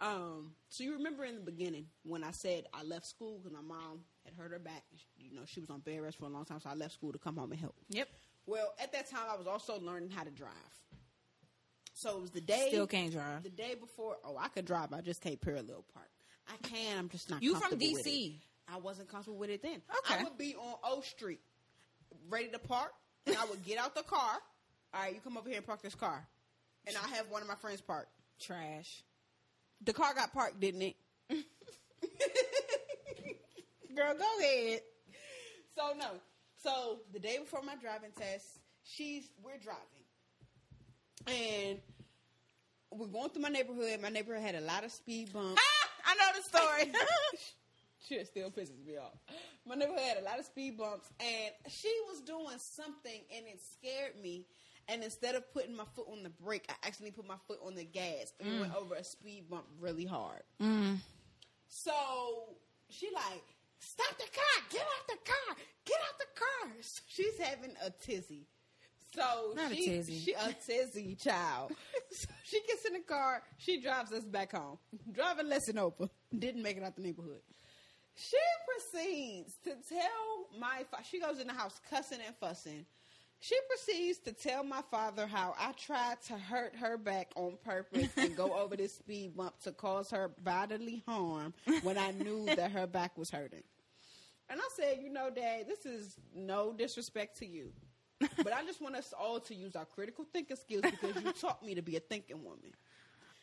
Um, 0.00 0.50
so 0.68 0.82
you 0.82 0.94
remember 0.94 1.24
in 1.24 1.36
the 1.36 1.40
beginning 1.40 1.86
when 2.02 2.24
I 2.24 2.32
said 2.32 2.64
I 2.74 2.82
left 2.82 3.06
school 3.06 3.38
because 3.38 3.52
my 3.52 3.62
mom 3.62 4.00
had 4.24 4.34
hurt 4.34 4.50
her 4.50 4.58
back. 4.58 4.82
You 5.16 5.32
know, 5.32 5.42
she 5.46 5.60
was 5.60 5.70
on 5.70 5.78
bed 5.80 6.00
rest 6.02 6.18
for 6.18 6.24
a 6.24 6.28
long 6.28 6.44
time, 6.44 6.58
so 6.60 6.68
I 6.68 6.74
left 6.74 6.92
school 6.94 7.12
to 7.12 7.18
come 7.18 7.36
home 7.36 7.52
and 7.52 7.60
help. 7.60 7.76
Yep. 7.90 8.08
Well, 8.46 8.74
at 8.82 8.92
that 8.92 9.08
time, 9.08 9.26
I 9.32 9.36
was 9.36 9.46
also 9.46 9.78
learning 9.80 10.10
how 10.10 10.24
to 10.24 10.30
drive. 10.30 10.50
So 11.94 12.16
it 12.16 12.20
was 12.20 12.30
the 12.30 12.40
day. 12.40 12.66
Still 12.68 12.86
can't 12.86 13.12
drive. 13.12 13.42
The 13.42 13.50
day 13.50 13.74
before. 13.78 14.16
Oh, 14.24 14.36
I 14.38 14.48
could 14.48 14.64
drive. 14.64 14.92
I 14.92 15.00
just 15.00 15.20
can't 15.20 15.40
parallel 15.40 15.84
park. 15.92 16.08
I 16.48 16.56
can. 16.66 16.98
I'm 16.98 17.08
just 17.08 17.30
not. 17.30 17.42
You 17.42 17.54
from 17.56 17.78
DC? 17.78 18.38
I 18.72 18.78
wasn't 18.78 19.08
comfortable 19.08 19.38
with 19.38 19.50
it 19.50 19.62
then. 19.62 19.82
Okay. 19.98 20.20
I 20.20 20.24
would 20.24 20.38
be 20.38 20.54
on 20.54 20.74
O 20.84 21.00
Street, 21.02 21.40
ready 22.28 22.48
to 22.48 22.58
park, 22.58 22.92
and 23.26 23.36
I 23.36 23.44
would 23.46 23.64
get 23.64 23.78
out 23.78 23.94
the 23.94 24.02
car. 24.02 24.38
All 24.94 25.00
right, 25.00 25.14
you 25.14 25.20
come 25.20 25.36
over 25.36 25.48
here 25.48 25.58
and 25.58 25.66
park 25.66 25.82
this 25.82 25.94
car, 25.94 26.26
and 26.86 26.96
I 26.96 27.08
have 27.16 27.30
one 27.30 27.42
of 27.42 27.48
my 27.48 27.54
friends 27.54 27.80
park. 27.80 28.08
Trash. 28.40 29.02
The 29.84 29.92
car 29.92 30.14
got 30.14 30.32
parked, 30.32 30.60
didn't 30.60 30.82
it? 30.82 30.96
Girl, 33.96 34.14
go 34.14 34.24
ahead. 34.40 34.80
So 35.74 35.92
no. 35.98 36.10
So 36.62 37.00
the 37.12 37.18
day 37.18 37.38
before 37.38 37.62
my 37.62 37.74
driving 37.76 38.12
test, 38.16 38.46
she's 38.84 39.28
we're 39.42 39.58
driving, 39.58 40.01
and 41.26 41.78
we're 42.90 43.06
going 43.06 43.30
through 43.30 43.42
my 43.42 43.48
neighborhood. 43.48 44.00
My 44.00 44.08
neighborhood 44.08 44.42
had 44.42 44.54
a 44.54 44.60
lot 44.60 44.84
of 44.84 44.92
speed 44.92 45.32
bumps. 45.32 45.60
I 46.06 46.14
know 46.14 46.24
the 46.36 46.42
story. 46.42 46.92
Shit 48.08 48.26
still 48.26 48.50
pisses 48.50 48.84
me 48.84 48.96
off. 48.96 49.12
My 49.66 49.76
neighborhood 49.76 50.00
had 50.00 50.18
a 50.18 50.24
lot 50.24 50.38
of 50.38 50.44
speed 50.44 50.76
bumps, 50.76 51.08
and 51.20 51.52
she 51.68 51.92
was 52.08 52.20
doing 52.20 52.58
something, 52.58 53.20
and 53.34 53.46
it 53.46 53.60
scared 53.60 54.20
me. 54.20 54.44
And 54.88 55.02
instead 55.02 55.34
of 55.34 55.50
putting 55.52 55.76
my 55.76 55.84
foot 55.94 56.06
on 56.10 56.22
the 56.22 56.30
brake, 56.30 56.66
I 56.68 56.86
actually 56.86 57.12
put 57.12 57.26
my 57.26 57.36
foot 57.46 57.60
on 57.64 57.74
the 57.74 57.84
gas 57.84 58.32
and 58.40 58.52
we 58.52 58.60
went 58.60 58.72
mm. 58.72 58.82
over 58.82 58.94
a 58.96 59.04
speed 59.04 59.48
bump 59.48 59.64
really 59.80 60.04
hard. 60.04 60.42
Mm. 60.60 60.96
So 61.68 61.92
she 62.88 63.08
like, 63.14 63.44
stop 63.78 64.16
the 64.18 64.24
car, 64.24 64.64
get 64.70 64.82
out 64.82 65.08
the 65.08 65.18
car, 65.24 65.56
get 65.84 65.96
out 65.96 66.18
the 66.18 66.40
car. 66.40 66.72
She's 67.06 67.38
having 67.38 67.74
a 67.84 67.90
tizzy. 67.90 68.46
So 69.14 69.52
Not 69.54 69.72
a 69.72 69.74
she, 69.74 69.86
tizzy. 69.86 70.18
she 70.20 70.32
a 70.32 70.54
tizzy 70.66 71.14
child. 71.16 71.72
so 72.10 72.28
she 72.44 72.60
gets 72.66 72.84
in 72.86 72.94
the 72.94 73.00
car, 73.00 73.42
she 73.58 73.80
drives 73.80 74.12
us 74.12 74.24
back 74.24 74.52
home. 74.52 74.78
Driving 75.12 75.48
lesson 75.48 75.78
over. 75.78 76.08
Didn't 76.36 76.62
make 76.62 76.76
it 76.78 76.82
out 76.82 76.96
the 76.96 77.02
neighborhood. 77.02 77.40
She 78.14 78.36
proceeds 78.66 79.54
to 79.64 79.70
tell 79.88 80.58
my 80.60 80.84
fa- 80.90 81.02
she 81.08 81.20
goes 81.20 81.38
in 81.40 81.46
the 81.46 81.52
house 81.52 81.80
cussing 81.90 82.18
and 82.26 82.34
fussing. 82.36 82.84
She 83.40 83.56
proceeds 83.68 84.18
to 84.20 84.32
tell 84.32 84.62
my 84.62 84.82
father 84.90 85.26
how 85.26 85.54
I 85.58 85.72
tried 85.72 86.22
to 86.28 86.34
hurt 86.34 86.76
her 86.76 86.96
back 86.96 87.32
on 87.34 87.58
purpose 87.64 88.08
and 88.16 88.36
go 88.36 88.54
over 88.58 88.76
this 88.76 88.94
speed 88.94 89.36
bump 89.36 89.58
to 89.64 89.72
cause 89.72 90.10
her 90.10 90.30
bodily 90.44 91.02
harm 91.08 91.52
when 91.82 91.98
I 91.98 92.12
knew 92.12 92.46
that 92.46 92.70
her 92.70 92.86
back 92.86 93.18
was 93.18 93.30
hurting. 93.30 93.64
And 94.48 94.60
I 94.60 94.68
said, 94.76 94.98
you 95.02 95.10
know, 95.10 95.28
Dad, 95.30 95.66
this 95.66 95.84
is 95.86 96.16
no 96.36 96.72
disrespect 96.72 97.38
to 97.38 97.46
you. 97.46 97.72
But 98.44 98.52
I 98.52 98.64
just 98.64 98.80
want 98.80 98.96
us 98.96 99.12
all 99.18 99.40
to 99.40 99.54
use 99.54 99.76
our 99.76 99.84
critical 99.84 100.24
thinking 100.32 100.56
skills 100.56 100.82
because 100.82 101.22
you 101.22 101.32
taught 101.32 101.64
me 101.64 101.74
to 101.74 101.82
be 101.82 101.96
a 101.96 102.00
thinking 102.00 102.42
woman. 102.42 102.72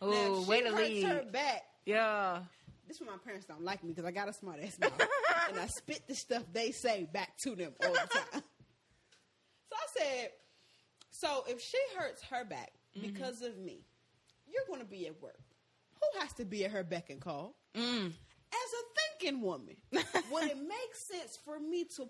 Oh, 0.01 0.41
if 0.41 0.47
way 0.47 0.57
she 0.59 0.63
to 0.63 0.69
hurts 0.71 0.89
lead. 0.89 1.03
her 1.05 1.23
back. 1.31 1.63
Yeah. 1.85 2.39
This 2.87 2.97
is 2.97 3.01
why 3.05 3.13
my 3.13 3.19
parents 3.23 3.45
don't 3.45 3.63
like 3.63 3.83
me 3.83 3.89
because 3.91 4.05
I 4.05 4.11
got 4.11 4.27
a 4.29 4.33
smart 4.33 4.59
ass 4.63 4.77
mouth. 4.79 4.93
and 5.49 5.59
I 5.59 5.67
spit 5.67 6.01
the 6.07 6.15
stuff 6.15 6.43
they 6.51 6.71
say 6.71 7.07
back 7.11 7.37
to 7.39 7.55
them 7.55 7.73
all 7.83 7.91
the 7.93 7.97
time. 7.99 8.41
so 8.41 9.75
I 9.75 9.87
said, 9.97 10.29
so 11.11 11.43
if 11.47 11.61
she 11.61 11.77
hurts 11.97 12.21
her 12.31 12.45
back 12.45 12.71
Mm-hmm. 12.97 13.05
because 13.13 13.43
of 13.43 13.55
me, 13.59 13.85
you're 14.51 14.63
going 14.67 14.79
to 14.79 14.85
be 14.85 15.05
at 15.05 15.21
work. 15.21 15.37
Who 15.93 16.19
has 16.21 16.33
to 16.33 16.45
be 16.45 16.65
at 16.65 16.71
her 16.71 16.83
beck 16.83 17.11
and 17.11 17.21
call? 17.21 17.55
Mm. 17.75 18.07
As 18.07 18.11
a 18.11 19.19
thinking 19.19 19.41
woman, 19.41 19.75
would 19.91 20.43
it 20.45 20.57
make 20.57 20.95
sense 20.95 21.37
for 21.45 21.59
me 21.59 21.83
to 21.97 22.09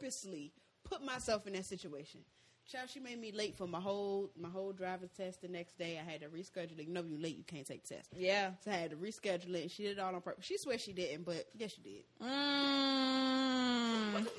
purposely 0.00 0.52
put 0.88 1.04
myself 1.04 1.46
in 1.46 1.52
that 1.54 1.66
situation? 1.66 2.20
Child, 2.70 2.90
she 2.90 2.98
made 2.98 3.20
me 3.20 3.30
late 3.30 3.56
for 3.56 3.68
my 3.68 3.80
whole 3.80 4.30
my 4.36 4.48
whole 4.48 4.72
driver's 4.72 5.10
test 5.16 5.40
the 5.40 5.48
next 5.48 5.78
day. 5.78 6.00
I 6.00 6.10
had 6.10 6.22
to 6.22 6.28
reschedule 6.28 6.78
it. 6.78 6.86
You 6.86 6.92
know, 6.92 7.00
if 7.00 7.08
you 7.08 7.18
late, 7.18 7.36
you 7.36 7.44
can't 7.44 7.64
take 7.64 7.86
the 7.86 7.94
test. 7.94 8.10
Yeah. 8.16 8.50
So 8.64 8.72
I 8.72 8.74
had 8.74 8.90
to 8.90 8.96
reschedule 8.96 9.54
it, 9.54 9.62
and 9.62 9.70
she 9.70 9.84
did 9.84 9.98
it 9.98 10.00
all 10.00 10.14
on 10.14 10.20
purpose. 10.20 10.44
She 10.44 10.58
swears 10.58 10.80
she 10.80 10.92
didn't, 10.92 11.24
but 11.24 11.46
yes, 11.56 11.72
she 11.74 11.82
did. 11.82 12.02
Mm. 12.22 14.26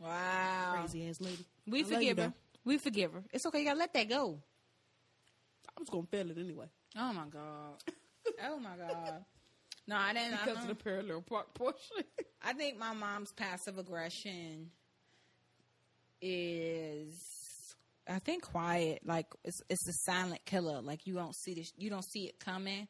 Wow. 0.00 0.76
Crazy 0.78 1.08
ass 1.08 1.20
lady. 1.20 1.44
We 1.66 1.80
I 1.80 1.84
forgive 1.84 2.16
her. 2.16 2.22
though. 2.24 2.32
We 2.64 2.78
forgive 2.78 3.12
her. 3.12 3.22
It's 3.32 3.44
okay. 3.46 3.58
You 3.58 3.64
gotta 3.66 3.78
let 3.78 3.92
that 3.92 4.08
go. 4.08 4.38
I 5.68 5.72
was 5.78 5.90
gonna 5.90 6.06
fail 6.10 6.30
it 6.30 6.38
anyway 6.38 6.66
Oh 6.98 7.12
my 7.12 7.24
god. 7.30 7.82
oh 8.48 8.58
my 8.58 8.76
god. 8.76 9.24
No, 9.86 9.96
I 9.96 10.12
didn't. 10.12 10.32
because 10.32 10.58
uh-huh. 10.58 10.62
of 10.62 10.68
the 10.68 10.74
parallel 10.84 11.20
park 11.22 11.52
portion. 11.52 12.04
I 12.42 12.52
think 12.52 12.78
my 12.78 12.92
mom's 12.94 13.32
passive 13.32 13.76
aggression 13.76 14.70
is, 16.20 17.14
I 18.08 18.18
think, 18.18 18.42
quiet. 18.44 19.00
Like 19.04 19.26
it's 19.44 19.60
it's 19.68 19.88
a 19.88 19.92
silent 20.10 20.44
killer. 20.44 20.80
Like 20.82 21.06
you 21.06 21.14
don't 21.14 21.34
see 21.34 21.54
this, 21.54 21.72
you 21.76 21.90
don't 21.90 22.04
see 22.04 22.24
it 22.26 22.38
coming. 22.40 22.88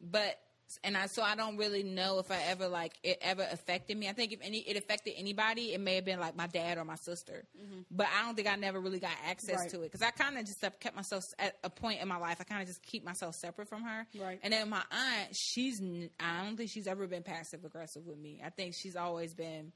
But 0.00 0.38
and 0.84 0.96
I 0.96 1.04
so 1.06 1.22
I 1.22 1.34
don't 1.36 1.58
really 1.58 1.82
know 1.82 2.18
if 2.18 2.30
I 2.30 2.38
ever 2.48 2.66
like 2.66 2.94
it 3.02 3.18
ever 3.20 3.46
affected 3.52 3.96
me. 3.96 4.08
I 4.08 4.12
think 4.14 4.32
if 4.32 4.40
any 4.42 4.58
it 4.60 4.76
affected 4.78 5.12
anybody, 5.18 5.74
it 5.74 5.80
may 5.80 5.96
have 5.96 6.04
been 6.06 6.18
like 6.18 6.34
my 6.34 6.46
dad 6.46 6.78
or 6.78 6.84
my 6.84 6.94
sister. 6.96 7.44
Mm-hmm. 7.62 7.80
But 7.90 8.06
I 8.18 8.24
don't 8.24 8.34
think 8.34 8.48
I 8.48 8.56
never 8.56 8.80
really 8.80 8.98
got 8.98 9.10
access 9.28 9.58
Right. 9.58 9.70
to 9.70 9.82
it 9.82 9.92
because 9.92 10.00
I 10.00 10.10
kind 10.12 10.38
of 10.38 10.46
just 10.46 10.60
kept 10.80 10.96
myself 10.96 11.22
at 11.38 11.56
a 11.62 11.68
point 11.68 12.00
in 12.00 12.08
my 12.08 12.16
life. 12.16 12.38
I 12.40 12.44
kind 12.44 12.62
of 12.62 12.68
just 12.68 12.82
keep 12.82 13.04
myself 13.04 13.34
separate 13.34 13.68
from 13.68 13.82
her. 13.82 14.06
Right. 14.18 14.40
And 14.42 14.52
then 14.52 14.70
my 14.70 14.82
aunt, 14.90 15.36
she's 15.36 15.80
I 16.18 16.44
don't 16.44 16.56
think 16.56 16.70
she's 16.70 16.86
ever 16.86 17.06
been 17.06 17.22
passive 17.22 17.64
aggressive 17.66 18.06
with 18.06 18.18
me. 18.18 18.40
I 18.44 18.48
think 18.48 18.74
she's 18.74 18.96
always 18.96 19.34
been 19.34 19.72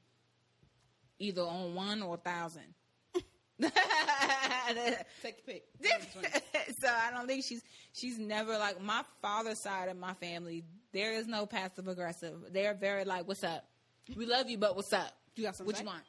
either 1.19 1.41
on 1.41 1.75
one 1.75 2.01
or 2.01 2.15
a 2.15 2.17
thousand. 2.17 2.73
Take 3.61 5.39
a 5.39 5.41
pick. 5.45 5.63
so 6.79 6.87
I 6.87 7.09
don't 7.11 7.27
think 7.27 7.43
she's 7.43 7.63
she's 7.93 8.19
never 8.19 8.57
like 8.57 8.79
my 8.81 9.03
father's 9.21 9.61
side 9.63 9.89
of 9.89 9.97
my 9.97 10.13
family. 10.13 10.63
There 10.93 11.13
is 11.13 11.27
no 11.27 11.45
passive 11.47 11.87
aggressive. 11.87 12.35
They're 12.51 12.75
very 12.75 13.03
like, 13.03 13.27
"What's 13.27 13.43
up? 13.43 13.65
We 14.15 14.27
love 14.27 14.49
you, 14.49 14.57
but 14.57 14.75
what's 14.75 14.93
up? 14.93 15.11
You 15.35 15.45
got 15.45 15.55
something 15.55 15.73
What 15.73 15.81
you 15.81 15.87
want?" 15.87 16.03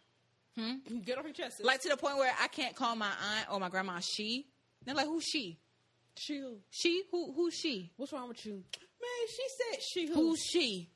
Hmm? 0.58 0.94
Hmm? 0.94 0.98
Get 1.00 1.16
off 1.16 1.24
your 1.24 1.32
chest. 1.32 1.58
sis. 1.58 1.66
Like 1.66 1.80
to 1.82 1.88
the 1.88 1.96
point 1.96 2.18
where 2.18 2.32
I 2.38 2.48
can't 2.48 2.76
call 2.76 2.94
my 2.96 3.06
aunt 3.06 3.46
or 3.50 3.58
my 3.60 3.70
grandma 3.70 4.00
she. 4.00 4.46
They're 4.84 4.94
like, 4.94 5.06
"Who's 5.06 5.24
she? 5.24 5.58
chill. 6.16 6.58
She? 6.70 7.04
Who? 7.10 7.32
Who's 7.32 7.54
she? 7.54 7.92
What's 7.96 8.12
wrong 8.12 8.28
with 8.28 8.44
you? 8.44 8.54
Man, 8.54 9.28
she 9.30 9.42
said 9.56 9.82
she 9.82 10.06
who? 10.08 10.14
Who's 10.14 10.40
she?" 10.40 10.90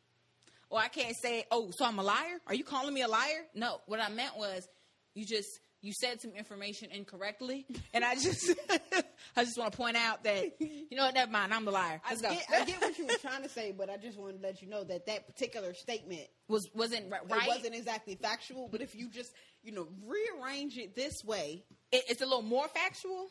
Or 0.72 0.80
I 0.80 0.88
can't 0.88 1.14
say, 1.14 1.44
"Oh, 1.50 1.70
so 1.70 1.84
I'm 1.84 1.98
a 1.98 2.02
liar? 2.02 2.40
Are 2.46 2.54
you 2.54 2.64
calling 2.64 2.94
me 2.94 3.02
a 3.02 3.08
liar?" 3.08 3.44
No, 3.54 3.80
what 3.86 4.00
I 4.00 4.08
meant 4.08 4.36
was, 4.38 4.66
you 5.14 5.26
just 5.26 5.48
you 5.82 5.92
said 5.92 6.20
some 6.22 6.30
information 6.32 6.90
incorrectly, 6.92 7.66
and 7.92 8.02
I 8.04 8.14
just 8.14 8.50
I 9.36 9.44
just 9.44 9.58
want 9.58 9.72
to 9.72 9.76
point 9.76 9.96
out 9.98 10.24
that 10.24 10.52
you 10.60 10.96
know 10.96 11.04
what? 11.04 11.14
Never 11.14 11.30
mind, 11.30 11.52
I'm 11.52 11.64
the 11.66 11.72
liar. 11.72 12.00
I 12.04 12.10
Let's 12.10 12.22
go. 12.22 12.30
get, 12.30 12.46
I 12.50 12.64
get 12.64 12.80
what 12.80 12.96
you 12.98 13.06
were 13.06 13.12
trying 13.20 13.42
to 13.42 13.48
say, 13.50 13.72
but 13.76 13.90
I 13.90 13.98
just 13.98 14.18
wanted 14.18 14.38
to 14.40 14.42
let 14.42 14.62
you 14.62 14.68
know 14.68 14.82
that 14.84 15.04
that 15.06 15.26
particular 15.26 15.74
statement 15.74 16.22
was 16.48 16.66
wasn't 16.74 17.10
ri- 17.12 17.18
it 17.22 17.30
right. 17.30 17.46
wasn't 17.48 17.74
exactly 17.74 18.14
factual. 18.14 18.68
But 18.72 18.80
if 18.80 18.94
you 18.94 19.10
just 19.10 19.30
you 19.62 19.72
know 19.72 19.86
rearrange 20.06 20.78
it 20.78 20.94
this 20.96 21.22
way, 21.22 21.64
It- 21.90 22.04
it's 22.08 22.22
a 22.22 22.26
little 22.26 22.40
more 22.42 22.66
factual. 22.68 23.28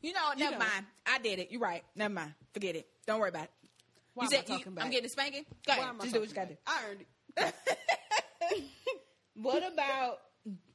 You 0.00 0.14
know, 0.14 0.30
You 0.34 0.44
never 0.44 0.52
know. 0.58 0.64
mind. 0.64 0.86
I 1.06 1.18
did 1.18 1.40
it. 1.40 1.50
You're 1.50 1.60
right. 1.60 1.84
Never 1.94 2.14
mind. 2.14 2.32
Forget 2.54 2.74
it. 2.74 2.86
Don't 3.06 3.20
worry 3.20 3.28
about 3.28 3.44
it. 3.44 3.50
Why 4.14 4.24
you 4.24 4.30
said 4.30 4.48
you, 4.48 4.58
I'm 4.78 4.90
getting 4.90 5.06
a 5.06 5.08
spanking. 5.08 5.44
Go 5.66 5.72
ahead. 5.72 5.84
I 5.98 6.02
Just 6.02 6.14
do 6.14 6.20
what 6.20 6.28
you 6.28 6.34
got 6.34 6.48
to 6.48 6.54
do. 6.54 6.60
I 6.66 6.80
earned 6.90 7.00
it. 7.36 7.54
What 9.42 9.62
about 9.72 10.18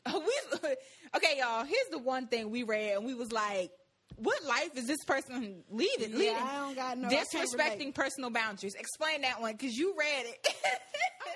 we? 0.14 0.70
Okay, 1.16 1.38
y'all. 1.38 1.64
Here's 1.66 1.88
the 1.92 2.00
one 2.00 2.28
thing 2.28 2.50
we 2.50 2.64
read, 2.64 2.96
and 2.96 3.06
we 3.06 3.14
was 3.14 3.32
like, 3.32 3.72
"What 4.16 4.44
life 4.44 4.72
is 4.76 4.88
this 4.88 5.04
person 5.06 5.64
leading?" 5.70 6.12
Yeah, 6.12 6.18
leading? 6.18 6.36
I 6.36 6.56
don't 6.60 6.76
got 6.76 6.98
no- 6.98 7.10
disrespecting 7.10 7.94
personal 7.94 8.32
boundaries. 8.32 8.74
Explain 8.76 9.22
that 9.22 9.40
one 9.40 9.52
because 9.52 9.78
you 9.78 9.94
read 9.98 10.26
it. 10.26 10.48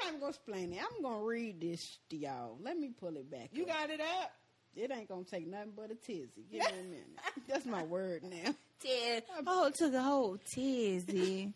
I'm 0.07 0.13
not 0.13 0.19
gonna 0.21 0.29
explain 0.29 0.73
it. 0.73 0.79
I'm 0.81 1.03
gonna 1.03 1.23
read 1.23 1.61
this 1.61 1.99
to 2.09 2.17
y'all. 2.17 2.57
Let 2.61 2.77
me 2.77 2.89
pull 2.99 3.15
it 3.17 3.29
back. 3.29 3.49
you 3.51 3.63
up. 3.63 3.69
got 3.69 3.89
it 3.91 4.01
up. 4.01 4.31
it 4.75 4.91
ain't 4.91 5.07
gonna 5.07 5.23
take 5.23 5.45
nothing 5.47 5.73
but 5.75 5.91
a 5.91 5.95
tizzy. 5.95 6.45
Give 6.51 6.61
me 6.61 6.79
a 6.79 6.83
minute. 6.83 7.19
That's 7.47 7.65
my 7.65 7.83
word 7.83 8.23
now. 8.23 8.55
Ted. 8.79 9.23
Oh, 9.45 9.67
it 9.67 9.75
took 9.75 9.93
a 9.93 10.01
whole 10.01 10.37
tizzy. 10.51 11.53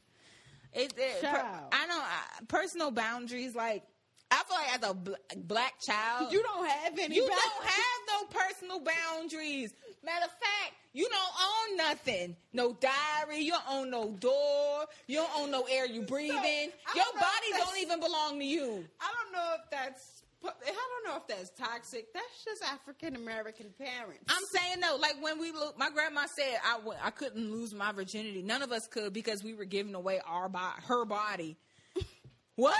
It, 0.73 0.93
it, 0.97 1.21
per. 1.21 1.27
I 1.71 1.85
know 1.87 1.99
I, 1.99 2.43
personal 2.47 2.91
boundaries. 2.91 3.55
Like 3.55 3.83
I 4.31 4.43
feel 4.43 4.57
like 4.57 4.75
as 4.83 4.89
a 4.89 4.93
bl- 4.93 5.13
black 5.37 5.79
child, 5.79 6.31
You 6.31 6.41
don't 6.41 6.67
have 6.67 6.97
any. 6.97 7.15
you 7.15 7.21
boundaries. 7.21 7.39
don't 7.55 7.65
have 7.65 8.01
no 8.09 8.39
personal 8.39 8.79
boundaries. 8.79 9.73
Matter 10.03 10.25
of 10.25 10.31
fact, 10.31 10.73
you 10.93 11.07
don't 11.09 11.71
own 11.71 11.77
nothing. 11.77 12.35
No 12.51 12.73
diary. 12.73 13.39
You 13.41 13.51
don't 13.51 13.69
own 13.69 13.89
no 13.91 14.09
door. 14.11 14.85
You 15.07 15.17
don't 15.17 15.31
own 15.37 15.51
no 15.51 15.65
air 15.71 15.85
you 15.85 16.01
breathe 16.01 16.31
So, 16.31 16.37
in. 16.43 16.69
Your 16.95 17.05
don't 17.05 17.15
know 17.15 17.21
if 17.21 17.21
body 17.21 17.63
don't 17.65 17.77
even 17.81 17.99
belong 17.99 18.39
to 18.39 18.45
you. 18.45 18.85
I 18.99 19.07
don't 19.13 19.31
know 19.33 19.55
if 19.59 19.69
that's. 19.69 20.22
I 20.45 20.71
don't 20.71 21.05
know 21.07 21.17
if 21.17 21.27
that's 21.27 21.49
toxic. 21.57 22.13
That's 22.13 22.43
just 22.43 22.63
African 22.63 23.15
American 23.15 23.67
parents. 23.77 24.23
I'm 24.29 24.43
saying 24.51 24.81
though, 24.81 24.97
like 24.99 25.21
when 25.21 25.39
we 25.39 25.51
look, 25.51 25.77
my 25.77 25.89
grandma 25.89 26.25
said 26.35 26.57
I 26.65 26.77
w- 26.77 26.97
I 27.01 27.09
couldn't 27.11 27.51
lose 27.51 27.73
my 27.73 27.91
virginity. 27.91 28.41
None 28.41 28.61
of 28.61 28.71
us 28.71 28.87
could 28.87 29.13
because 29.13 29.43
we 29.43 29.53
were 29.53 29.65
giving 29.65 29.95
away 29.95 30.19
our 30.25 30.49
body, 30.49 30.81
her 30.87 31.05
body. 31.05 31.57
what? 32.55 32.75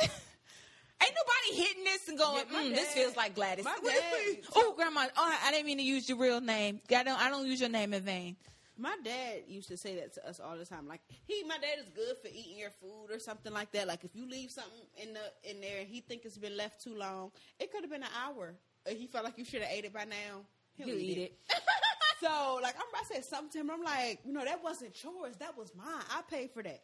Ain't 0.02 1.14
nobody 1.14 1.62
hitting 1.66 1.84
this 1.84 2.08
and 2.08 2.18
going, 2.18 2.44
Yeah, 2.52 2.60
mm, 2.60 2.74
this 2.74 2.92
feels 2.92 3.16
like 3.16 3.34
Gladys. 3.34 3.64
my 3.64 3.74
What 3.80 3.94
if- 3.94 4.42
dad- 4.42 4.50
oh, 4.56 4.74
grandma, 4.76 5.06
oh, 5.16 5.38
I 5.44 5.50
didn't 5.50 5.64
mean 5.66 5.78
to 5.78 5.82
use 5.84 6.08
your 6.08 6.18
real 6.18 6.40
name. 6.42 6.80
I 6.94 7.02
don't, 7.02 7.18
I 7.18 7.30
don't 7.30 7.46
use 7.46 7.58
your 7.60 7.70
name 7.70 7.94
in 7.94 8.02
vain. 8.02 8.36
My 8.80 8.96
dad 9.04 9.42
used 9.46 9.68
to 9.68 9.76
say 9.76 9.94
that 9.96 10.14
to 10.14 10.26
us 10.26 10.40
all 10.40 10.56
the 10.56 10.64
time. 10.64 10.88
Like 10.88 11.02
he, 11.26 11.42
my 11.46 11.58
dad 11.58 11.78
is 11.80 11.90
good 11.94 12.16
for 12.22 12.28
eating 12.28 12.58
your 12.58 12.70
food 12.70 13.14
or 13.14 13.18
something 13.18 13.52
like 13.52 13.70
that. 13.72 13.86
Like 13.86 14.04
if 14.04 14.16
you 14.16 14.28
leave 14.28 14.50
something 14.50 14.72
in 14.96 15.12
the 15.12 15.50
in 15.50 15.60
there, 15.60 15.80
and 15.80 15.88
he 15.88 16.00
think 16.00 16.24
it's 16.24 16.38
been 16.38 16.56
left 16.56 16.82
too 16.82 16.96
long. 16.96 17.30
It 17.58 17.70
could 17.70 17.82
have 17.82 17.90
been 17.90 18.02
an 18.02 18.08
hour. 18.24 18.54
He 18.88 19.06
felt 19.06 19.24
like 19.24 19.36
you 19.36 19.44
should 19.44 19.60
have 19.60 19.70
ate 19.70 19.84
it 19.84 19.92
by 19.92 20.04
now. 20.04 20.40
He'll 20.76 20.88
You 20.88 20.94
eat 20.94 21.18
it. 21.18 21.38
so 22.22 22.58
like 22.62 22.74
I'm, 22.76 22.86
I 22.94 23.04
said 23.14 23.24
something 23.24 23.50
to 23.50 23.58
him. 23.58 23.70
I'm 23.70 23.82
like, 23.82 24.20
you 24.24 24.32
know, 24.32 24.44
that 24.44 24.62
wasn't 24.64 24.96
yours. 25.04 25.36
That 25.36 25.58
was 25.58 25.72
mine. 25.76 25.86
I 26.10 26.22
paid 26.22 26.50
for 26.50 26.62
that. 26.62 26.82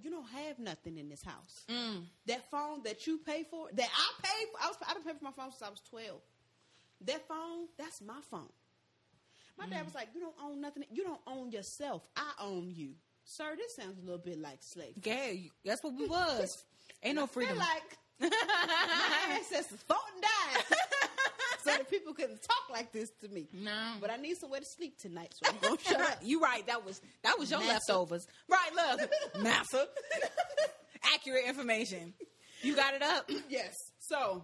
You 0.00 0.10
don't 0.10 0.28
have 0.28 0.60
nothing 0.60 0.96
in 0.96 1.08
this 1.08 1.22
house. 1.24 1.64
Mm. 1.68 2.02
That 2.26 2.48
phone 2.50 2.82
that 2.84 3.06
you 3.06 3.18
pay 3.18 3.44
for, 3.50 3.68
that 3.72 3.88
I 3.88 4.22
paid 4.22 4.46
for, 4.52 4.58
I 4.62 4.68
was 4.68 4.76
I've 4.88 4.94
been 4.94 5.02
paying 5.04 5.18
for 5.18 5.24
my 5.24 5.32
phone 5.32 5.50
since 5.50 5.62
I 5.62 5.70
was 5.70 5.80
twelve. 5.80 6.20
That 7.00 7.26
phone, 7.26 7.66
that's 7.76 8.00
my 8.00 8.20
phone. 8.30 8.48
My 9.58 9.66
Mm. 9.66 9.70
dad 9.70 9.84
was 9.84 9.94
like, 9.94 10.08
"You 10.14 10.20
don't 10.20 10.36
own 10.42 10.60
nothing. 10.60 10.84
You 10.90 11.04
don't 11.04 11.20
own 11.26 11.50
yourself. 11.52 12.02
I 12.16 12.32
own 12.40 12.70
you, 12.74 12.94
sir." 13.24 13.54
This 13.56 13.74
sounds 13.76 13.98
a 13.98 14.02
little 14.02 14.18
bit 14.18 14.38
like 14.40 14.62
slavery. 14.62 15.00
Yeah, 15.04 15.28
you- 15.28 15.50
that's 15.64 15.82
what 15.82 15.94
we 15.94 16.06
was. 16.06 16.64
Ain't 17.02 17.16
no 17.16 17.26
freedom. 17.26 17.58
like 17.58 17.98
my 18.20 19.28
ancestors 19.32 19.80
fought 19.86 20.04
and 20.14 20.22
died 20.22 20.64
so 21.64 21.70
that 21.70 21.90
people 21.90 22.14
couldn't 22.14 22.40
talk 22.42 22.70
like 22.70 22.92
this 22.92 23.10
to 23.20 23.28
me. 23.28 23.46
no, 23.52 23.94
But 24.00 24.10
I 24.10 24.16
need 24.16 24.36
somewhere 24.38 24.60
to 24.60 24.66
sleep 24.66 24.98
tonight, 24.98 25.34
so 25.34 25.50
I'm 25.50 25.58
gonna 25.60 25.80
shut 25.80 26.00
up. 26.00 26.18
you 26.22 26.40
right. 26.40 26.66
That 26.66 26.84
was 26.84 27.00
that 27.22 27.38
was 27.38 27.50
your 27.50 27.60
leftovers. 27.60 28.26
Right, 28.48 28.70
look, 28.74 29.10
massa. 29.42 29.88
Accurate 31.14 31.44
information. 31.46 32.14
You 32.62 32.74
got 32.74 32.94
it 32.94 33.02
up. 33.02 33.30
Yes. 33.48 33.74
So 33.98 34.42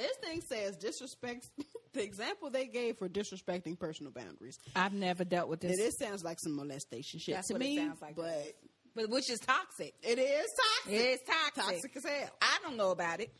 this 0.00 0.16
thing 0.22 0.40
says 0.40 0.76
disrespect. 0.76 1.48
The 1.92 2.04
example 2.04 2.50
they 2.50 2.66
gave 2.66 2.98
for 2.98 3.08
disrespecting 3.08 3.76
personal 3.76 4.12
boundaries. 4.12 4.60
I've 4.76 4.92
never 4.92 5.24
dealt 5.24 5.48
with 5.48 5.58
this, 5.58 5.76
this 5.76 5.98
sounds 5.98 6.22
like 6.22 6.38
some 6.38 6.54
molestation 6.54 7.18
shit 7.18 7.34
That's 7.34 7.48
to 7.48 7.54
what 7.54 7.62
it 7.62 7.64
me, 7.64 7.78
sounds 7.78 8.00
like. 8.00 8.14
but 8.14 8.54
but 8.94 9.10
which 9.10 9.28
is 9.28 9.40
toxic. 9.40 9.94
it 10.00 10.20
is 10.20 10.46
toxic. 10.84 11.00
It 11.00 11.04
is 11.04 11.20
toxic. 11.26 11.64
toxic 11.74 11.96
as 11.96 12.04
hell. 12.04 12.30
I 12.40 12.58
don't 12.62 12.76
know 12.76 12.92
about 12.92 13.20
it. 13.20 13.32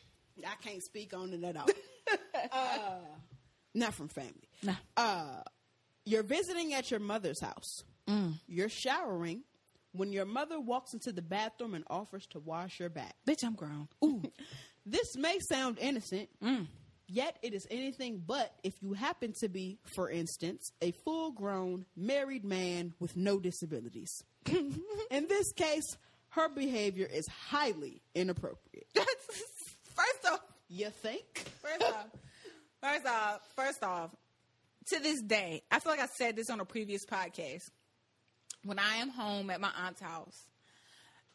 I 0.44 0.54
can't 0.60 0.82
speak 0.82 1.14
on 1.14 1.32
it 1.32 1.44
at 1.44 1.56
all. 1.56 1.68
uh, 2.52 2.94
not 3.74 3.94
from 3.94 4.08
family. 4.08 4.48
Nah. 4.64 4.74
Uh, 4.96 5.42
you're 6.04 6.24
visiting 6.24 6.74
at 6.74 6.90
your 6.90 6.98
mother's 6.98 7.40
house. 7.40 7.84
Mm. 8.08 8.34
You're 8.48 8.68
showering 8.68 9.42
when 9.92 10.12
your 10.12 10.24
mother 10.24 10.60
walks 10.60 10.92
into 10.92 11.12
the 11.12 11.22
bathroom 11.22 11.74
and 11.74 11.84
offers 11.88 12.26
to 12.28 12.40
wash 12.40 12.80
your 12.80 12.88
back. 12.90 13.14
Bitch, 13.26 13.44
I'm 13.44 13.54
grown. 13.54 13.88
Ooh, 14.04 14.22
this 14.86 15.16
may 15.16 15.38
sound 15.40 15.78
innocent, 15.78 16.28
Mm. 16.42 16.66
yet 17.06 17.38
it 17.42 17.54
is 17.54 17.66
anything 17.70 18.22
but 18.26 18.52
if 18.62 18.74
you 18.82 18.92
happen 18.94 19.32
to 19.40 19.48
be, 19.48 19.78
for 19.84 20.10
instance, 20.10 20.72
a 20.80 20.92
full 20.92 21.32
grown 21.32 21.86
married 21.96 22.44
man 22.44 22.94
with 22.98 23.16
no 23.16 23.38
disabilities. 23.38 24.22
In 24.46 25.26
this 25.28 25.52
case, 25.52 25.96
her 26.30 26.48
behavior 26.48 27.06
is 27.06 27.26
highly 27.26 28.02
inappropriate. 28.14 28.86
first 28.94 30.26
off, 30.30 30.40
You 30.68 30.90
think? 30.90 31.24
first 31.62 31.82
off, 31.82 32.06
first 32.80 33.06
off, 33.06 33.40
first 33.56 33.82
off, 33.82 34.10
to 34.86 34.98
this 35.00 35.20
day, 35.22 35.62
I 35.70 35.78
feel 35.80 35.92
like 35.92 36.00
I 36.00 36.06
said 36.06 36.36
this 36.36 36.48
on 36.50 36.60
a 36.60 36.64
previous 36.64 37.04
podcast. 37.04 37.68
When 38.64 38.78
I 38.78 38.96
am 38.96 39.08
home 39.10 39.50
at 39.50 39.60
my 39.60 39.70
aunt's 39.86 40.00
house, 40.00 40.36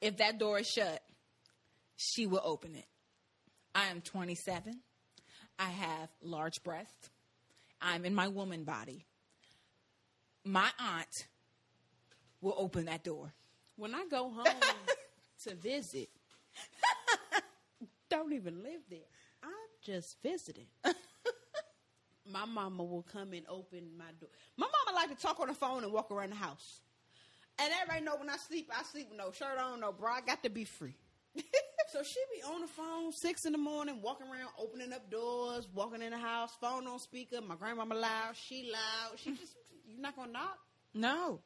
if 0.01 0.17
that 0.17 0.39
door 0.39 0.59
is 0.59 0.67
shut, 0.67 1.01
she 1.95 2.25
will 2.27 2.41
open 2.43 2.75
it. 2.75 2.85
I 3.75 3.87
am 3.87 3.99
27. 3.99 4.79
I 5.59 5.69
have 5.69 6.09
large 6.21 6.63
breasts. 6.63 7.09
I'm 7.81 8.05
in 8.05 8.15
my 8.15 8.29
woman 8.29 8.63
body. 8.63 9.05
My 10.45 10.69
aunt 10.79 11.27
will 12.39 12.55
open 12.57 12.85
that 12.85 13.03
door. 13.03 13.33
When 13.75 13.93
I 13.93 14.05
go 14.09 14.29
home 14.29 14.45
to 15.43 15.55
visit, 15.55 16.09
don't 18.09 18.31
even 18.31 18.63
live 18.63 18.81
there. 18.89 18.99
I'm 19.43 19.51
just 19.83 20.15
visiting. 20.23 20.67
my 22.31 22.45
mama 22.45 22.83
will 22.83 23.05
come 23.11 23.33
and 23.33 23.45
open 23.49 23.89
my 23.97 24.05
door. 24.21 24.29
My 24.55 24.67
mama 24.67 24.97
like 24.97 25.15
to 25.15 25.21
talk 25.21 25.39
on 25.41 25.49
the 25.49 25.53
phone 25.53 25.83
and 25.83 25.91
walk 25.91 26.11
around 26.11 26.29
the 26.29 26.37
house. 26.37 26.79
And 27.59 27.71
everybody 27.81 28.05
know 28.05 28.15
when 28.17 28.29
I 28.29 28.37
sleep, 28.37 28.71
I 28.73 28.83
sleep 28.83 29.09
with 29.09 29.17
no 29.17 29.31
shirt 29.31 29.57
on, 29.59 29.81
no 29.81 29.91
bra. 29.91 30.15
I 30.15 30.21
got 30.21 30.43
to 30.43 30.49
be 30.49 30.63
free. 30.63 30.95
so 31.91 32.03
she 32.03 32.19
be 32.35 32.41
on 32.43 32.61
the 32.61 32.67
phone 32.67 33.11
six 33.11 33.45
in 33.45 33.51
the 33.51 33.57
morning, 33.57 34.01
walking 34.01 34.27
around, 34.27 34.49
opening 34.59 34.93
up 34.93 35.09
doors, 35.09 35.67
walking 35.73 36.01
in 36.01 36.11
the 36.11 36.17
house, 36.17 36.51
phone 36.59 36.87
on 36.87 36.99
speaker. 36.99 37.41
My 37.41 37.55
grandmama 37.55 37.95
loud, 37.95 38.35
she 38.35 38.69
loud. 38.71 39.17
She 39.19 39.31
just 39.31 39.53
you 39.87 39.99
not 39.99 40.15
gonna 40.15 40.31
knock 40.31 40.57
No. 40.93 41.39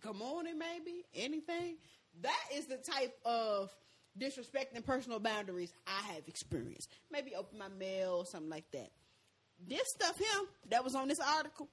good 0.00 0.16
morning, 0.16 0.58
maybe 0.58 1.04
anything. 1.14 1.76
That 2.22 2.40
is 2.54 2.66
the 2.66 2.78
type 2.78 3.14
of 3.24 3.70
disrespecting 4.18 4.84
personal 4.84 5.20
boundaries 5.20 5.72
I 5.86 6.12
have 6.14 6.22
experienced. 6.26 6.88
Maybe 7.12 7.34
open 7.36 7.58
my 7.58 7.68
mail 7.68 8.16
or 8.18 8.26
something 8.26 8.50
like 8.50 8.70
that. 8.72 8.90
This 9.68 9.82
stuff 9.94 10.16
here 10.18 10.46
that 10.70 10.82
was 10.84 10.94
on 10.94 11.08
this 11.08 11.20
article, 11.20 11.68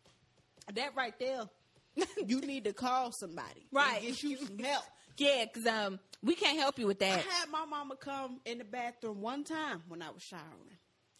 that 0.73 0.95
right 0.95 1.17
there, 1.19 1.43
you 2.27 2.41
need 2.41 2.65
to 2.65 2.73
call 2.73 3.11
somebody, 3.11 3.67
Right. 3.71 4.01
Get 4.01 4.21
you 4.23 4.37
some 4.37 4.59
help. 4.59 4.83
Yeah, 5.17 5.45
because 5.45 5.65
um, 5.67 5.99
we 6.21 6.35
can't 6.35 6.57
help 6.59 6.77
you 6.79 6.87
with 6.87 6.99
that. 6.99 7.19
I 7.19 7.21
had 7.21 7.49
my 7.49 7.65
mama 7.65 7.95
come 7.95 8.39
in 8.45 8.57
the 8.57 8.63
bathroom 8.65 9.21
one 9.21 9.43
time 9.43 9.83
when 9.87 10.01
I 10.01 10.09
was 10.09 10.23
showering. 10.23 10.77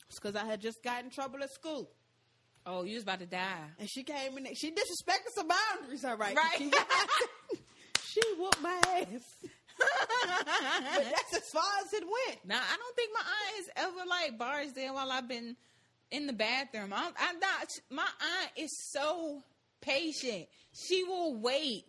It's 0.10 0.20
because 0.20 0.36
I 0.36 0.46
had 0.46 0.62
just 0.62 0.84
got 0.84 1.04
in 1.04 1.10
trouble 1.10 1.42
at 1.44 1.52
school. 1.52 1.90
Oh, 2.66 2.84
you 2.84 2.96
was 2.96 3.04
about 3.04 3.20
to 3.20 3.26
die. 3.28 3.70
and 3.80 3.90
she 3.90 4.04
came 4.04 4.38
in. 4.38 4.44
there. 4.46 4.56
She 4.56 4.72
disrespected 4.72 5.30
some 5.36 5.48
boundaries. 5.48 6.04
All 6.04 6.18
right, 6.18 6.36
Right. 6.36 6.58
She, 6.58 6.72
she 8.04 8.22
whooped 8.40 8.62
my 8.62 8.80
ass. 8.84 9.36
but 9.78 11.04
that's 11.04 11.36
as 11.36 11.50
far 11.52 11.64
as 11.86 11.94
it 11.94 12.04
went. 12.04 12.40
Now 12.46 12.60
I 12.60 12.78
don't 12.78 12.96
think 12.96 13.12
my 13.14 13.20
aunt 13.20 13.56
has 13.58 13.86
ever 13.88 14.10
like 14.10 14.38
barged 14.38 14.78
in 14.78 14.94
while 14.94 15.12
I've 15.12 15.28
been 15.28 15.56
in 16.12 16.28
the 16.28 16.34
bathroom. 16.34 16.94
I'm, 16.94 17.14
I'm 17.20 17.40
not. 17.40 17.68
My 17.92 18.04
aunt 18.04 18.52
is 18.58 18.72
so 18.92 19.42
patient. 19.82 20.48
She 20.74 21.04
will 21.04 21.36
wait 21.40 21.84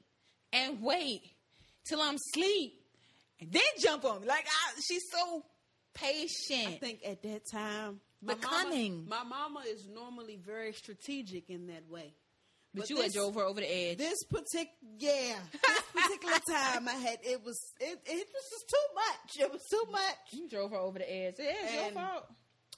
and 0.53 0.83
wait 0.83 1.23
till 1.89 2.01
I'm 2.01 2.16
asleep 2.16 2.72
and 3.41 3.53
then 3.53 3.62
jump 3.80 4.05
on 4.05 4.20
me. 4.22 4.26
Like 4.26 4.47
I, 4.47 4.80
she's 4.87 5.03
so 5.12 5.45
patient. 5.95 6.74
I 6.74 6.78
think 6.78 7.01
at 7.07 7.22
that 7.22 7.43
time, 7.51 8.01
The 8.22 8.34
my 8.34 8.34
mama- 8.34 8.47
cunning. 8.64 9.07
my 9.09 9.22
mama 9.24 9.62
is 9.68 9.87
normally 9.89 10.39
very 10.45 10.72
strategic 10.72 11.49
in 11.51 11.66
that 11.68 11.89
way. 11.89 12.14
but 12.74 12.91
you 12.91 12.97
had 12.97 13.07
this- 13.07 13.14
drove 13.14 13.34
her 13.34 13.43
over 13.43 13.61
the 13.61 13.70
edge. 13.70 13.99
This 13.99 14.22
particular 14.24 14.72
yeah, 14.99 15.37
this 15.53 15.82
particular 15.95 16.39
time 16.49 16.89
I 16.89 16.95
had 16.95 17.18
it 17.22 17.43
was 17.45 17.59
it, 17.80 17.99
it 18.05 18.26
was 18.34 18.45
just 18.51 18.68
too 18.68 18.95
much. 18.95 19.41
It 19.47 19.53
was 19.53 19.62
too 19.70 19.84
much. 19.91 20.16
you 20.32 20.49
drove 20.49 20.70
her 20.70 20.76
over 20.78 20.99
the 20.99 21.11
edge. 21.12 21.34
Yeah, 21.39 21.53
it's 21.62 21.72
your 21.74 21.91
fault. 21.93 22.26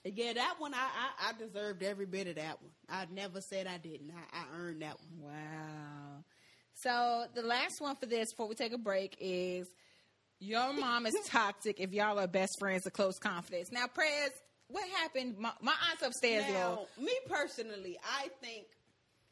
Yeah, 0.04 0.32
that 0.34 0.54
one 0.58 0.74
I, 0.74 0.78
I 0.78 1.30
I 1.30 1.32
deserved 1.38 1.82
every 1.82 2.06
bit 2.06 2.28
of 2.28 2.36
that 2.36 2.62
one. 2.62 2.70
I 2.88 3.06
never 3.12 3.40
said 3.40 3.66
I 3.66 3.78
didn't. 3.78 4.12
I, 4.32 4.38
I 4.38 4.58
earned 4.60 4.82
that 4.82 4.96
one. 5.00 5.32
Wow. 5.32 6.07
So 6.82 7.24
the 7.34 7.42
last 7.42 7.80
one 7.80 7.96
for 7.96 8.06
this 8.06 8.32
before 8.32 8.48
we 8.48 8.54
take 8.54 8.72
a 8.72 8.78
break 8.78 9.16
is 9.20 9.66
your 10.38 10.72
mom 10.72 11.06
is 11.06 11.14
toxic 11.26 11.80
if 11.80 11.92
y'all 11.92 12.18
are 12.18 12.28
best 12.28 12.58
friends 12.58 12.86
or 12.86 12.90
close 12.90 13.18
confidence. 13.18 13.72
Now, 13.72 13.86
Prez, 13.92 14.30
what 14.68 14.88
happened? 14.90 15.38
My, 15.38 15.52
my 15.60 15.74
aunt's 15.90 16.02
upstairs, 16.02 16.44
Now, 16.48 16.52
y'all. 16.52 16.88
me 17.00 17.12
personally, 17.28 17.98
I 18.04 18.28
think 18.40 18.66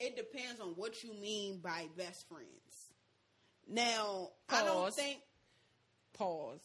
it 0.00 0.16
depends 0.16 0.60
on 0.60 0.70
what 0.70 1.04
you 1.04 1.14
mean 1.14 1.60
by 1.62 1.86
best 1.96 2.28
friends. 2.28 2.50
Now, 3.68 4.30
I 4.48 4.64
don't 4.64 4.92
think 4.92 5.20
Pause. 6.14 6.60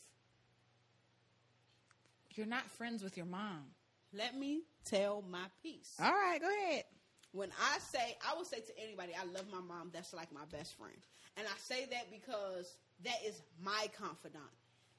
You're 2.36 2.48
not 2.48 2.66
friends 2.72 3.04
with 3.04 3.18
your 3.18 3.26
mom. 3.26 3.66
let 4.14 4.38
me 4.38 4.62
tell 4.86 5.24
my 5.30 5.46
piece. 5.62 5.94
All 6.02 6.12
right, 6.12 6.40
go 6.42 6.48
ahead. 6.48 6.84
When 7.34 7.50
I 7.62 7.80
say, 7.80 8.18
I 8.30 8.38
would 8.38 8.48
say 8.48 8.60
to 8.60 8.80
anybody, 8.82 9.14
I 9.20 9.26
love 9.26 9.46
my 9.52 9.62
mom. 9.62 9.90
That's 9.94 10.14
like 10.14 10.32
my 10.34 10.46
best 10.52 10.78
friend, 10.78 10.98
and 11.38 11.48
I 11.48 11.58
say 11.60 11.86
that 11.92 12.12
because 12.12 12.76
that 13.04 13.18
is 13.26 13.42
my 13.64 13.88
confidant. 13.98 14.44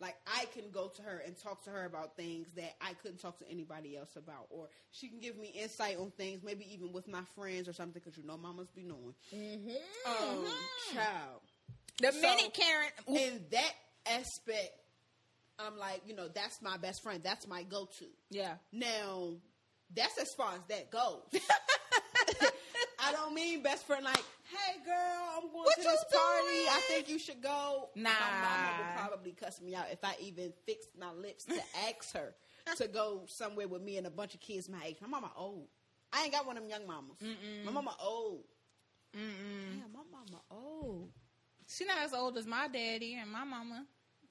Like 0.01 0.17
I 0.27 0.47
can 0.47 0.65
go 0.73 0.89
to 0.89 1.03
her 1.03 1.23
and 1.25 1.37
talk 1.39 1.63
to 1.65 1.71
her 1.71 1.85
about 1.85 2.17
things 2.17 2.49
that 2.57 2.75
I 2.81 2.95
couldn't 2.95 3.19
talk 3.21 3.39
to 3.39 3.49
anybody 3.49 3.97
else 3.97 4.17
about, 4.17 4.47
or 4.51 4.69
she 4.91 5.09
can 5.09 5.21
give 5.21 5.37
me 5.39 5.49
insight 5.57 5.97
on 5.97 6.11
things, 6.17 6.43
maybe 6.43 6.67
even 6.75 6.93
with 6.93 7.07
my 7.07 7.23
friends 7.37 7.69
or 7.69 7.73
something. 7.73 8.01
Because 8.03 8.17
you 8.19 8.25
know, 8.27 8.37
mamas 8.37 8.69
be 8.71 8.83
knowing. 8.83 9.15
mhm 9.33 9.77
Um, 10.07 10.47
child. 10.93 11.41
The 11.99 12.11
So- 12.11 12.21
minute 12.21 12.53
Karen, 12.53 12.91
In 13.07 13.45
that 13.53 13.73
aspect, 14.07 14.71
I'm 15.61 15.79
like, 15.79 16.01
you 16.07 16.17
know, 16.17 16.27
that's 16.27 16.61
my 16.63 16.77
best 16.79 17.03
friend. 17.05 17.23
That's 17.23 17.47
my 17.47 17.63
go-to. 17.63 18.07
yeah, 18.31 18.55
Now, 18.73 19.35
that's 19.95 20.19
as 20.19 20.35
far 20.35 20.55
as 20.55 20.61
that 20.69 20.91
goes. 20.91 21.21
I 23.13 23.17
don't 23.25 23.35
mean 23.35 23.63
best 23.63 23.87
friend 23.87 24.05
like, 24.05 24.17
hey 24.17 24.79
girl, 24.85 24.95
I'm 25.37 25.43
going 25.51 25.65
What 25.65 25.77
to 25.77 25.83
this 25.83 26.05
party. 26.13 26.47
doing? 26.55 26.67
I 26.71 26.81
think 26.89 27.09
you 27.09 27.19
should 27.19 27.43
go. 27.43 27.89
Nah. 27.95 28.11
My 28.11 28.41
mama 28.41 28.73
would 28.79 28.97
probably 29.09 29.33
cuss 29.33 29.61
me 29.61 29.75
out 29.75 29.87
if 29.91 29.99
I 30.03 30.15
even 30.21 30.53
fixed 30.67 30.91
my 30.99 31.13
lips 31.13 31.45
to 31.45 31.55
ask 31.89 32.13
her 32.15 32.35
to 32.77 32.89
go 32.89 33.23
somewhere 33.29 33.69
with 33.69 33.83
me 33.83 33.97
and 33.99 34.07
a 34.07 34.11
bunch 34.11 34.35
of 34.35 34.41
kids 34.41 34.69
my 34.69 34.79
age. 34.85 34.97
My 35.01 35.09
mama 35.09 35.31
old. 35.37 35.67
I 36.13 36.25
ain't 36.25 36.33
got 36.33 36.47
one 36.47 36.57
of 36.57 36.63
them 36.63 36.71
young 36.71 36.87
mamas. 36.87 37.17
My 37.65 37.73
mama 37.73 37.95
old. 38.03 38.45
Mm-mm. 39.17 39.77
Yeah, 39.79 39.85
my 39.93 40.01
mama 40.11 40.43
old. 40.51 41.11
she 41.69 41.85
not 41.85 41.99
as 42.05 42.13
old 42.15 42.37
as 42.39 42.47
my 42.47 42.69
daddy 42.69 43.15
and 43.21 43.31
my 43.31 43.45
mama. 43.45 43.85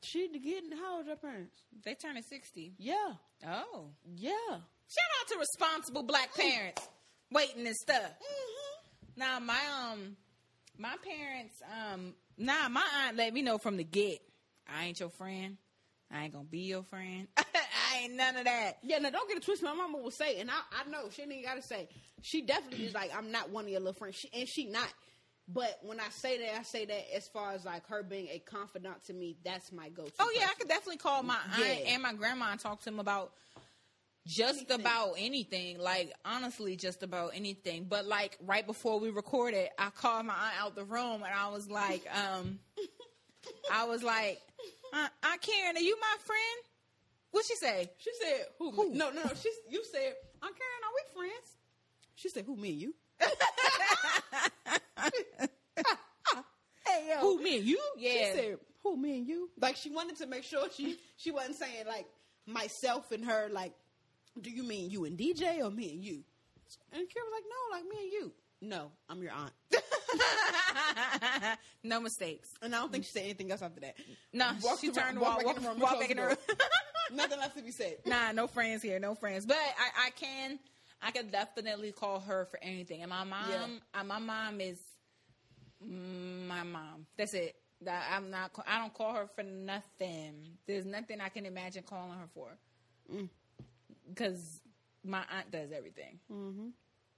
She 0.04 0.28
getting 0.30 0.72
how 0.78 0.98
old 0.98 1.06
your 1.08 1.16
parents? 1.18 1.62
They 1.84 1.94
turning 1.94 2.24
sixty. 2.24 2.74
Yeah. 2.80 3.14
Oh, 3.48 3.86
Yeah. 4.16 4.32
shout 4.50 5.12
out 5.22 5.28
to 5.30 5.38
responsible 5.40 6.02
black 6.04 6.34
parents 6.36 6.88
waiting 7.32 7.66
and 7.68 7.76
stuff. 7.76 8.02
Mm-hmm. 8.02 8.71
Now 9.16 9.40
my 9.40 9.60
um 9.92 10.16
my 10.78 10.96
parents 11.04 11.62
um 11.92 12.14
nah 12.38 12.70
my 12.70 12.86
aunt 13.06 13.18
let 13.18 13.34
me 13.34 13.42
know 13.42 13.58
from 13.58 13.78
the 13.78 13.84
get 13.84 14.20
I 14.74 14.86
ain't 14.86 15.00
your 15.00 15.10
friend. 15.10 15.58
I 16.14 16.24
ain't 16.26 16.34
gonna 16.34 16.46
be 16.46 16.60
your 16.60 16.84
friend. 16.84 17.28
I 17.38 18.04
ain't 18.04 18.14
none 18.16 18.36
of 18.38 18.46
that. 18.46 18.78
Yeah, 18.84 19.00
now 19.00 19.10
don't 19.10 19.28
get 19.28 19.38
it 19.38 19.44
twisted. 19.44 19.66
My 19.66 19.74
mama 19.74 19.98
will 19.98 20.12
say, 20.12 20.40
and 20.40 20.50
I, 20.52 20.56
I 20.86 20.90
know 20.90 21.10
she 21.10 21.22
ain't 21.24 21.32
even 21.32 21.44
gotta 21.46 21.62
say. 21.62 21.88
She 22.22 22.42
definitely 22.42 22.86
is 22.86 22.94
like, 22.94 23.12
I'm 23.16 23.32
not 23.32 23.50
one 23.50 23.66
of 23.66 23.70
your 23.72 23.80
little 23.80 23.94
friends, 23.94 24.16
she, 24.18 24.30
and 24.34 24.48
she 24.48 24.66
not. 24.68 24.88
But 25.48 25.80
when 25.84 26.00
I 26.00 26.08
say 26.10 26.38
that, 26.38 26.60
I 26.60 26.64
say 26.64 26.86
that 26.86 27.16
as 27.16 27.28
far 27.30 27.52
as 27.54 27.66
like 27.66 27.86
her 27.88 28.04
being 28.04 28.28
a 28.30 28.40
confidant 28.40 29.04
to 29.06 29.14
me, 29.14 29.38
that's 29.44 29.72
my 29.72 29.90
go-to. 29.90 30.12
Oh 30.20 30.32
yeah, 30.38 30.48
I 30.50 30.54
could 30.58 30.68
definitely 30.70 30.98
call 30.98 31.24
my 31.24 31.38
aunt 31.54 31.60
Yeah. 31.60 31.94
and 31.94 32.04
my 32.04 32.14
grandma 32.14 32.52
and 32.52 32.60
talk 32.60 32.80
to 32.80 32.86
them 32.86 33.00
about 33.00 33.34
just 34.32 34.60
Anything. 34.60 34.80
about 34.82 35.14
anything. 35.18 35.80
Like 35.80 36.14
honestly, 36.26 36.76
just 36.76 37.04
about 37.04 37.32
anything. 37.36 37.86
But 37.90 38.06
like 38.06 38.38
right 38.46 38.66
before 38.66 39.00
we 39.00 39.10
recorded, 39.10 39.70
I 39.78 39.90
called 39.90 40.26
my 40.26 40.34
aunt 40.34 40.54
out 40.62 40.76
the 40.76 40.86
room 40.86 41.24
and 41.24 41.34
I 41.34 41.50
was 41.50 41.70
like, 41.70 42.06
um, 42.16 42.60
I 43.72 43.86
was 43.86 44.04
like, 44.04 44.40
Aunt, 44.94 45.12
aunt 45.24 45.42
Karen, 45.42 45.76
are 45.78 45.82
you 45.82 45.98
my 46.00 46.16
friend? 46.24 46.42
What'd 47.32 47.48
she 47.48 47.56
say? 47.56 47.90
She 47.98 48.12
said, 48.22 48.46
"Who? 48.60 48.72
Who? 48.72 48.90
No, 48.94 49.10
no, 49.10 49.24
no." 49.24 49.30
She's 49.42 49.54
you 49.70 49.84
said, 49.90 50.14
"I'm 50.42 50.52
Karen. 50.52 50.84
Are 50.84 50.94
we 50.96 51.04
friends?" 51.30 51.58
She 52.16 52.28
said, 52.30 52.44
"Who? 52.46 52.56
Me 52.58 52.70
and 52.72 52.82
you? 52.82 52.94
Hey 56.86 57.08
yo, 57.10 57.20
Who? 57.22 57.42
Me 57.42 57.58
and 57.60 57.66
you?" 57.66 57.80
Yeah. 57.98 58.12
She 58.12 58.38
said, 58.38 58.58
"Who? 58.84 58.98
Me 58.98 59.18
and 59.20 59.28
you?" 59.28 59.50
Like 59.60 59.76
she 59.78 59.90
wanted 59.90 60.18
to 60.18 60.28
make 60.28 60.44
sure 60.44 60.68
she 60.76 60.98
she 61.16 61.32
wasn't 61.32 61.56
saying 61.56 61.86
like 61.88 62.06
myself 62.46 63.12
and 63.12 63.24
her. 63.26 63.48
Like, 63.52 63.74
do 64.40 64.50
you 64.50 64.64
mean 64.64 64.90
you 64.90 65.06
and 65.06 65.18
DJ 65.18 65.60
or 65.64 65.70
me 65.72 65.92
and 65.94 66.04
you? 66.04 66.24
And 66.94 67.08
Karen 67.10 67.28
was 67.30 67.34
like, 67.34 67.44
"No, 67.50 67.78
like 67.78 67.84
me 67.86 68.04
and 68.04 68.12
you." 68.14 68.34
No, 68.64 68.92
I'm 69.10 69.22
your 69.24 69.32
aunt. 69.32 69.54
no 71.84 72.00
mistakes. 72.00 72.54
And 72.62 72.76
I 72.76 72.80
don't 72.80 72.92
think 72.92 73.06
she 73.06 73.12
said 73.12 73.24
anything 73.24 73.52
else 73.52 73.62
after 73.64 73.80
that. 73.82 73.96
No, 74.34 74.52
Walked 74.64 74.82
she 74.82 74.92
turned 74.92 75.20
walked 75.20 75.44
walk, 75.44 75.46
back 75.46 75.46
walk, 75.48 75.58
in 75.58 75.64
the 75.64 75.70
room, 75.70 75.80
walk 75.80 76.00
back 76.00 76.12
in 76.12 76.18
the 76.18 76.24
room. 76.28 76.38
Nothing 77.14 77.40
left 77.40 77.58
to 77.58 77.64
be 77.64 77.72
said. 77.72 77.98
nah, 78.06 78.32
no 78.32 78.46
friends 78.48 78.82
here, 78.84 79.00
no 79.00 79.16
friends. 79.16 79.46
But 79.48 79.58
I, 79.58 80.08
I 80.08 80.10
can, 80.12 80.60
I 81.02 81.12
can 81.12 81.30
definitely 81.30 81.92
call 81.92 82.20
her 82.22 82.46
for 82.52 82.60
anything. 82.62 83.02
And 83.02 83.10
my 83.10 83.24
mom, 83.24 83.50
Yeah. 83.50 84.00
uh, 84.00 84.04
my 84.04 84.20
mom 84.20 84.62
is 84.62 84.78
my 85.84 86.64
mom. 86.64 87.08
That's 87.18 87.34
it. 87.34 87.56
That 87.82 88.04
I'm 88.16 88.30
not. 88.30 88.52
I 88.68 88.78
don't 88.80 88.94
call 88.94 89.14
her 89.16 89.28
for 89.36 89.42
nothing. 89.44 90.36
There's 90.68 90.86
nothing 90.86 91.20
I 91.20 91.30
can 91.30 91.48
imagine 91.48 91.82
calling 91.84 92.12
her 92.12 92.28
for. 92.36 92.50
Mm. 93.12 93.28
Because 94.14 94.62
my 95.04 95.24
aunt 95.36 95.52
does 95.52 95.72
everything. 95.72 96.20
Mm-hmm. 96.32 96.68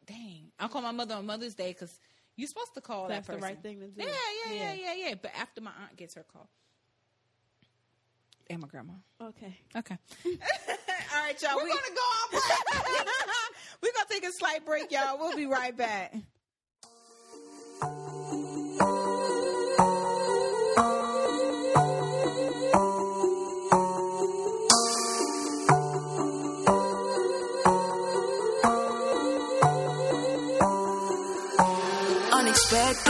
Dang, 0.06 0.52
I'll 0.60 0.70
call 0.70 0.82
my 0.82 0.92
mother 0.92 1.16
on 1.16 1.26
Mother's 1.26 1.56
Day 1.56 1.70
because 1.74 1.98
you're 2.36 2.48
supposed 2.48 2.74
to 2.76 2.82
call 2.82 3.08
That's 3.08 3.28
that 3.28 3.34
the 3.34 3.40
person. 3.40 3.56
right 3.56 3.64
thing 3.64 3.80
to 3.80 3.88
do. 3.88 4.04
Yeah, 4.04 4.06
yeah, 4.48 4.54
yeah, 4.54 4.74
Yeah. 4.74 4.74
yeah, 4.96 5.08
yeah. 5.10 5.14
But 5.22 5.32
after 5.40 5.62
my 5.62 5.72
aunt 5.82 5.96
gets 5.98 6.16
her 6.16 6.24
call, 6.24 6.50
and 8.50 8.62
my 8.62 8.68
grandma. 8.68 8.94
Okay. 9.22 9.58
Okay. 9.76 9.98
All 10.26 10.32
right, 11.24 11.42
y'all. 11.42 11.56
We're 11.56 11.64
we- 11.64 11.70
gonna 11.70 11.96
go 11.96 12.02
on 12.02 12.32
break. 12.32 13.08
We're 13.82 13.92
gonna 13.94 14.08
take 14.10 14.26
a 14.26 14.32
slight 14.34 14.66
break, 14.66 14.92
y'all. 14.92 15.18
We'll 15.18 15.36
be 15.36 15.46
right 15.46 15.76
back. 15.76 16.14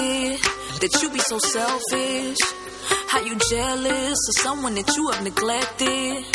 Unexpected 0.03 0.81
that 0.81 1.01
you 1.01 1.09
be 1.11 1.19
so 1.19 1.37
selfish. 1.39 2.37
How 3.07 3.21
you 3.21 3.37
jealous 3.49 4.27
of 4.29 4.35
someone 4.41 4.75
that 4.75 4.95
you 4.97 5.09
have 5.11 5.23
neglected. 5.23 6.25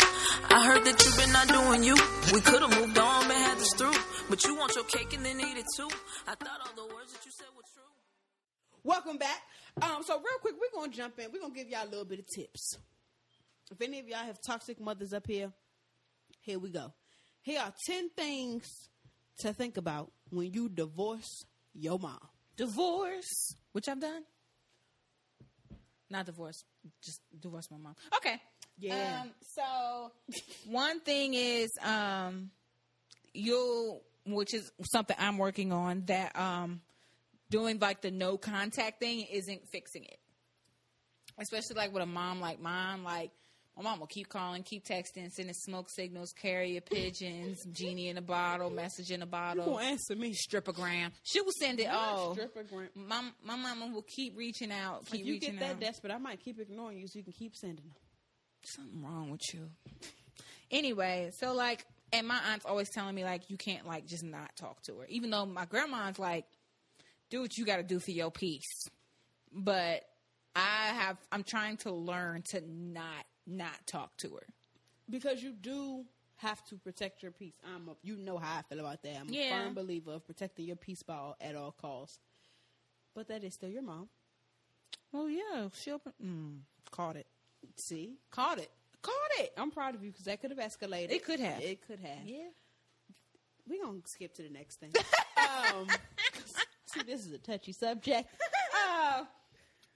I 0.49 0.65
heard 0.65 0.85
that 0.85 1.03
you've 1.05 1.17
been 1.17 1.31
not 1.31 1.47
doing 1.47 1.83
you. 1.83 1.95
We 2.33 2.41
could 2.41 2.61
have 2.61 2.79
moved 2.79 2.97
on, 2.97 3.27
but 3.27 3.35
had 3.35 3.57
this 3.57 3.73
through. 3.77 3.93
But 4.29 4.43
you 4.45 4.55
want 4.55 4.73
your 4.75 4.85
cake 4.85 5.13
and 5.13 5.25
then 5.25 5.39
eat 5.39 5.57
it 5.57 5.65
too. 5.75 5.89
I 6.27 6.35
thought 6.35 6.59
all 6.65 6.87
the 6.87 6.93
words 6.93 7.13
that 7.13 7.23
you 7.25 7.31
said 7.31 7.47
were 7.55 7.63
true. 7.73 7.83
Welcome 8.83 9.17
back. 9.17 9.41
Um, 9.81 10.03
so 10.03 10.15
real 10.17 10.39
quick, 10.41 10.55
we're 10.55 10.79
gonna 10.79 10.91
jump 10.91 11.19
in. 11.19 11.31
We're 11.31 11.41
gonna 11.41 11.53
give 11.53 11.69
y'all 11.69 11.85
a 11.85 11.89
little 11.89 12.05
bit 12.05 12.19
of 12.19 12.25
tips. 12.33 12.77
If 13.71 13.81
any 13.81 13.99
of 13.99 14.07
y'all 14.07 14.25
have 14.25 14.39
toxic 14.41 14.79
mothers 14.79 15.13
up 15.13 15.27
here, 15.27 15.51
here 16.41 16.57
we 16.57 16.71
go. 16.71 16.93
Here 17.41 17.59
are 17.59 17.73
ten 17.85 18.09
things 18.09 18.89
to 19.39 19.53
think 19.53 19.77
about 19.77 20.11
when 20.29 20.51
you 20.51 20.69
divorce 20.69 21.45
your 21.73 21.99
mom. 21.99 22.19
Divorce, 22.59 23.55
which 23.71 23.87
I've 23.87 24.01
done. 24.01 24.23
Not 26.09 26.25
divorce, 26.25 26.65
just 27.01 27.21
divorce 27.39 27.71
my 27.71 27.77
mom. 27.77 27.95
Okay. 28.17 28.35
Yeah. 28.77 29.21
Um, 29.21 29.31
so 29.41 30.11
one 30.65 30.99
thing 30.99 31.35
is, 31.35 31.69
um, 31.81 32.51
you'll 33.33 34.03
which 34.25 34.53
is 34.53 34.71
something 34.91 35.15
I'm 35.17 35.37
working 35.37 35.71
on, 35.71 36.03
that 36.07 36.37
um, 36.37 36.81
doing 37.49 37.79
like 37.79 38.01
the 38.01 38.11
no 38.11 38.37
contact 38.37 38.99
thing 38.99 39.25
isn't 39.31 39.69
fixing 39.69 40.03
it. 40.03 40.19
Especially 41.37 41.77
like 41.77 41.93
with 41.93 42.03
a 42.03 42.07
mom 42.07 42.41
like 42.41 42.59
mine, 42.59 43.05
like 43.05 43.31
my 43.81 43.83
mom 43.91 43.99
will 44.01 44.07
keep 44.07 44.27
calling, 44.27 44.61
keep 44.63 44.83
texting, 44.85 45.31
sending 45.31 45.53
smoke 45.53 45.89
signals, 45.89 46.33
carrier 46.33 46.81
pigeons, 46.81 47.63
genie 47.71 48.09
in 48.09 48.17
a 48.17 48.21
bottle, 48.21 48.69
message 48.69 49.09
in 49.11 49.21
a 49.21 49.25
You 49.25 49.31
bottle, 49.31 49.65
gonna 49.75 49.85
answer 49.85 50.15
me? 50.15 50.33
stripogram. 50.33 51.11
She 51.23 51.39
will 51.39 51.53
send 51.57 51.79
it 51.79 51.87
all. 51.89 52.35
Stripogram. 52.35 52.89
My 52.95 53.23
my 53.43 53.55
mama 53.55 53.87
will 53.93 54.01
keep 54.03 54.37
reaching 54.37 54.71
out, 54.71 55.05
keep 55.05 55.21
If 55.21 55.25
you 55.25 55.33
reaching 55.35 55.51
get 55.53 55.59
that 55.61 55.71
out. 55.75 55.79
desperate, 55.79 56.11
I 56.11 56.17
might 56.17 56.41
keep 56.43 56.59
ignoring 56.59 56.97
you 56.99 57.07
so 57.07 57.17
you 57.19 57.23
can 57.23 57.33
keep 57.33 57.55
sending 57.55 57.77
them. 57.85 57.93
Something 58.65 59.01
wrong 59.01 59.29
with 59.31 59.41
you. 59.53 59.69
Anyway, 60.71 61.31
so 61.39 61.53
like, 61.53 61.85
and 62.11 62.27
my 62.27 62.37
aunt's 62.51 62.65
always 62.65 62.89
telling 62.89 63.15
me 63.15 63.23
like 63.23 63.49
you 63.49 63.57
can't 63.57 63.87
like 63.87 64.05
just 64.05 64.23
not 64.23 64.55
talk 64.55 64.81
to 64.83 64.97
her, 64.99 65.05
even 65.09 65.29
though 65.29 65.45
my 65.45 65.65
grandma's 65.65 66.19
like, 66.19 66.45
do 67.29 67.41
what 67.41 67.57
you 67.57 67.65
got 67.65 67.77
to 67.77 67.83
do 67.83 67.99
for 67.99 68.11
your 68.11 68.31
peace. 68.31 68.87
But 69.53 70.03
I 70.55 70.87
have, 70.93 71.17
I'm 71.31 71.43
trying 71.43 71.77
to 71.77 71.91
learn 71.91 72.43
to 72.49 72.61
not 72.67 73.25
not 73.49 73.85
talk 73.87 74.15
to 74.17 74.29
her. 74.35 74.45
because 75.09 75.41
you 75.43 75.51
do 75.53 76.05
have 76.37 76.63
to 76.65 76.75
protect 76.77 77.21
your 77.23 77.31
peace. 77.31 77.55
I'm 77.75 77.89
a, 77.89 77.93
you 78.03 78.15
know 78.15 78.37
how 78.37 78.59
I 78.59 78.61
feel 78.61 78.79
about 78.79 79.01
that. 79.03 79.17
I'm 79.19 79.27
Yeah. 79.29 79.59
a 79.61 79.63
firm 79.65 79.73
believer 79.73 80.11
of 80.13 80.25
protecting 80.25 80.65
your 80.67 80.75
peace 80.77 81.03
by 81.03 81.15
all, 81.15 81.35
at 81.41 81.55
all 81.55 81.71
costs. 81.71 82.19
But 83.15 83.27
that 83.27 83.43
is 83.43 83.55
still 83.55 83.69
your 83.69 83.81
mom. 83.81 84.07
Oh 85.13 85.27
yeah, 85.27 85.67
she 85.73 85.91
mm, 85.91 86.59
caught 86.91 87.15
it, 87.15 87.25
See, 87.75 88.13
caught 88.29 88.59
it, 88.59 88.69
caught 89.01 89.31
it. 89.39 89.51
I'm 89.57 89.71
proud 89.71 89.95
of 89.95 90.03
you 90.03 90.11
because 90.11 90.25
that 90.25 90.39
could 90.39 90.51
have 90.51 90.59
escalated. 90.59 91.09
It 91.11 91.25
could 91.25 91.39
have. 91.39 91.61
It 91.61 91.85
could 91.85 91.99
have. 91.99 92.23
Yeah. 92.25 92.49
We're 93.67 93.83
gonna 93.83 93.99
skip 94.05 94.33
to 94.35 94.43
the 94.43 94.49
next 94.49 94.79
thing. 94.79 94.91
um, 95.37 95.87
see, 96.85 97.01
this 97.03 97.25
is 97.25 97.33
a 97.33 97.39
touchy 97.39 97.71
subject. 97.71 98.29
Uh, 99.01 99.25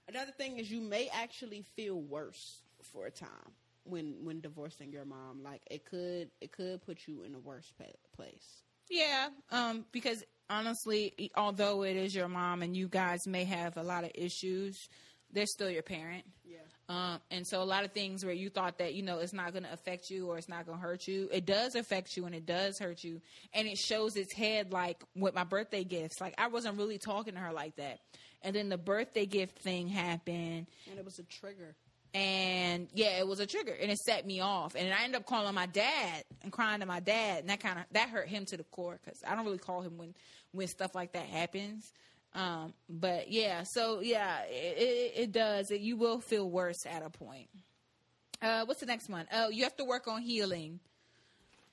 another 0.07 0.31
thing 0.31 0.57
is 0.57 0.69
you 0.71 0.81
may 0.81 1.07
actually 1.13 1.61
feel 1.75 2.01
worse 2.01 2.62
for 2.93 3.05
a 3.05 3.11
time 3.11 3.51
when 3.83 4.15
when 4.23 4.39
divorcing 4.39 4.91
your 4.91 5.05
mom. 5.05 5.43
Like 5.43 5.61
it 5.69 5.85
could 5.85 6.29
it 6.41 6.51
could 6.51 6.81
put 6.85 7.07
you 7.07 7.23
in 7.23 7.35
a 7.35 7.39
worse 7.39 7.71
place. 8.15 8.61
Yeah, 8.89 9.29
um, 9.49 9.85
because 9.91 10.23
honestly, 10.49 11.31
although 11.35 11.83
it 11.83 11.95
is 11.95 12.13
your 12.13 12.27
mom 12.27 12.61
and 12.61 12.75
you 12.75 12.87
guys 12.87 13.25
may 13.25 13.45
have 13.45 13.77
a 13.77 13.83
lot 13.83 14.03
of 14.03 14.11
issues, 14.13 14.77
they're 15.31 15.45
still 15.45 15.69
your 15.69 15.83
parent. 15.83 16.25
Yeah. 16.45 16.57
Um, 16.89 17.21
and 17.31 17.47
so 17.47 17.63
a 17.63 17.65
lot 17.65 17.85
of 17.85 17.91
things 17.93 18.25
where 18.25 18.33
you 18.33 18.49
thought 18.49 18.77
that, 18.79 18.93
you 18.93 19.03
know, 19.03 19.19
it's 19.19 19.33
not 19.33 19.53
going 19.53 19.63
to 19.63 19.71
affect 19.71 20.09
you 20.09 20.27
or 20.27 20.37
it's 20.37 20.49
not 20.49 20.65
going 20.65 20.77
to 20.77 20.81
hurt 20.81 21.07
you, 21.07 21.29
it 21.31 21.45
does 21.45 21.75
affect 21.75 22.15
you 22.17 22.25
and 22.25 22.35
it 22.35 22.45
does 22.45 22.77
hurt 22.77 23.03
you. 23.03 23.21
And 23.53 23.67
it 23.67 23.77
shows 23.77 24.15
its 24.15 24.33
head 24.33 24.73
like 24.73 25.01
with 25.15 25.33
my 25.33 25.45
birthday 25.45 25.83
gifts. 25.85 26.19
Like 26.19 26.35
I 26.37 26.47
wasn't 26.47 26.77
really 26.77 26.97
talking 26.97 27.35
to 27.35 27.39
her 27.39 27.53
like 27.53 27.77
that. 27.77 27.99
And 28.41 28.53
then 28.55 28.67
the 28.67 28.77
birthday 28.77 29.25
gift 29.25 29.59
thing 29.59 29.87
happened 29.87 30.67
And 30.89 30.99
it 30.99 31.05
was 31.05 31.19
a 31.19 31.23
trigger. 31.23 31.75
And 32.13 32.87
yeah, 32.93 33.17
it 33.19 33.27
was 33.27 33.39
a 33.39 33.45
trigger, 33.45 33.75
and 33.79 33.91
it 33.91 33.97
set 33.97 34.25
me 34.25 34.39
off. 34.39 34.75
And 34.75 34.93
I 34.93 35.03
ended 35.03 35.19
up 35.19 35.25
calling 35.25 35.53
my 35.55 35.65
dad 35.65 36.23
and 36.43 36.51
crying 36.51 36.79
to 36.81 36.85
my 36.85 36.99
dad, 36.99 37.41
and 37.41 37.49
that 37.49 37.59
kind 37.59 37.79
of 37.79 37.85
that 37.91 38.09
hurt 38.09 38.27
him 38.27 38.45
to 38.45 38.57
the 38.57 38.63
core 38.65 38.99
because 39.03 39.23
I 39.27 39.35
don't 39.35 39.45
really 39.45 39.57
call 39.57 39.81
him 39.81 39.97
when 39.97 40.13
when 40.51 40.67
stuff 40.67 40.93
like 40.93 41.13
that 41.13 41.25
happens. 41.25 41.91
Um, 42.35 42.73
but 42.89 43.31
yeah, 43.31 43.63
so 43.63 44.01
yeah, 44.01 44.41
it, 44.43 44.77
it, 44.77 45.13
it 45.21 45.31
does. 45.31 45.71
It, 45.71 45.81
you 45.81 45.97
will 45.97 46.19
feel 46.19 46.49
worse 46.49 46.85
at 46.85 47.03
a 47.03 47.09
point. 47.09 47.47
Uh, 48.41 48.65
what's 48.65 48.79
the 48.79 48.85
next 48.85 49.09
one? 49.09 49.25
Oh, 49.31 49.49
you 49.49 49.63
have 49.63 49.75
to 49.77 49.85
work 49.85 50.07
on 50.07 50.21
healing. 50.21 50.79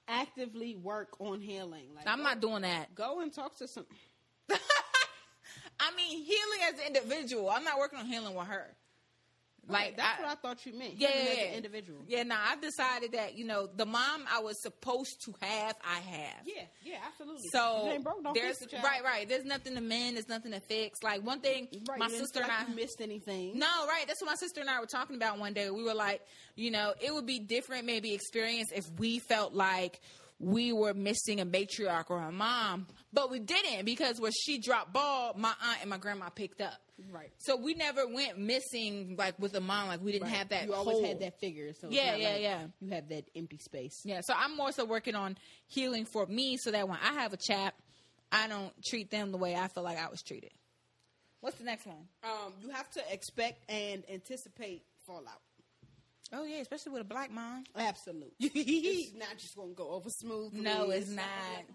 Actively 0.08 0.76
work 0.76 1.16
on 1.18 1.40
healing. 1.40 1.86
Like 1.94 2.06
I'm 2.06 2.18
go- 2.18 2.24
not 2.24 2.40
doing 2.40 2.62
that. 2.62 2.94
Go 2.94 3.20
and 3.20 3.32
talk 3.32 3.56
to 3.58 3.68
some. 3.68 3.86
I 4.50 5.90
mean, 5.96 6.24
healing 6.24 6.60
as 6.68 6.74
an 6.80 6.86
individual. 6.88 7.50
I'm 7.50 7.64
not 7.64 7.78
working 7.78 7.98
on 7.98 8.06
healing 8.06 8.34
with 8.34 8.46
her. 8.46 8.74
Like 9.72 9.96
that's 9.96 10.18
I- 10.18 10.22
what 10.22 10.30
I 10.30 10.34
thought 10.36 10.66
you 10.66 10.78
meant. 10.78 10.94
Yeah, 10.96 11.08
yeah, 11.14 11.20
as 11.30 11.36
yeah. 11.38 11.44
an 11.44 11.54
individual. 11.54 12.04
Yeah, 12.06 12.22
no, 12.24 12.36
I've 12.38 12.60
decided 12.60 13.12
that 13.12 13.36
you 13.36 13.44
know 13.44 13.68
the 13.74 13.86
mom 13.86 14.24
I 14.30 14.40
was 14.40 14.60
supposed 14.62 15.22
to 15.24 15.34
have, 15.40 15.76
I 15.84 16.00
have. 16.00 16.42
Yeah, 16.44 16.62
yeah, 16.84 16.96
absolutely. 17.06 17.48
So 17.52 17.98
broke, 18.02 18.22
don't 18.22 18.34
there's 18.34 18.56
right, 18.82 19.02
right. 19.04 19.28
There's 19.28 19.44
nothing 19.44 19.74
to 19.74 19.80
mend. 19.80 20.16
There's 20.16 20.28
nothing 20.28 20.52
to 20.52 20.60
fix. 20.60 21.02
Like 21.02 21.24
one 21.24 21.40
thing, 21.40 21.68
Right, 21.88 21.98
my 21.98 22.08
sister 22.08 22.42
and 22.42 22.50
I 22.50 22.64
missed 22.74 23.00
anything. 23.00 23.58
No, 23.58 23.86
right. 23.86 24.04
That's 24.06 24.20
what 24.20 24.28
my 24.30 24.36
sister 24.36 24.60
and 24.60 24.70
I 24.70 24.80
were 24.80 24.86
talking 24.86 25.16
about 25.16 25.38
one 25.38 25.52
day. 25.52 25.70
We 25.70 25.82
were 25.82 25.94
like, 25.94 26.22
you 26.56 26.70
know, 26.70 26.94
it 27.00 27.12
would 27.12 27.26
be 27.26 27.38
different, 27.38 27.84
maybe 27.86 28.14
experience 28.14 28.70
if 28.74 28.84
we 28.98 29.18
felt 29.18 29.54
like 29.54 30.00
we 30.38 30.72
were 30.72 30.94
missing 30.94 31.40
a 31.40 31.46
matriarch 31.46 32.08
or 32.08 32.18
a 32.18 32.32
mom, 32.32 32.86
but 33.12 33.30
we 33.30 33.38
didn't 33.40 33.84
because 33.84 34.20
when 34.20 34.32
she 34.32 34.58
dropped 34.58 34.92
ball, 34.92 35.32
my 35.36 35.52
aunt 35.62 35.78
and 35.80 35.90
my 35.90 35.98
grandma 35.98 36.28
picked 36.28 36.60
up. 36.60 36.74
Right. 37.10 37.30
So 37.38 37.56
we 37.56 37.74
never 37.74 38.06
went 38.06 38.38
missing 38.38 39.16
like 39.18 39.38
with 39.38 39.54
a 39.54 39.60
mom. 39.60 39.88
Like 39.88 40.02
we 40.02 40.12
didn't 40.12 40.24
Right. 40.28 40.36
have 40.36 40.48
that. 40.50 40.66
You 40.66 40.74
always 40.74 40.98
hole. 40.98 41.06
had 41.06 41.20
that 41.20 41.40
figure. 41.40 41.72
So 41.80 41.88
Yeah, 41.90 42.14
yeah, 42.16 42.28
like 42.30 42.42
yeah. 42.42 42.66
You 42.80 42.90
have 42.90 43.08
that 43.08 43.24
empty 43.34 43.58
space. 43.58 44.00
Yeah, 44.04 44.20
so 44.20 44.34
I'm 44.36 44.56
more 44.56 44.70
so 44.72 44.84
working 44.84 45.14
on 45.14 45.36
healing 45.66 46.04
for 46.04 46.26
me 46.26 46.56
so 46.58 46.70
that 46.70 46.88
when 46.88 46.98
I 47.02 47.14
have 47.14 47.32
a 47.32 47.38
chap, 47.38 47.74
I 48.30 48.46
don't 48.48 48.72
treat 48.84 49.10
them 49.10 49.32
the 49.32 49.38
way 49.38 49.56
I 49.56 49.68
feel 49.68 49.82
like 49.82 49.98
I 49.98 50.08
was 50.08 50.22
treated. 50.22 50.52
What's 51.40 51.56
the 51.56 51.64
next 51.64 51.86
one? 51.86 52.06
Um, 52.22 52.52
you 52.60 52.68
have 52.68 52.90
to 52.90 53.02
expect 53.10 53.68
and 53.70 54.04
anticipate 54.12 54.82
fallout. 55.06 55.40
Oh 56.32 56.44
yeah, 56.44 56.58
especially 56.58 56.92
with 56.92 57.00
a 57.00 57.04
black 57.06 57.32
mom. 57.32 57.64
Absolutely. 57.74 58.30
it's 58.40 59.14
not 59.14 59.36
just 59.38 59.56
going 59.56 59.70
to 59.70 59.74
go 59.74 59.90
over 59.90 60.10
smooth. 60.10 60.52
No, 60.52 60.90
it's 60.90 61.08
not 61.08 61.16
not. 61.16 61.56
like, 61.56 61.66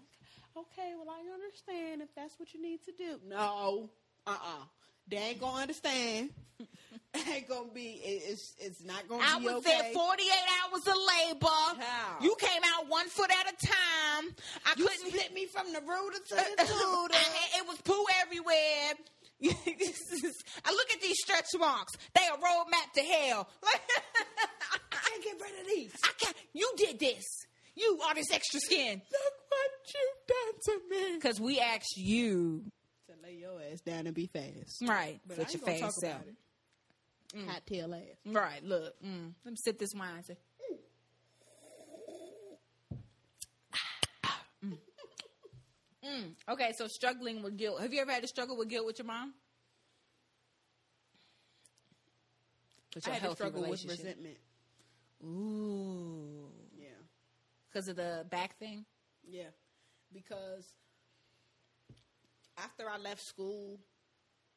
okay, 0.56 0.92
well, 0.98 1.10
I 1.10 1.22
understand 1.34 2.02
if 2.02 2.08
that's 2.14 2.38
what 2.38 2.52
you 2.54 2.62
need 2.62 2.80
to 2.84 2.92
do. 2.92 3.18
No. 3.28 3.90
Uh-uh. 4.26 4.64
They 5.08 5.16
ain't 5.18 5.40
to 5.54 5.60
understand. 5.62 6.30
ain't 7.14 7.48
to 7.68 7.74
be, 7.74 8.00
it's, 8.04 8.54
it's 8.58 8.82
not 8.84 9.08
be. 9.20 9.26
I 9.28 9.38
be 9.38 9.44
was 9.46 9.54
okay. 9.66 9.70
there 9.82 9.92
48 9.92 10.30
hours 10.64 10.86
of 10.86 10.94
labor. 10.96 11.46
Child. 11.46 12.22
You 12.22 12.34
came 12.38 12.62
out 12.74 12.88
one 12.88 13.06
foot 13.08 13.30
at 13.30 13.52
a 13.52 13.66
time. 13.66 14.34
I 14.64 14.74
you 14.76 14.84
couldn't 14.86 15.08
split 15.08 15.32
me 15.32 15.46
from 15.46 15.72
the 15.72 15.80
rooter 15.80 16.18
to 16.18 16.34
the 16.34 16.62
I 16.62 16.64
tutor. 16.64 17.14
had- 17.14 17.62
it 17.62 17.68
was 17.68 17.78
poo 17.82 18.04
everywhere. 18.22 18.94
I 19.44 20.70
look 20.72 20.90
at 20.94 21.00
these 21.02 21.16
stretch 21.20 21.46
marks. 21.58 21.92
They 22.14 22.22
a 22.22 22.36
roadmap 22.36 22.92
to 22.94 23.02
hell. 23.02 23.48
I 23.62 24.78
can't 25.10 25.22
get 25.22 25.40
rid 25.40 25.60
of 25.60 25.66
these. 25.66 25.92
I 26.04 26.10
can't. 26.18 26.36
You 26.54 26.72
did 26.76 26.98
this. 26.98 27.24
You 27.74 28.00
are 28.06 28.14
this 28.14 28.32
extra 28.32 28.60
skin. 28.60 29.02
Look 29.12 29.32
what 29.56 29.94
you've 29.94 30.26
done 30.26 30.54
to 30.64 30.80
me. 30.90 31.14
Because 31.16 31.40
we 31.40 31.58
asked 31.60 31.96
you, 31.96 32.64
To 33.08 33.14
lay 33.22 33.34
your 33.34 33.60
ass 33.72 33.80
down 33.80 34.06
and 34.06 34.14
be 34.14 34.26
fast. 34.26 34.82
right, 34.86 35.20
But 35.26 35.38
with 35.38 35.48
I 35.48 35.52
your 35.52 35.60
ain't 35.60 35.66
gonna 35.66 35.78
face 35.88 35.94
talk 35.96 36.04
out. 36.04 36.10
about 36.22 36.26
it. 36.28 36.36
Hot 37.48 37.66
tail 37.66 37.94
ass. 37.94 38.00
Right, 38.24 38.62
look. 38.64 38.94
Mm. 39.04 39.32
Let 39.44 39.50
me 39.52 39.56
sip 39.62 39.78
this 39.78 39.92
wine. 39.94 40.16
and 40.16 40.24
say, 40.24 40.36
Mm. 44.64 44.78
Mm. 46.04 46.34
Okay, 46.48 46.72
so 46.78 46.86
struggling 46.86 47.42
with 47.42 47.56
guilt. 47.56 47.80
Have 47.80 47.92
you 47.92 48.00
ever 48.00 48.12
had 48.12 48.22
to 48.22 48.28
struggle 48.28 48.56
with 48.56 48.68
guilt 48.68 48.86
with 48.86 48.98
your 48.98 49.06
mom? 49.06 49.34
With 52.94 53.08
I 53.08 53.12
had 53.12 53.30
to 53.30 53.34
struggle 53.36 53.62
with 53.68 53.84
resentment. 53.84 54.36
Ooh. 55.24 56.48
Yeah. 56.78 56.86
Because 57.68 57.88
of 57.88 57.96
the 57.96 58.24
back 58.30 58.56
thing? 58.56 58.84
Yeah. 59.28 59.50
Because 60.12 60.72
after 62.56 62.84
I 62.88 62.98
left 62.98 63.22
school, 63.22 63.78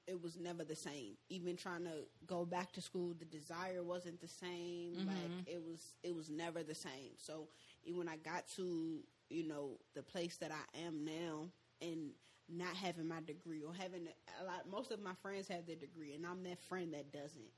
it 0.07 0.21
was 0.21 0.37
never 0.39 0.63
the 0.63 0.75
same. 0.75 1.13
Even 1.29 1.55
trying 1.55 1.83
to 1.83 2.05
go 2.25 2.45
back 2.45 2.71
to 2.73 2.81
school, 2.81 3.13
the 3.17 3.25
desire 3.25 3.83
wasn't 3.83 4.19
the 4.21 4.27
same. 4.27 4.93
Mm-hmm. 4.95 5.07
Like 5.07 5.47
it 5.47 5.61
was 5.63 5.93
it 6.03 6.15
was 6.15 6.29
never 6.29 6.63
the 6.63 6.75
same. 6.75 7.13
So 7.17 7.47
even 7.83 7.99
when 7.99 8.09
I 8.09 8.17
got 8.17 8.47
to, 8.55 8.99
you 9.29 9.47
know, 9.47 9.77
the 9.95 10.01
place 10.03 10.37
that 10.37 10.51
I 10.51 10.79
am 10.87 11.05
now 11.05 11.49
and 11.81 12.11
not 12.51 12.75
having 12.75 13.07
my 13.07 13.21
degree 13.25 13.61
or 13.63 13.73
having 13.73 14.07
a 14.41 14.43
lot 14.43 14.67
most 14.69 14.89
of 14.91 14.99
my 14.99 15.13
friends 15.21 15.47
have 15.47 15.67
their 15.67 15.75
degree 15.75 16.15
and 16.15 16.25
I'm 16.25 16.41
that 16.43 16.59
friend 16.63 16.93
that 16.93 17.11
doesn't. 17.13 17.51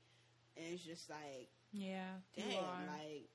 And 0.56 0.66
it's 0.74 0.84
just 0.84 1.08
like, 1.08 1.48
Yeah. 1.72 2.04
damn, 2.36 2.46
like 2.86 3.28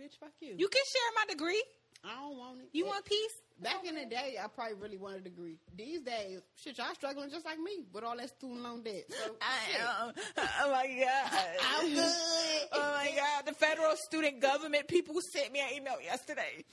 bitch 0.00 0.18
fuck 0.18 0.32
you. 0.40 0.54
You 0.58 0.68
can 0.68 0.82
share 0.84 1.10
my 1.14 1.32
degree. 1.32 1.62
I 2.06 2.14
don't 2.20 2.38
want 2.38 2.60
it. 2.60 2.68
You 2.72 2.84
It- 2.84 2.88
want 2.88 3.04
peace? 3.04 3.42
Back 3.58 3.84
in 3.86 3.94
the 3.94 4.04
day, 4.04 4.36
I 4.42 4.48
probably 4.48 4.74
really 4.74 4.98
wanted 4.98 5.20
a 5.20 5.24
degree. 5.24 5.58
These 5.74 6.02
days, 6.02 6.40
shit, 6.56 6.76
y'all 6.76 6.94
struggling 6.94 7.30
just 7.30 7.46
like 7.46 7.58
me 7.58 7.86
with 7.90 8.04
all 8.04 8.14
that 8.18 8.28
student 8.28 8.60
loan 8.60 8.82
debt. 8.82 9.04
So. 9.08 9.36
I 9.40 9.78
am. 9.80 10.12
Oh 10.60 10.70
my 10.70 10.86
god. 10.86 11.40
I'm 11.62 11.94
good. 11.94 12.68
Oh 12.72 12.92
my 12.94 13.12
god. 13.16 13.46
The 13.46 13.54
federal 13.54 13.96
student 13.96 14.40
government 14.40 14.88
people 14.88 15.14
sent 15.32 15.52
me 15.52 15.60
an 15.60 15.68
email 15.74 15.96
yesterday. 16.02 16.64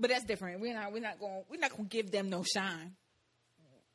But 0.00 0.10
that's 0.10 0.24
different. 0.24 0.60
We're 0.60 0.74
not 0.74 0.92
we're 0.92 1.00
not 1.00 1.20
going 1.20 1.44
we're 1.48 1.60
not 1.60 1.70
gonna 1.70 1.84
give 1.84 2.10
them 2.10 2.28
no 2.28 2.42
shine. 2.42 2.96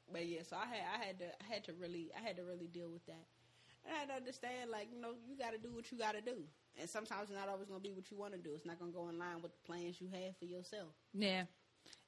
But 0.09 0.25
yeah, 0.25 0.43
so 0.49 0.55
I 0.55 0.65
had 0.67 0.85
I 1.01 1.05
had 1.05 1.19
to 1.19 1.25
I 1.25 1.53
had 1.53 1.63
to 1.65 1.73
really 1.73 2.11
I 2.17 2.25
had 2.25 2.37
to 2.37 2.43
really 2.43 2.67
deal 2.67 2.89
with 2.89 3.05
that. 3.07 3.25
And 3.87 3.95
I 3.95 3.99
had 3.99 4.09
to 4.09 4.15
understand, 4.15 4.69
like, 4.69 4.89
you 4.93 4.99
know, 5.01 5.13
you 5.27 5.37
got 5.37 5.53
to 5.53 5.57
do 5.57 5.73
what 5.73 5.91
you 5.91 5.97
got 5.97 6.15
to 6.15 6.21
do. 6.21 6.43
And 6.79 6.89
sometimes 6.89 7.29
it's 7.29 7.39
not 7.39 7.47
always 7.47 7.67
going 7.67 7.79
to 7.79 7.83
be 7.83 7.93
what 7.93 8.11
you 8.11 8.17
want 8.17 8.33
to 8.33 8.39
do. 8.39 8.51
It's 8.53 8.65
not 8.65 8.79
going 8.79 8.91
to 8.91 8.97
go 8.97 9.07
in 9.09 9.17
line 9.17 9.41
with 9.41 9.51
the 9.51 9.65
plans 9.65 10.01
you 10.01 10.07
have 10.11 10.37
for 10.37 10.45
yourself. 10.45 10.89
Yeah. 11.13 11.43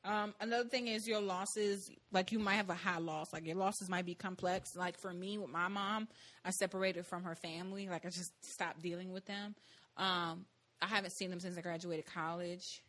Um, 0.04 0.34
another 0.42 0.68
thing 0.68 0.88
is 0.88 1.08
your 1.08 1.22
losses, 1.22 1.90
like 2.12 2.32
you 2.32 2.40
might 2.40 2.56
have 2.56 2.70
a 2.70 2.76
high 2.76 3.00
loss. 3.00 3.32
Like 3.32 3.46
your 3.46 3.56
losses 3.56 3.90
might 3.90 4.06
be 4.06 4.14
complex. 4.14 4.76
Like 4.76 5.00
for 5.00 5.14
me 5.14 5.38
with 5.38 5.50
my 5.50 5.70
mom, 5.70 6.08
I 6.44 6.52
separated 6.52 7.06
from 7.06 7.24
her 7.24 7.36
family. 7.36 7.88
Like 7.88 8.06
I 8.06 8.10
just 8.10 8.32
stopped 8.42 8.82
dealing 8.82 9.12
with 9.14 9.26
them. 9.26 9.56
Um, 9.98 10.46
I 10.82 10.88
haven't 10.88 11.12
seen 11.12 11.30
them 11.30 11.40
since 11.40 11.58
I 11.58 11.62
graduated 11.62 12.06
college. 12.06 12.82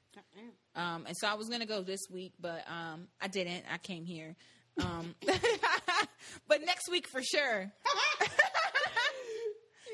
Um, 0.74 1.04
and 1.06 1.16
so 1.16 1.28
I 1.28 1.34
was 1.34 1.48
gonna 1.48 1.66
go 1.66 1.82
this 1.82 2.00
week, 2.10 2.32
but 2.40 2.64
um, 2.68 3.08
I 3.20 3.28
didn't. 3.28 3.64
I 3.72 3.78
came 3.78 4.04
here. 4.04 4.36
Um, 4.80 5.14
but 6.48 6.64
next 6.64 6.90
week 6.90 7.06
for 7.08 7.22
sure. 7.22 7.72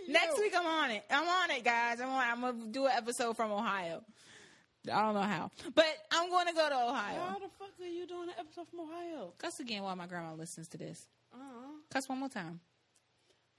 next 0.08 0.38
week 0.38 0.52
I'm 0.56 0.66
on 0.66 0.90
it. 0.90 1.04
I'm 1.10 1.26
on 1.26 1.50
it, 1.50 1.64
guys. 1.64 2.00
I'm 2.00 2.08
on. 2.08 2.22
I'm 2.24 2.40
gonna 2.40 2.72
do 2.72 2.86
an 2.86 2.92
episode 2.96 3.36
from 3.36 3.52
Ohio. 3.52 4.02
I 4.92 5.00
don't 5.02 5.14
know 5.14 5.20
how, 5.22 5.50
but 5.74 5.84
I'm 6.12 6.30
going 6.30 6.46
to 6.46 6.52
go 6.52 6.68
to 6.68 6.74
Ohio. 6.76 7.20
How 7.20 7.38
the 7.40 7.48
fuck 7.58 7.70
are 7.80 7.84
you 7.86 8.06
doing 8.06 8.28
an 8.28 8.36
episode 8.38 8.68
from 8.68 8.80
Ohio? 8.80 9.32
Cuss 9.36 9.58
again 9.58 9.82
while 9.82 9.96
my 9.96 10.06
grandma 10.06 10.34
listens 10.34 10.68
to 10.68 10.78
this. 10.78 11.08
Uh-uh. 11.34 11.70
Cuss 11.90 12.08
one 12.08 12.20
more 12.20 12.28
time. 12.28 12.60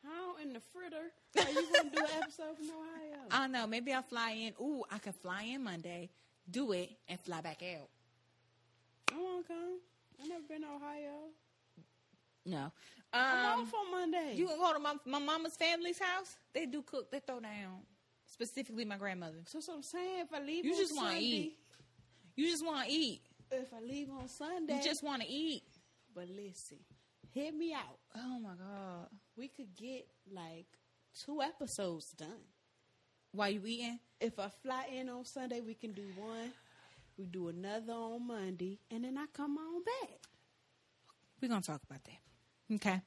How 0.06 0.38
in 0.42 0.54
the 0.54 0.62
fritter 0.72 1.12
are 1.38 1.52
you 1.52 1.68
going 1.74 1.90
to 1.90 1.96
do 1.98 2.02
an 2.02 2.22
episode 2.22 2.56
from 2.56 2.68
Ohio? 2.70 3.20
I 3.32 3.40
don't 3.42 3.52
know. 3.52 3.68
Maybe 3.68 3.92
I'll 3.92 4.04
fly 4.04 4.32
in. 4.32 4.54
Ooh, 4.62 4.84
I 4.90 5.00
could 5.00 5.16
fly 5.16 5.44
in 5.44 5.66
Monday, 5.66 6.10
do 6.50 6.72
it, 6.72 6.92
and 7.10 7.20
fly 7.20 7.42
back 7.42 7.62
out. 7.62 7.90
I 9.14 9.18
want 9.18 9.46
to 9.46 9.54
come. 9.54 9.80
I've 10.22 10.30
never 10.30 10.44
been 10.48 10.62
to 10.62 10.68
Ohio. 10.68 11.28
No. 12.48 12.72
I'm 13.14 13.60
Um, 13.60 13.62
off 13.62 13.74
on 13.74 13.92
Monday. 13.92 14.34
you 14.36 14.48
can 14.48 14.58
go 14.58 14.74
to 14.74 14.80
my, 14.80 14.96
my 15.06 15.20
mama's 15.20 15.56
family's 15.56 16.00
house. 16.00 16.36
They 16.54 16.66
do 16.66 16.82
cook. 16.82 17.12
They 17.12 17.20
throw 17.20 17.40
down. 17.40 17.82
Specifically, 18.26 18.84
my 18.86 18.98
grandmother. 18.98 19.38
so, 19.46 19.60
so 19.60 19.74
I'm 19.74 19.84
saying 19.84 20.20
if 20.22 20.34
I 20.34 20.40
leave 20.44 20.66
You 20.66 20.74
on 20.74 20.78
just 20.80 20.96
wanna 20.96 21.18
eat. 21.20 21.58
You 22.36 22.50
just 22.50 22.66
want 22.66 22.88
to 22.88 22.94
eat. 22.94 23.22
if 23.52 23.74
I 23.74 23.80
leave 23.82 24.10
on 24.12 24.28
Sunday, 24.28 24.76
You 24.78 24.84
just 24.84 25.02
want 25.04 25.22
to 25.24 25.28
eat. 25.28 25.64
but 26.14 26.28
listen, 26.30 26.78
hit 27.34 27.54
me 27.56 27.74
out. 27.74 27.98
Oh 28.16 28.40
my 28.40 28.54
god. 28.56 29.08
We 29.38 29.48
could 29.48 29.74
get 29.76 30.08
like 30.32 30.68
two 31.24 31.42
episodes 31.42 32.12
done. 32.12 32.44
While 33.32 33.50
you 33.50 33.62
eating? 33.66 34.00
If 34.22 34.38
I 34.40 34.50
fly 34.50 34.86
in 34.94 35.10
on 35.10 35.24
Sunday, 35.26 35.62
we 35.62 35.74
can 35.74 35.94
do 35.94 36.04
one. 36.18 36.52
We 37.18 37.26
do 37.26 37.48
another 37.48 37.94
on 37.94 38.28
Monday, 38.28 38.80
and 38.92 39.04
then 39.04 39.18
I 39.18 39.26
come 39.34 39.58
on 39.58 39.84
back. 39.84 40.20
We're 41.42 41.48
gonna 41.48 41.62
talk 41.62 41.82
about 41.90 42.04
that. 42.04 42.20
Okay. 42.76 43.02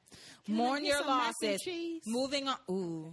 Can 0.46 0.54
Mourn 0.54 0.84
your 0.84 0.98
some 0.98 1.06
mac 1.06 1.34
and 1.42 1.52
losses. 1.52 2.06
Moving 2.06 2.48
on. 2.48 2.56
Ooh. 2.70 3.12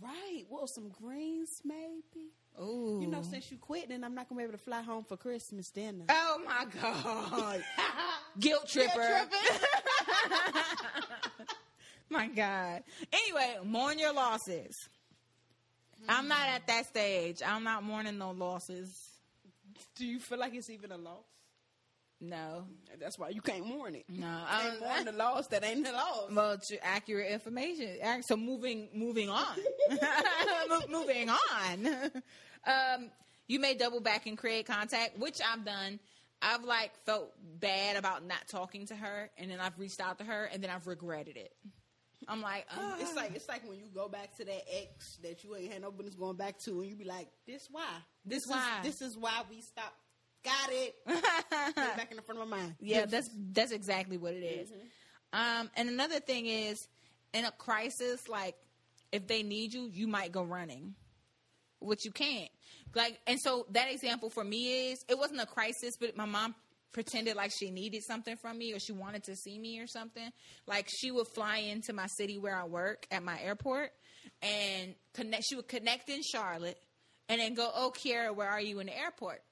Right. 0.00 0.44
Well, 0.48 0.66
some 0.66 0.88
greens 0.88 1.60
maybe. 1.64 2.32
Ooh. 2.60 2.98
You 3.02 3.08
know, 3.08 3.22
since 3.22 3.50
you 3.50 3.58
quit, 3.58 3.88
then 3.88 4.02
I'm 4.02 4.14
not 4.14 4.28
gonna 4.28 4.38
be 4.38 4.44
able 4.44 4.52
to 4.52 4.58
fly 4.58 4.80
home 4.82 5.04
for 5.04 5.16
Christmas 5.16 5.70
dinner. 5.70 6.04
Oh 6.08 6.40
my 6.44 6.66
god. 6.80 7.62
Guilt 8.40 8.68
tripper. 8.68 9.28
my 12.08 12.28
god. 12.28 12.82
Anyway, 13.12 13.56
mourn 13.64 13.98
your 13.98 14.12
losses. 14.12 14.88
I'm 16.08 16.28
not 16.28 16.48
at 16.48 16.66
that 16.66 16.86
stage. 16.86 17.42
I'm 17.44 17.64
not 17.64 17.82
mourning 17.82 18.18
no 18.18 18.30
losses. 18.30 18.94
Do 19.96 20.06
you 20.06 20.20
feel 20.20 20.38
like 20.38 20.54
it's 20.54 20.70
even 20.70 20.92
a 20.92 20.96
loss? 20.96 21.24
No. 22.20 22.64
That's 22.98 23.18
why 23.18 23.28
you 23.28 23.40
can't 23.42 23.66
mourn 23.66 23.94
it. 23.94 24.04
No. 24.08 24.26
I 24.26 24.64
I'm 24.64 24.70
can't 24.70 24.80
mourn 24.80 25.04
the 25.04 25.12
loss 25.12 25.46
that 25.48 25.64
ain't 25.64 25.84
the 25.84 25.92
loss. 25.92 26.30
Well, 26.30 26.58
to 26.68 26.84
accurate 26.86 27.30
information. 27.30 27.98
So 28.28 28.36
moving, 28.36 28.88
moving 28.94 29.28
on, 29.28 29.56
moving 30.90 31.28
on. 31.28 31.86
Um, 32.66 33.10
you 33.48 33.60
may 33.60 33.74
double 33.74 34.00
back 34.00 34.26
and 34.26 34.36
create 34.36 34.66
contact, 34.66 35.18
which 35.18 35.38
I've 35.46 35.64
done. 35.64 36.00
I've 36.42 36.64
like 36.64 36.92
felt 37.04 37.32
bad 37.60 37.96
about 37.96 38.24
not 38.24 38.46
talking 38.48 38.86
to 38.86 38.94
her, 38.96 39.30
and 39.38 39.50
then 39.50 39.60
I've 39.60 39.78
reached 39.78 40.00
out 40.00 40.18
to 40.18 40.24
her, 40.24 40.44
and 40.52 40.62
then 40.62 40.70
I've 40.70 40.86
regretted 40.86 41.36
it. 41.36 41.52
I'm 42.28 42.40
like, 42.42 42.66
uh, 42.70 42.96
It's 42.98 43.14
like 43.14 43.34
it's 43.34 43.48
like 43.48 43.68
when 43.68 43.78
you 43.78 43.86
go 43.94 44.08
back 44.08 44.36
to 44.38 44.44
that 44.44 44.62
ex 44.70 45.18
that 45.22 45.44
you 45.44 45.54
ain't 45.54 45.72
had 45.72 45.82
no 45.82 45.90
business 45.90 46.14
going 46.14 46.36
back 46.36 46.58
to, 46.60 46.80
and 46.80 46.90
you 46.90 46.96
be 46.96 47.04
like, 47.04 47.28
"This 47.46 47.68
why? 47.70 47.84
This 48.24 48.44
is, 48.44 48.50
why." 48.50 48.80
This 48.82 49.00
is 49.02 49.16
why 49.16 49.42
we 49.48 49.60
stopped. 49.60 49.94
Got 50.46 50.70
it. 50.72 51.74
Back 51.76 52.10
in 52.10 52.16
the 52.16 52.22
front 52.22 52.40
of 52.40 52.48
my 52.48 52.56
mind. 52.58 52.76
yeah, 52.80 53.04
that's 53.06 53.28
that's 53.52 53.72
exactly 53.72 54.16
what 54.16 54.32
it 54.32 54.44
is. 54.44 54.72
Um, 55.32 55.70
and 55.76 55.88
another 55.88 56.20
thing 56.20 56.46
is, 56.46 56.86
in 57.34 57.44
a 57.44 57.50
crisis, 57.50 58.28
like 58.28 58.54
if 59.12 59.26
they 59.26 59.42
need 59.42 59.74
you, 59.74 59.90
you 59.92 60.06
might 60.06 60.30
go 60.32 60.42
running, 60.44 60.94
which 61.80 62.04
you 62.04 62.12
can't. 62.12 62.48
Like, 62.94 63.18
and 63.26 63.38
so 63.40 63.66
that 63.72 63.90
example 63.92 64.30
for 64.30 64.44
me 64.44 64.90
is, 64.92 65.04
it 65.08 65.18
wasn't 65.18 65.40
a 65.40 65.46
crisis, 65.46 65.96
but 66.00 66.16
my 66.16 66.24
mom 66.24 66.54
pretended 66.92 67.36
like 67.36 67.50
she 67.52 67.70
needed 67.70 68.02
something 68.04 68.36
from 68.36 68.56
me 68.56 68.72
or 68.72 68.78
she 68.78 68.92
wanted 68.92 69.22
to 69.24 69.36
see 69.36 69.58
me 69.58 69.80
or 69.80 69.86
something. 69.86 70.30
Like 70.66 70.88
she 70.88 71.10
would 71.10 71.26
fly 71.34 71.58
into 71.58 71.92
my 71.92 72.06
city 72.06 72.38
where 72.38 72.56
I 72.56 72.64
work 72.64 73.06
at 73.10 73.22
my 73.22 73.38
airport 73.40 73.90
and 74.40 74.94
connect. 75.12 75.44
She 75.48 75.56
would 75.56 75.68
connect 75.68 76.08
in 76.08 76.22
Charlotte 76.22 76.78
and 77.28 77.40
then 77.40 77.54
go, 77.54 77.70
"Oh, 77.74 77.92
Kiara, 77.94 78.34
where 78.34 78.48
are 78.48 78.60
you 78.60 78.78
in 78.80 78.86
the 78.86 78.96
airport?" 78.98 79.42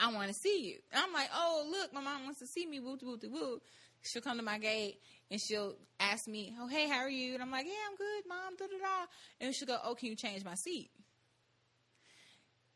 I 0.00 0.12
want 0.12 0.28
to 0.28 0.34
see 0.34 0.64
you. 0.64 0.78
And 0.90 1.02
I'm 1.04 1.12
like, 1.12 1.28
oh, 1.34 1.68
look, 1.70 1.92
my 1.92 2.00
mom 2.00 2.24
wants 2.24 2.40
to 2.40 2.46
see 2.46 2.66
me. 2.66 2.80
Woo, 2.80 2.98
woo, 3.02 3.18
woo. 3.22 3.60
She'll 4.02 4.22
come 4.22 4.38
to 4.38 4.42
my 4.42 4.58
gate 4.58 4.98
and 5.30 5.38
she'll 5.38 5.76
ask 6.00 6.26
me, 6.26 6.54
oh, 6.58 6.66
hey, 6.66 6.88
how 6.88 7.00
are 7.00 7.10
you? 7.10 7.34
And 7.34 7.42
I'm 7.42 7.50
like, 7.50 7.66
yeah, 7.66 7.72
I'm 7.88 7.96
good, 7.96 8.28
mom. 8.28 8.56
Da, 8.58 8.64
da, 8.64 8.78
da. 8.78 9.06
And 9.40 9.54
she'll 9.54 9.68
go, 9.68 9.76
oh, 9.84 9.94
can 9.94 10.08
you 10.08 10.16
change 10.16 10.42
my 10.42 10.54
seat? 10.54 10.90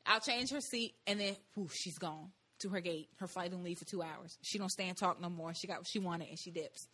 I'll 0.05 0.21
change 0.21 0.51
her 0.51 0.61
seat 0.61 0.97
and 1.07 1.19
then 1.19 1.35
whoo, 1.57 1.69
she's 1.73 1.97
gone 1.97 2.31
to 2.59 2.69
her 2.69 2.81
gate. 2.81 3.09
Her 3.17 3.27
flight 3.27 3.51
don't 3.51 3.65
leave 3.65 3.79
for 3.79 3.87
two 3.87 4.03
hours. 4.03 4.37
She 4.43 4.59
don't 4.59 4.69
stay 4.69 4.87
and 4.87 4.97
talk 4.97 5.19
no 5.19 5.31
more. 5.31 5.55
She 5.55 5.67
got 5.67 5.79
what 5.79 5.87
she 5.87 5.99
wanted 5.99 6.29
and 6.29 6.39
she 6.39 6.51
dips. 6.51 6.89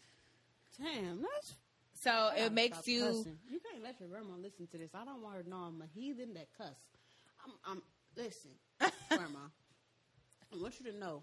Damn, 0.81 1.23
that's. 1.23 1.55
So 2.01 2.11
I 2.11 2.47
it 2.47 2.53
makes 2.53 2.87
you. 2.87 3.03
cussing. 3.03 3.39
You 3.49 3.59
can't 3.61 3.83
let 3.83 4.01
your 4.01 4.09
grandma 4.09 4.35
listen 4.41 4.69
to 4.69 4.79
this. 4.79 4.91
I 4.95 5.05
don't 5.05 5.23
want 5.23 5.37
her 5.37 5.43
to 5.43 5.49
know 5.49 5.57
I'm 5.57 5.83
a 5.83 5.87
heathen 5.93 6.35
that 6.35 6.49
cuss. 6.57 6.79
I'm. 7.45 7.53
I'm. 7.65 7.83
Listen, 8.17 8.51
grandma. 9.09 9.39
I 10.53 10.61
want 10.61 10.75
you 10.81 10.91
to 10.91 10.99
know, 10.99 11.23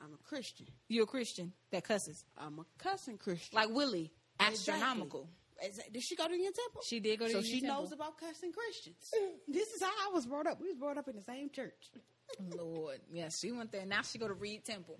I'm 0.00 0.12
a 0.12 0.28
Christian. 0.28 0.66
You're 0.88 1.04
a 1.04 1.06
Christian 1.06 1.52
that 1.70 1.84
cusses. 1.84 2.24
I'm 2.36 2.58
a 2.58 2.64
cussing 2.78 3.18
Christian. 3.18 3.56
Like 3.56 3.70
Willie, 3.70 4.12
astronomical. 4.38 5.28
Exactly. 5.60 5.92
Did 5.92 6.02
she 6.02 6.16
go 6.16 6.26
to 6.26 6.34
your 6.34 6.52
temple? 6.52 6.82
She 6.84 7.00
did 7.00 7.18
go 7.18 7.26
to 7.26 7.32
so 7.32 7.38
Union 7.38 7.60
she 7.60 7.66
knows 7.66 7.92
about 7.92 8.18
cussing 8.18 8.52
Christians. 8.52 8.96
this 9.48 9.68
is 9.68 9.82
how 9.82 9.88
I 9.88 10.12
was 10.12 10.26
brought 10.26 10.46
up. 10.46 10.60
We 10.60 10.68
was 10.68 10.76
brought 10.76 10.98
up 10.98 11.08
in 11.08 11.16
the 11.16 11.22
same 11.22 11.48
church. 11.50 11.90
Lord. 12.56 13.00
Yes, 13.12 13.38
she 13.40 13.52
went 13.52 13.72
there. 13.72 13.86
Now 13.86 14.02
she 14.02 14.18
go 14.18 14.28
to 14.28 14.34
Reid 14.34 14.64
Temple. 14.64 14.98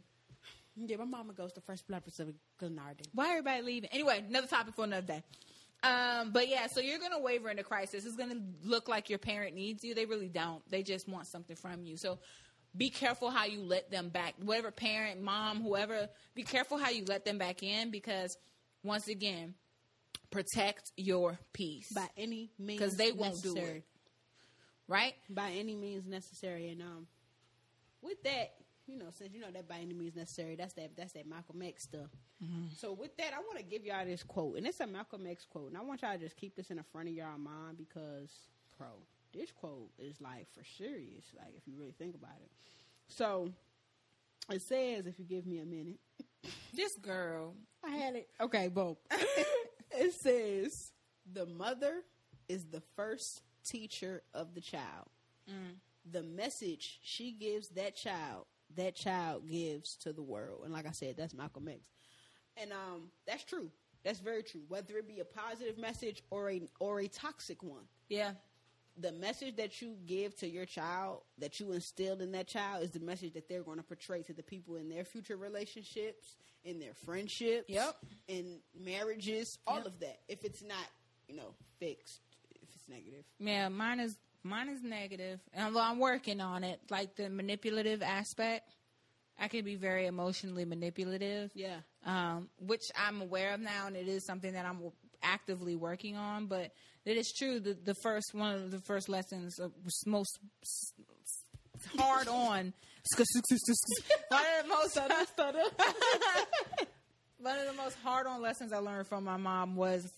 Yeah, 0.76 0.96
my 0.96 1.04
mama 1.04 1.32
goes 1.32 1.52
to 1.52 1.60
First 1.60 1.86
Baptist 1.88 2.20
of 2.20 2.28
Glenarden. 2.60 3.06
Why 3.12 3.30
everybody 3.30 3.62
leaving? 3.62 3.90
Anyway, 3.92 4.24
another 4.28 4.48
topic 4.48 4.74
for 4.74 4.84
another 4.84 5.06
day. 5.06 5.22
Um, 5.84 6.32
but 6.32 6.48
yeah, 6.48 6.66
so 6.66 6.80
you're 6.80 6.98
gonna 6.98 7.20
waver 7.20 7.50
in 7.50 7.58
a 7.58 7.62
crisis. 7.62 8.04
It's 8.06 8.16
gonna 8.16 8.40
look 8.64 8.88
like 8.88 9.10
your 9.10 9.18
parent 9.18 9.54
needs 9.54 9.84
you. 9.84 9.94
They 9.94 10.06
really 10.06 10.28
don't. 10.28 10.68
They 10.70 10.82
just 10.82 11.08
want 11.08 11.26
something 11.26 11.56
from 11.56 11.84
you. 11.84 11.96
So 11.96 12.18
be 12.76 12.90
careful 12.90 13.30
how 13.30 13.44
you 13.44 13.60
let 13.62 13.90
them 13.90 14.08
back. 14.08 14.34
Whatever 14.42 14.70
parent, 14.70 15.22
mom, 15.22 15.62
whoever, 15.62 16.08
be 16.34 16.42
careful 16.42 16.78
how 16.78 16.90
you 16.90 17.04
let 17.04 17.24
them 17.24 17.38
back 17.38 17.62
in 17.62 17.90
because 17.90 18.36
once 18.82 19.08
again, 19.08 19.54
protect 20.30 20.92
your 20.96 21.38
peace. 21.52 21.92
By 21.92 22.08
any 22.16 22.50
means 22.58 22.80
because 22.80 22.96
they 22.96 23.12
won't 23.12 23.42
do 23.42 23.56
it. 23.56 23.84
Right? 24.88 25.14
By 25.30 25.52
any 25.52 25.74
means 25.74 26.06
necessary, 26.06 26.68
and 26.68 26.82
um, 26.82 27.06
with 28.02 28.22
that, 28.24 28.52
you 28.86 28.98
know, 28.98 29.06
since 29.16 29.32
you 29.32 29.40
know 29.40 29.50
that 29.50 29.66
by 29.66 29.76
any 29.76 29.94
means 29.94 30.14
necessary, 30.14 30.56
that's 30.56 30.74
that 30.74 30.94
that's 30.94 31.14
that 31.14 31.26
Malcolm 31.26 31.62
X 31.62 31.84
stuff. 31.84 32.10
So 32.76 32.92
with 32.92 33.16
that, 33.16 33.32
I 33.32 33.38
want 33.38 33.56
to 33.56 33.64
give 33.64 33.86
y'all 33.86 34.04
this 34.04 34.22
quote, 34.22 34.58
and 34.58 34.66
it's 34.66 34.80
a 34.80 34.86
Malcolm 34.86 35.26
X 35.26 35.46
quote, 35.48 35.68
and 35.68 35.78
I 35.78 35.80
want 35.80 36.02
y'all 36.02 36.12
to 36.12 36.18
just 36.18 36.36
keep 36.36 36.54
this 36.54 36.70
in 36.70 36.76
the 36.76 36.82
front 36.82 37.08
of 37.08 37.14
y'all 37.14 37.38
mind 37.38 37.78
because, 37.78 38.30
bro, 38.76 38.88
this 39.34 39.50
quote 39.52 39.90
is 39.98 40.20
like 40.20 40.46
for 40.54 40.64
serious. 40.78 41.24
Like 41.36 41.54
if 41.56 41.66
you 41.66 41.74
really 41.78 41.94
think 41.98 42.14
about 42.14 42.36
it. 42.42 42.50
So 43.08 43.50
it 44.50 44.62
says, 44.62 45.06
if 45.06 45.18
you 45.18 45.24
give 45.24 45.46
me 45.46 45.58
a 45.60 45.66
minute. 45.66 45.98
This 46.74 46.96
girl. 46.96 47.54
I 47.82 47.90
had 47.96 48.16
it. 48.16 48.28
Okay, 48.40 48.68
boom. 48.68 48.96
it 49.92 50.12
says 50.12 50.92
the 51.32 51.46
mother 51.46 52.02
is 52.48 52.66
the 52.66 52.82
first 52.96 53.40
teacher 53.64 54.22
of 54.34 54.54
the 54.54 54.60
child. 54.60 55.08
The 56.10 56.22
message 56.22 56.98
she 57.02 57.32
gives 57.32 57.68
that 57.70 57.96
child, 57.96 58.44
that 58.76 58.94
child 58.94 59.48
gives 59.48 59.96
to 59.98 60.12
the 60.12 60.22
world. 60.22 60.62
And 60.64 60.72
like 60.72 60.86
I 60.86 60.90
said, 60.90 61.16
that's 61.16 61.32
Malcolm 61.32 61.68
X. 61.68 61.80
And 62.60 62.72
um, 62.72 63.04
that's 63.26 63.44
true. 63.44 63.70
That's 64.04 64.18
very 64.18 64.42
true. 64.42 64.62
Whether 64.68 64.98
it 64.98 65.08
be 65.08 65.20
a 65.20 65.24
positive 65.24 65.78
message 65.78 66.22
or 66.30 66.50
a 66.50 66.60
or 66.78 67.00
a 67.00 67.08
toxic 67.08 67.62
one, 67.62 67.84
Yeah. 68.10 68.32
The 68.96 69.12
message 69.12 69.56
that 69.56 69.80
you 69.82 69.96
give 70.06 70.36
to 70.36 70.48
your 70.48 70.66
child, 70.66 71.22
that 71.38 71.58
you 71.60 71.72
instilled 71.72 72.22
in 72.22 72.32
that 72.32 72.46
child, 72.46 72.84
is 72.84 72.90
the 72.90 73.00
message 73.00 73.32
that 73.34 73.48
they're 73.48 73.62
going 73.62 73.78
to 73.78 73.82
portray 73.82 74.22
to 74.22 74.32
the 74.32 74.42
people 74.42 74.76
in 74.76 74.88
their 74.88 75.04
future 75.04 75.36
relationships, 75.36 76.36
in 76.64 76.78
their 76.78 76.94
friendships, 76.94 77.68
Yep. 77.68 77.96
in 78.28 78.60
marriages, 78.74 79.58
all 79.66 79.78
Yep. 79.78 79.86
of 79.86 80.00
that. 80.00 80.20
If 80.28 80.44
it's 80.44 80.62
not, 80.62 80.86
you 81.28 81.34
know, 81.34 81.54
fixed, 81.78 82.20
if 82.54 82.62
it's 82.74 82.88
negative. 82.88 83.24
Yeah, 83.38 83.68
mine 83.68 84.00
is 84.00 84.16
mine 84.42 84.68
is. 84.68 84.82
And 84.84 85.40
although 85.64 85.80
I'm 85.80 85.98
working 85.98 86.40
on 86.40 86.64
it, 86.64 86.80
like 86.90 87.16
the 87.16 87.30
manipulative 87.30 88.02
aspect, 88.02 88.70
I 89.38 89.48
can 89.48 89.64
be 89.64 89.74
very 89.74 90.06
emotionally 90.06 90.64
manipulative. 90.64 91.50
Yeah. 91.54 91.80
um, 92.06 92.50
which 92.60 92.92
I'm 92.94 93.22
aware 93.22 93.54
of 93.54 93.60
now, 93.60 93.86
and 93.86 93.96
it 93.96 94.06
is 94.08 94.24
something 94.26 94.52
that 94.52 94.66
I'm 94.66 94.92
actively 95.24 95.76
working 95.76 96.16
on. 96.16 96.46
But 96.46 96.72
it 97.04 97.16
is 97.16 97.32
true 97.36 97.60
that 97.60 97.84
the 97.84 97.94
first 98.02 98.34
one 98.34 98.54
of 98.54 98.70
the 98.70 98.80
first 98.80 99.08
lessons 99.08 99.58
uh, 99.60 99.68
was 99.84 100.02
most 100.06 100.38
hard 101.98 102.28
on. 102.28 102.72
one 104.28 104.42
of 104.58 104.64
the 104.64 104.68
most 104.68 104.96
one 107.38 107.58
of 107.58 107.66
the 107.66 107.74
most 107.74 107.96
hard 108.02 108.26
on 108.26 108.40
lessons 108.40 108.72
I 108.72 108.78
learned 108.78 109.06
from 109.06 109.24
my 109.24 109.36
mom 109.36 109.76
was 109.76 110.10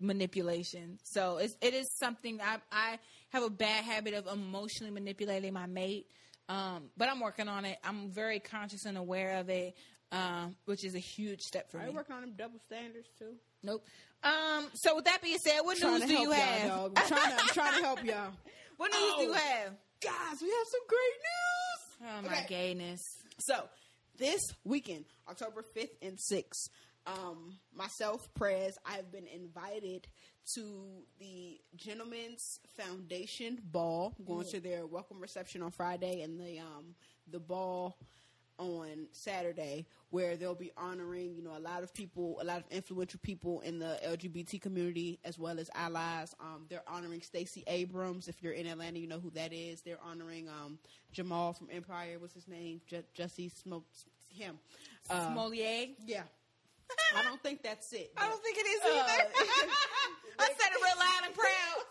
manipulation. 0.00 0.98
So 1.02 1.38
it's, 1.38 1.56
it 1.60 1.74
is 1.74 1.86
something 1.98 2.40
I 2.40 2.58
I 2.70 2.98
have 3.30 3.42
a 3.42 3.50
bad 3.50 3.84
habit 3.84 4.14
of 4.14 4.26
emotionally 4.26 4.92
manipulating 4.92 5.52
my 5.52 5.66
mate. 5.66 6.06
Um, 6.48 6.90
but 6.96 7.08
I'm 7.08 7.20
working 7.20 7.48
on 7.48 7.64
it. 7.64 7.78
I'm 7.84 8.10
very 8.10 8.38
conscious 8.38 8.84
and 8.84 8.96
aware 8.96 9.38
of 9.38 9.48
it, 9.50 9.74
um, 10.12 10.54
which 10.64 10.84
is 10.84 10.94
a 10.94 10.98
huge 11.00 11.42
step 11.42 11.70
for 11.70 11.78
Are 11.78 11.82
me. 11.82 11.90
you 11.90 11.96
working 11.96 12.14
on 12.14 12.20
them 12.22 12.34
double 12.36 12.60
standards 12.66 13.08
too? 13.18 13.34
Nope. 13.62 13.84
Um, 14.22 14.68
so 14.74 14.94
with 14.96 15.06
that 15.06 15.20
being 15.22 15.38
said, 15.38 15.60
what 15.62 15.80
news 15.80 16.04
do 16.04 16.12
you 16.14 16.32
y'all, 16.32 16.32
have? 16.32 16.70
I'm 16.96 17.06
trying 17.08 17.30
to, 17.30 17.34
I'm 17.40 17.48
trying 17.48 17.74
to 17.78 17.80
help 17.84 18.04
y'all. 18.04 18.32
What 18.76 18.92
news 18.92 19.14
do 19.16 19.22
you 19.24 19.30
Oh. 19.30 19.34
have? 19.34 19.72
Guys, 20.02 20.42
we 20.42 20.48
have 20.48 20.66
some 20.70 20.80
great 20.86 21.16
news. 21.24 22.10
Oh 22.12 22.22
my 22.30 22.36
Okay. 22.40 22.46
gayness. 22.46 23.00
So 23.38 23.62
this 24.18 24.40
weekend, 24.64 25.06
October 25.28 25.62
fifth 25.62 25.96
and 26.02 26.20
sixth, 26.20 26.68
um, 27.06 27.58
myself, 27.74 28.28
Prez, 28.34 28.78
I've 28.84 29.10
been 29.12 29.26
invited 29.26 30.08
to 30.54 31.02
the 31.18 31.60
Gentlemen's 31.76 32.60
Foundation 32.76 33.58
Ball. 33.72 34.14
I'm 34.18 34.24
going 34.24 34.46
to 34.48 34.60
their 34.60 34.86
welcome 34.86 35.20
reception 35.20 35.62
on 35.62 35.70
Friday 35.70 36.22
and 36.22 36.38
the 36.38 36.58
um 36.60 36.94
the 37.30 37.40
ball 37.40 37.98
on 38.58 39.06
Saturday 39.12 39.86
where 40.10 40.36
they'll 40.36 40.54
be 40.54 40.72
honoring, 40.78 41.34
you 41.34 41.42
know, 41.42 41.56
a 41.56 41.60
lot 41.60 41.82
of 41.82 41.92
people, 41.92 42.38
a 42.40 42.44
lot 42.44 42.56
of 42.58 42.64
influential 42.70 43.20
people 43.22 43.60
in 43.60 43.78
the 43.78 43.98
LGBT 44.06 44.60
community 44.62 45.18
as 45.24 45.38
well 45.38 45.58
as 45.58 45.68
allies. 45.74 46.34
Um, 46.40 46.64
they're 46.70 46.82
honoring 46.88 47.20
Stacey 47.20 47.64
Abrams. 47.66 48.28
If 48.28 48.42
you're 48.42 48.54
in 48.54 48.66
Atlanta, 48.66 48.98
you 48.98 49.08
know 49.08 49.20
who 49.20 49.30
that 49.30 49.52
is. 49.52 49.82
They're 49.82 49.98
honoring 50.02 50.48
um, 50.48 50.78
Jamal 51.12 51.52
from 51.52 51.68
Empire. 51.70 52.18
What's 52.18 52.34
his 52.34 52.48
name? 52.48 52.80
J- 52.86 53.04
Jesse 53.14 53.50
Smoke. 53.50 53.84
Him. 54.28 54.58
Uh, 55.08 55.30
Smolier. 55.30 55.90
yeah. 56.06 56.22
I 57.16 57.22
don't 57.22 57.42
think 57.42 57.62
that's 57.62 57.92
it. 57.92 58.12
I 58.16 58.28
don't 58.28 58.42
think 58.42 58.58
it 58.58 58.66
is 58.66 58.80
Uh, 58.84 58.88
either. 58.88 59.30
I 60.38 60.46
said 60.46 60.70
it 60.70 60.76
real 60.82 60.98
loud 60.98 61.26
and 61.26 61.34
proud. 61.34 61.84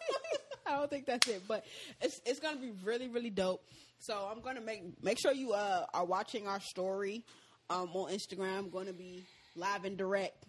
I 0.68 0.78
don't 0.80 0.90
think 0.90 1.06
that's 1.06 1.28
it, 1.28 1.44
but 1.48 1.66
it's 2.02 2.22
it's 2.26 2.40
gonna 2.40 2.58
be 2.58 2.72
really 2.84 3.08
really 3.08 3.30
dope. 3.30 3.64
So 4.00 4.30
I'm 4.32 4.42
gonna 4.42 4.62
make 4.62 4.82
make 5.04 5.20
sure 5.20 5.32
you 5.34 5.54
uh, 5.54 5.86
are 5.94 6.06
watching 6.06 6.48
our 6.48 6.60
story 6.60 7.24
um, 7.70 7.90
on 7.94 8.12
Instagram. 8.12 8.58
I'm 8.58 8.70
gonna 8.70 8.94
be 8.94 9.26
live 9.56 9.86
and 9.86 9.98
direct, 9.98 10.46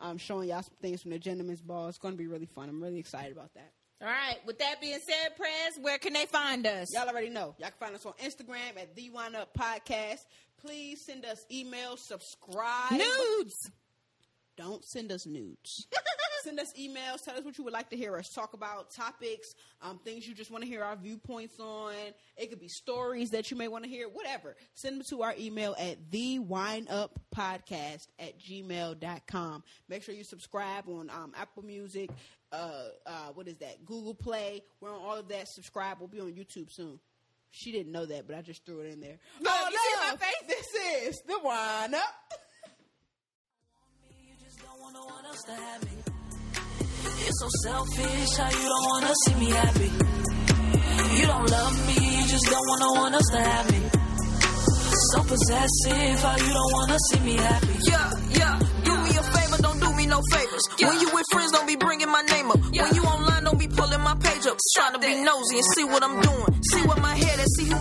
um, 0.00 0.18
showing 0.18 0.48
y'all 0.48 0.62
some 0.62 0.74
things 0.82 1.02
from 1.02 1.10
the 1.12 1.18
Gentleman's 1.18 1.60
Ball. 1.60 1.88
It's 1.88 1.98
gonna 1.98 2.16
be 2.16 2.26
really 2.26 2.46
fun. 2.46 2.68
I'm 2.68 2.82
really 2.82 2.98
excited 2.98 3.32
about 3.32 3.52
that. 3.54 3.72
All 4.02 4.08
right. 4.08 4.36
With 4.44 4.58
that 4.58 4.80
being 4.80 4.98
said, 4.98 5.36
Prez, 5.36 5.78
where 5.80 5.98
can 5.98 6.12
they 6.12 6.26
find 6.26 6.66
us? 6.66 6.92
Y'all 6.92 7.08
already 7.08 7.30
know. 7.30 7.54
Y'all 7.58 7.68
can 7.70 7.78
find 7.78 7.94
us 7.94 8.04
on 8.04 8.12
Instagram 8.22 8.76
at 8.76 8.94
the 8.94 9.08
Wind 9.10 9.36
Up 9.36 9.56
Podcast. 9.56 10.24
Please 10.64 11.04
send 11.04 11.26
us 11.26 11.44
emails, 11.52 11.98
subscribe. 11.98 12.92
Nudes. 12.92 13.70
Don't 14.56 14.84
send 14.84 15.12
us 15.12 15.26
nudes. 15.26 15.86
send 16.44 16.60
us 16.60 16.72
emails. 16.80 17.22
Tell 17.24 17.36
us 17.36 17.44
what 17.44 17.58
you 17.58 17.64
would 17.64 17.72
like 17.72 17.90
to 17.90 17.96
hear 17.96 18.16
us 18.16 18.28
talk 18.28 18.54
about, 18.54 18.90
topics, 18.90 19.54
um, 19.82 19.98
things 20.04 20.26
you 20.26 20.34
just 20.34 20.50
want 20.50 20.62
to 20.62 20.68
hear 20.68 20.82
our 20.82 20.96
viewpoints 20.96 21.58
on. 21.58 21.94
It 22.36 22.48
could 22.50 22.60
be 22.60 22.68
stories 22.68 23.30
that 23.30 23.50
you 23.50 23.56
may 23.56 23.68
want 23.68 23.84
to 23.84 23.90
hear, 23.90 24.08
whatever. 24.08 24.56
Send 24.74 24.96
them 24.96 25.04
to 25.08 25.22
our 25.22 25.34
email 25.38 25.74
at 25.78 26.10
the 26.10 26.38
Up 26.88 27.18
Podcast 27.34 28.06
at 28.18 28.38
gmail.com. 28.40 29.64
Make 29.88 30.02
sure 30.02 30.14
you 30.14 30.24
subscribe 30.24 30.88
on 30.88 31.10
um, 31.10 31.32
Apple 31.36 31.64
Music. 31.64 32.10
Uh, 32.52 32.88
uh, 33.04 33.28
what 33.34 33.48
is 33.48 33.56
that? 33.56 33.84
Google 33.84 34.14
Play. 34.14 34.62
We're 34.80 34.94
on 34.94 35.00
all 35.00 35.16
of 35.16 35.28
that. 35.28 35.48
Subscribe. 35.48 35.98
We'll 35.98 36.08
be 36.08 36.20
on 36.20 36.32
YouTube 36.32 36.72
soon. 36.72 37.00
She 37.56 37.70
didn't 37.70 37.92
know 37.92 38.04
that, 38.04 38.26
but 38.26 38.34
I 38.36 38.42
just 38.42 38.66
threw 38.66 38.80
it 38.80 38.92
in 38.92 39.00
there. 39.00 39.16
Oh, 39.46 39.68
you 39.70 39.78
see 39.78 40.10
my 40.10 40.16
face? 40.16 40.42
This 40.48 40.66
is 41.06 41.22
the 41.24 41.38
Wind 41.42 41.94
Up. 41.94 42.02
You 44.10 44.34
just 44.42 44.58
don't 44.58 44.80
want 44.80 44.94
no 44.94 45.04
one 45.04 45.24
else 45.24 45.42
to 45.44 45.54
have 45.54 45.84
me. 45.84 46.02
You're 47.22 47.38
so 47.38 47.48
selfish, 47.62 48.36
how 48.36 48.50
you 48.50 48.68
don't 48.68 48.86
wanna 48.90 49.14
see 49.24 49.34
me 49.36 49.50
happy. 49.50 49.90
You 51.20 51.26
don't 51.26 51.48
love 51.48 51.86
me, 51.86 52.18
you 52.18 52.26
just 52.26 52.44
don't 52.46 52.66
want 52.66 52.80
no 52.80 52.92
one 53.00 53.14
else 53.14 53.30
to 53.30 53.40
have 53.40 53.70
me. 53.70 53.80
So 55.12 55.22
possessive, 55.22 56.20
how 56.20 56.36
you 56.36 56.52
don't 56.52 56.72
wanna 56.72 56.98
see 57.12 57.20
me 57.20 57.36
happy. 57.36 57.76
Yeah, 57.86 58.10
yeah, 58.30 58.58
do 58.82 58.96
me 58.98 59.10
a 59.16 59.22
favor, 59.22 59.62
don't 59.62 59.78
do 59.80 59.92
me 59.94 60.06
no 60.06 60.20
favors. 60.32 60.62
When 60.82 61.00
you 61.00 61.08
with 61.14 61.26
friends, 61.30 61.52
don't 61.52 61.68
be 61.68 61.76
bringing 61.76 62.10
my 62.10 62.22
name 62.22 62.50
up. 62.50 62.58
When 62.58 62.94
you 62.94 63.02
online, 63.04 63.44
don't 63.44 63.58
be 63.58 63.68
pulling 63.68 64.00
my 64.00 64.14
page 64.16 64.46
up. 64.46 64.58
Trying 64.74 64.94
to 64.94 64.98
be 64.98 65.22
nosy 65.22 65.56
and 65.56 65.64
see 65.76 65.84
what 65.84 66.02
I'm 66.02 66.20
doing. 66.20 66.62
See 66.72 66.82
what 66.82 67.00
my 67.00 67.14
head 67.14 67.33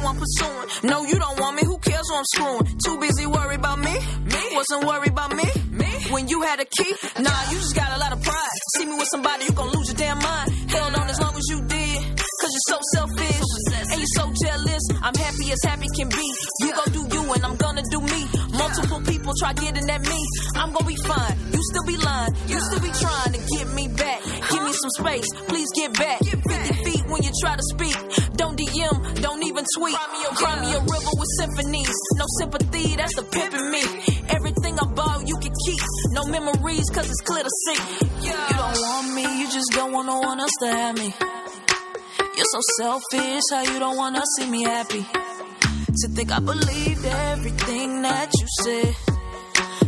I'm 0.06 0.18
pursuing. 0.18 0.68
No, 0.84 1.04
you 1.04 1.18
don't 1.20 1.40
want 1.40 1.56
me, 1.56 1.64
who 1.66 1.78
cares 1.80 2.08
who 2.10 2.16
I'm 2.16 2.26
screwing? 2.36 2.78
Too 2.86 2.98
busy 3.00 3.26
worried 3.26 3.60
about 3.60 3.80
me? 3.80 3.94
Me? 4.26 4.44
Wasn't 4.54 4.86
worried 4.86 5.12
about 5.12 5.36
me? 5.36 5.48
Me? 5.72 5.92
When 6.12 6.28
you 6.28 6.42
had 6.42 6.60
a 6.60 6.66
key? 6.66 6.94
Nah, 7.20 7.42
you 7.52 7.58
just 7.58 7.76
got 7.76 7.96
a 7.96 8.00
lot 8.00 8.12
of 8.12 8.22
pride. 8.22 8.58
See 8.76 8.86
me 8.86 8.94
with 8.94 9.08
somebody, 9.10 9.46
you 9.46 9.52
gon' 9.52 9.72
lose 9.72 9.88
your 9.88 9.98
damn 9.98 10.20
mind. 10.20 10.52
Held 10.70 10.96
on 10.96 11.10
as 11.10 11.20
long 11.20 11.36
as 11.36 11.46
you 11.50 11.62
did. 11.68 12.24
Cause 12.44 12.52
you're 12.52 12.76
so 12.76 12.80
selfish 12.94 13.40
and 13.94 14.00
you're 14.02 14.16
so 14.20 14.34
jealous. 14.44 14.84
I'm 15.02 15.16
happy 15.16 15.52
as 15.52 15.64
happy 15.64 15.88
can 15.96 16.10
be. 16.10 16.28
You 16.60 16.74
go 16.74 16.84
do 16.92 17.08
you 17.16 17.34
and 17.34 17.46
I'm 17.46 17.56
gonna 17.56 17.84
do 17.90 18.02
me. 18.02 18.28
Multiple 18.52 19.02
people 19.02 19.34
try 19.40 19.54
getting 19.54 19.90
at 19.90 20.02
me. 20.02 20.20
I'm 20.56 20.74
gonna 20.74 20.86
be 20.86 20.98
fine. 20.98 21.38
You 21.54 21.60
still 21.64 21.86
be 21.88 21.96
lying. 21.98 22.36
You 22.48 22.60
still 22.60 22.82
be 22.82 22.92
trying 23.00 23.32
to 23.32 23.40
get 23.56 23.68
me 23.74 23.88
back. 23.88 24.24
Give 24.52 24.64
me 24.64 24.74
some 24.74 24.92
space. 25.00 25.28
Please 25.48 25.70
get 25.74 25.94
back. 25.94 26.20
50 26.20 26.84
feet 26.84 27.04
when 27.08 27.24
you 27.24 27.32
try 27.40 27.56
to 27.56 27.64
speak. 27.64 27.96
Don't 29.64 29.82
tweet. 29.82 29.96
Cry 29.96 30.62
me 30.62 30.74
a 30.74 30.80
river 30.80 31.14
with 31.18 31.30
symphonies. 31.40 31.96
No 32.18 32.26
sympathy, 32.40 32.96
that's 32.96 33.16
the 33.16 33.24
pimp 33.24 33.54
in 33.54 33.72
me. 33.72 33.82
Everything 34.28 34.78
I 34.80 34.86
bought, 34.86 35.28
you 35.28 35.38
can 35.38 35.54
keep. 35.66 35.80
No 36.12 36.26
memories, 36.26 36.90
cause 36.90 37.10
it's 37.10 37.22
clear 37.22 37.44
to 37.44 37.50
see. 37.66 37.80
You 38.28 38.34
don't 38.34 38.60
want 38.60 39.14
me, 39.14 39.40
you 39.40 39.50
just 39.50 39.72
don't 39.72 39.94
want 39.94 40.08
no 40.08 40.20
one 40.20 40.40
else 40.40 40.52
to 40.62 40.68
have 40.68 40.98
me. 40.98 41.14
You're 42.36 42.52
so 42.52 42.60
selfish, 42.78 43.44
how 43.52 43.62
you 43.62 43.80
don't 43.80 43.96
wanna 43.96 44.22
see 44.38 44.50
me 44.50 44.64
happy. 44.64 45.06
To 46.02 46.08
think 46.10 46.32
I 46.32 46.40
believed 46.40 47.06
everything 47.06 48.02
that 48.02 48.32
you 48.40 48.48
said. 48.64 48.96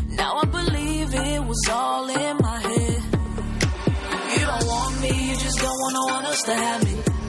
Now 0.09 0.37
I 0.37 0.45
believe 0.45 1.13
it 1.13 1.43
was 1.43 1.61
all 1.69 2.07
in 2.07 2.37
my 2.37 2.59
head. 2.61 3.03
You 4.39 4.45
don't 4.45 4.67
want 4.67 5.01
me, 5.01 5.31
you 5.31 5.35
just 5.35 5.57
don't 5.59 5.67
want 5.67 5.93
no 5.93 6.13
one 6.15 6.25
else 6.25 6.43
to 6.43 6.55
have 6.55 6.83
me. 6.85 7.24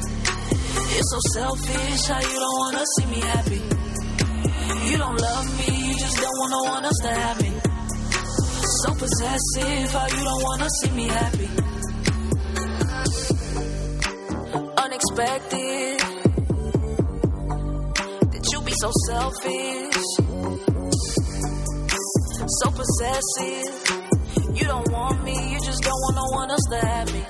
You're 0.77 1.09
so 1.11 1.19
selfish, 1.35 2.07
how 2.07 2.21
you 2.21 2.39
don't 2.45 2.59
wanna 2.59 2.85
see 2.97 3.07
me 3.07 3.21
happy. 3.21 3.63
You 4.91 4.99
don't 4.99 5.21
love 5.21 5.47
me, 5.59 5.89
you 5.89 5.95
just 5.99 6.17
don't 6.17 6.37
want 6.41 6.51
no 6.51 6.63
one 6.75 6.85
else 6.85 7.01
to 7.03 7.43
me. 7.43 7.53
So 8.83 8.95
possessive, 8.95 9.93
how 9.93 10.07
you 10.07 10.25
don't 10.25 10.43
wanna 10.43 10.69
see 10.81 10.91
me 10.91 11.07
happy. 11.09 11.49
Unexpected 14.85 16.01
that 18.33 18.45
you 18.53 18.61
be 18.63 18.73
so 18.81 18.91
selfish, 19.09 19.97
so 22.61 22.71
possessive. 22.71 23.75
You 24.55 24.65
don't 24.65 24.91
want 24.91 25.25
me, 25.25 25.53
you 25.53 25.61
just 25.61 25.83
don't 25.83 26.01
want 26.05 26.17
no 26.17 26.27
one 26.39 26.51
else 26.51 26.67
to 26.71 27.13
me. 27.13 27.23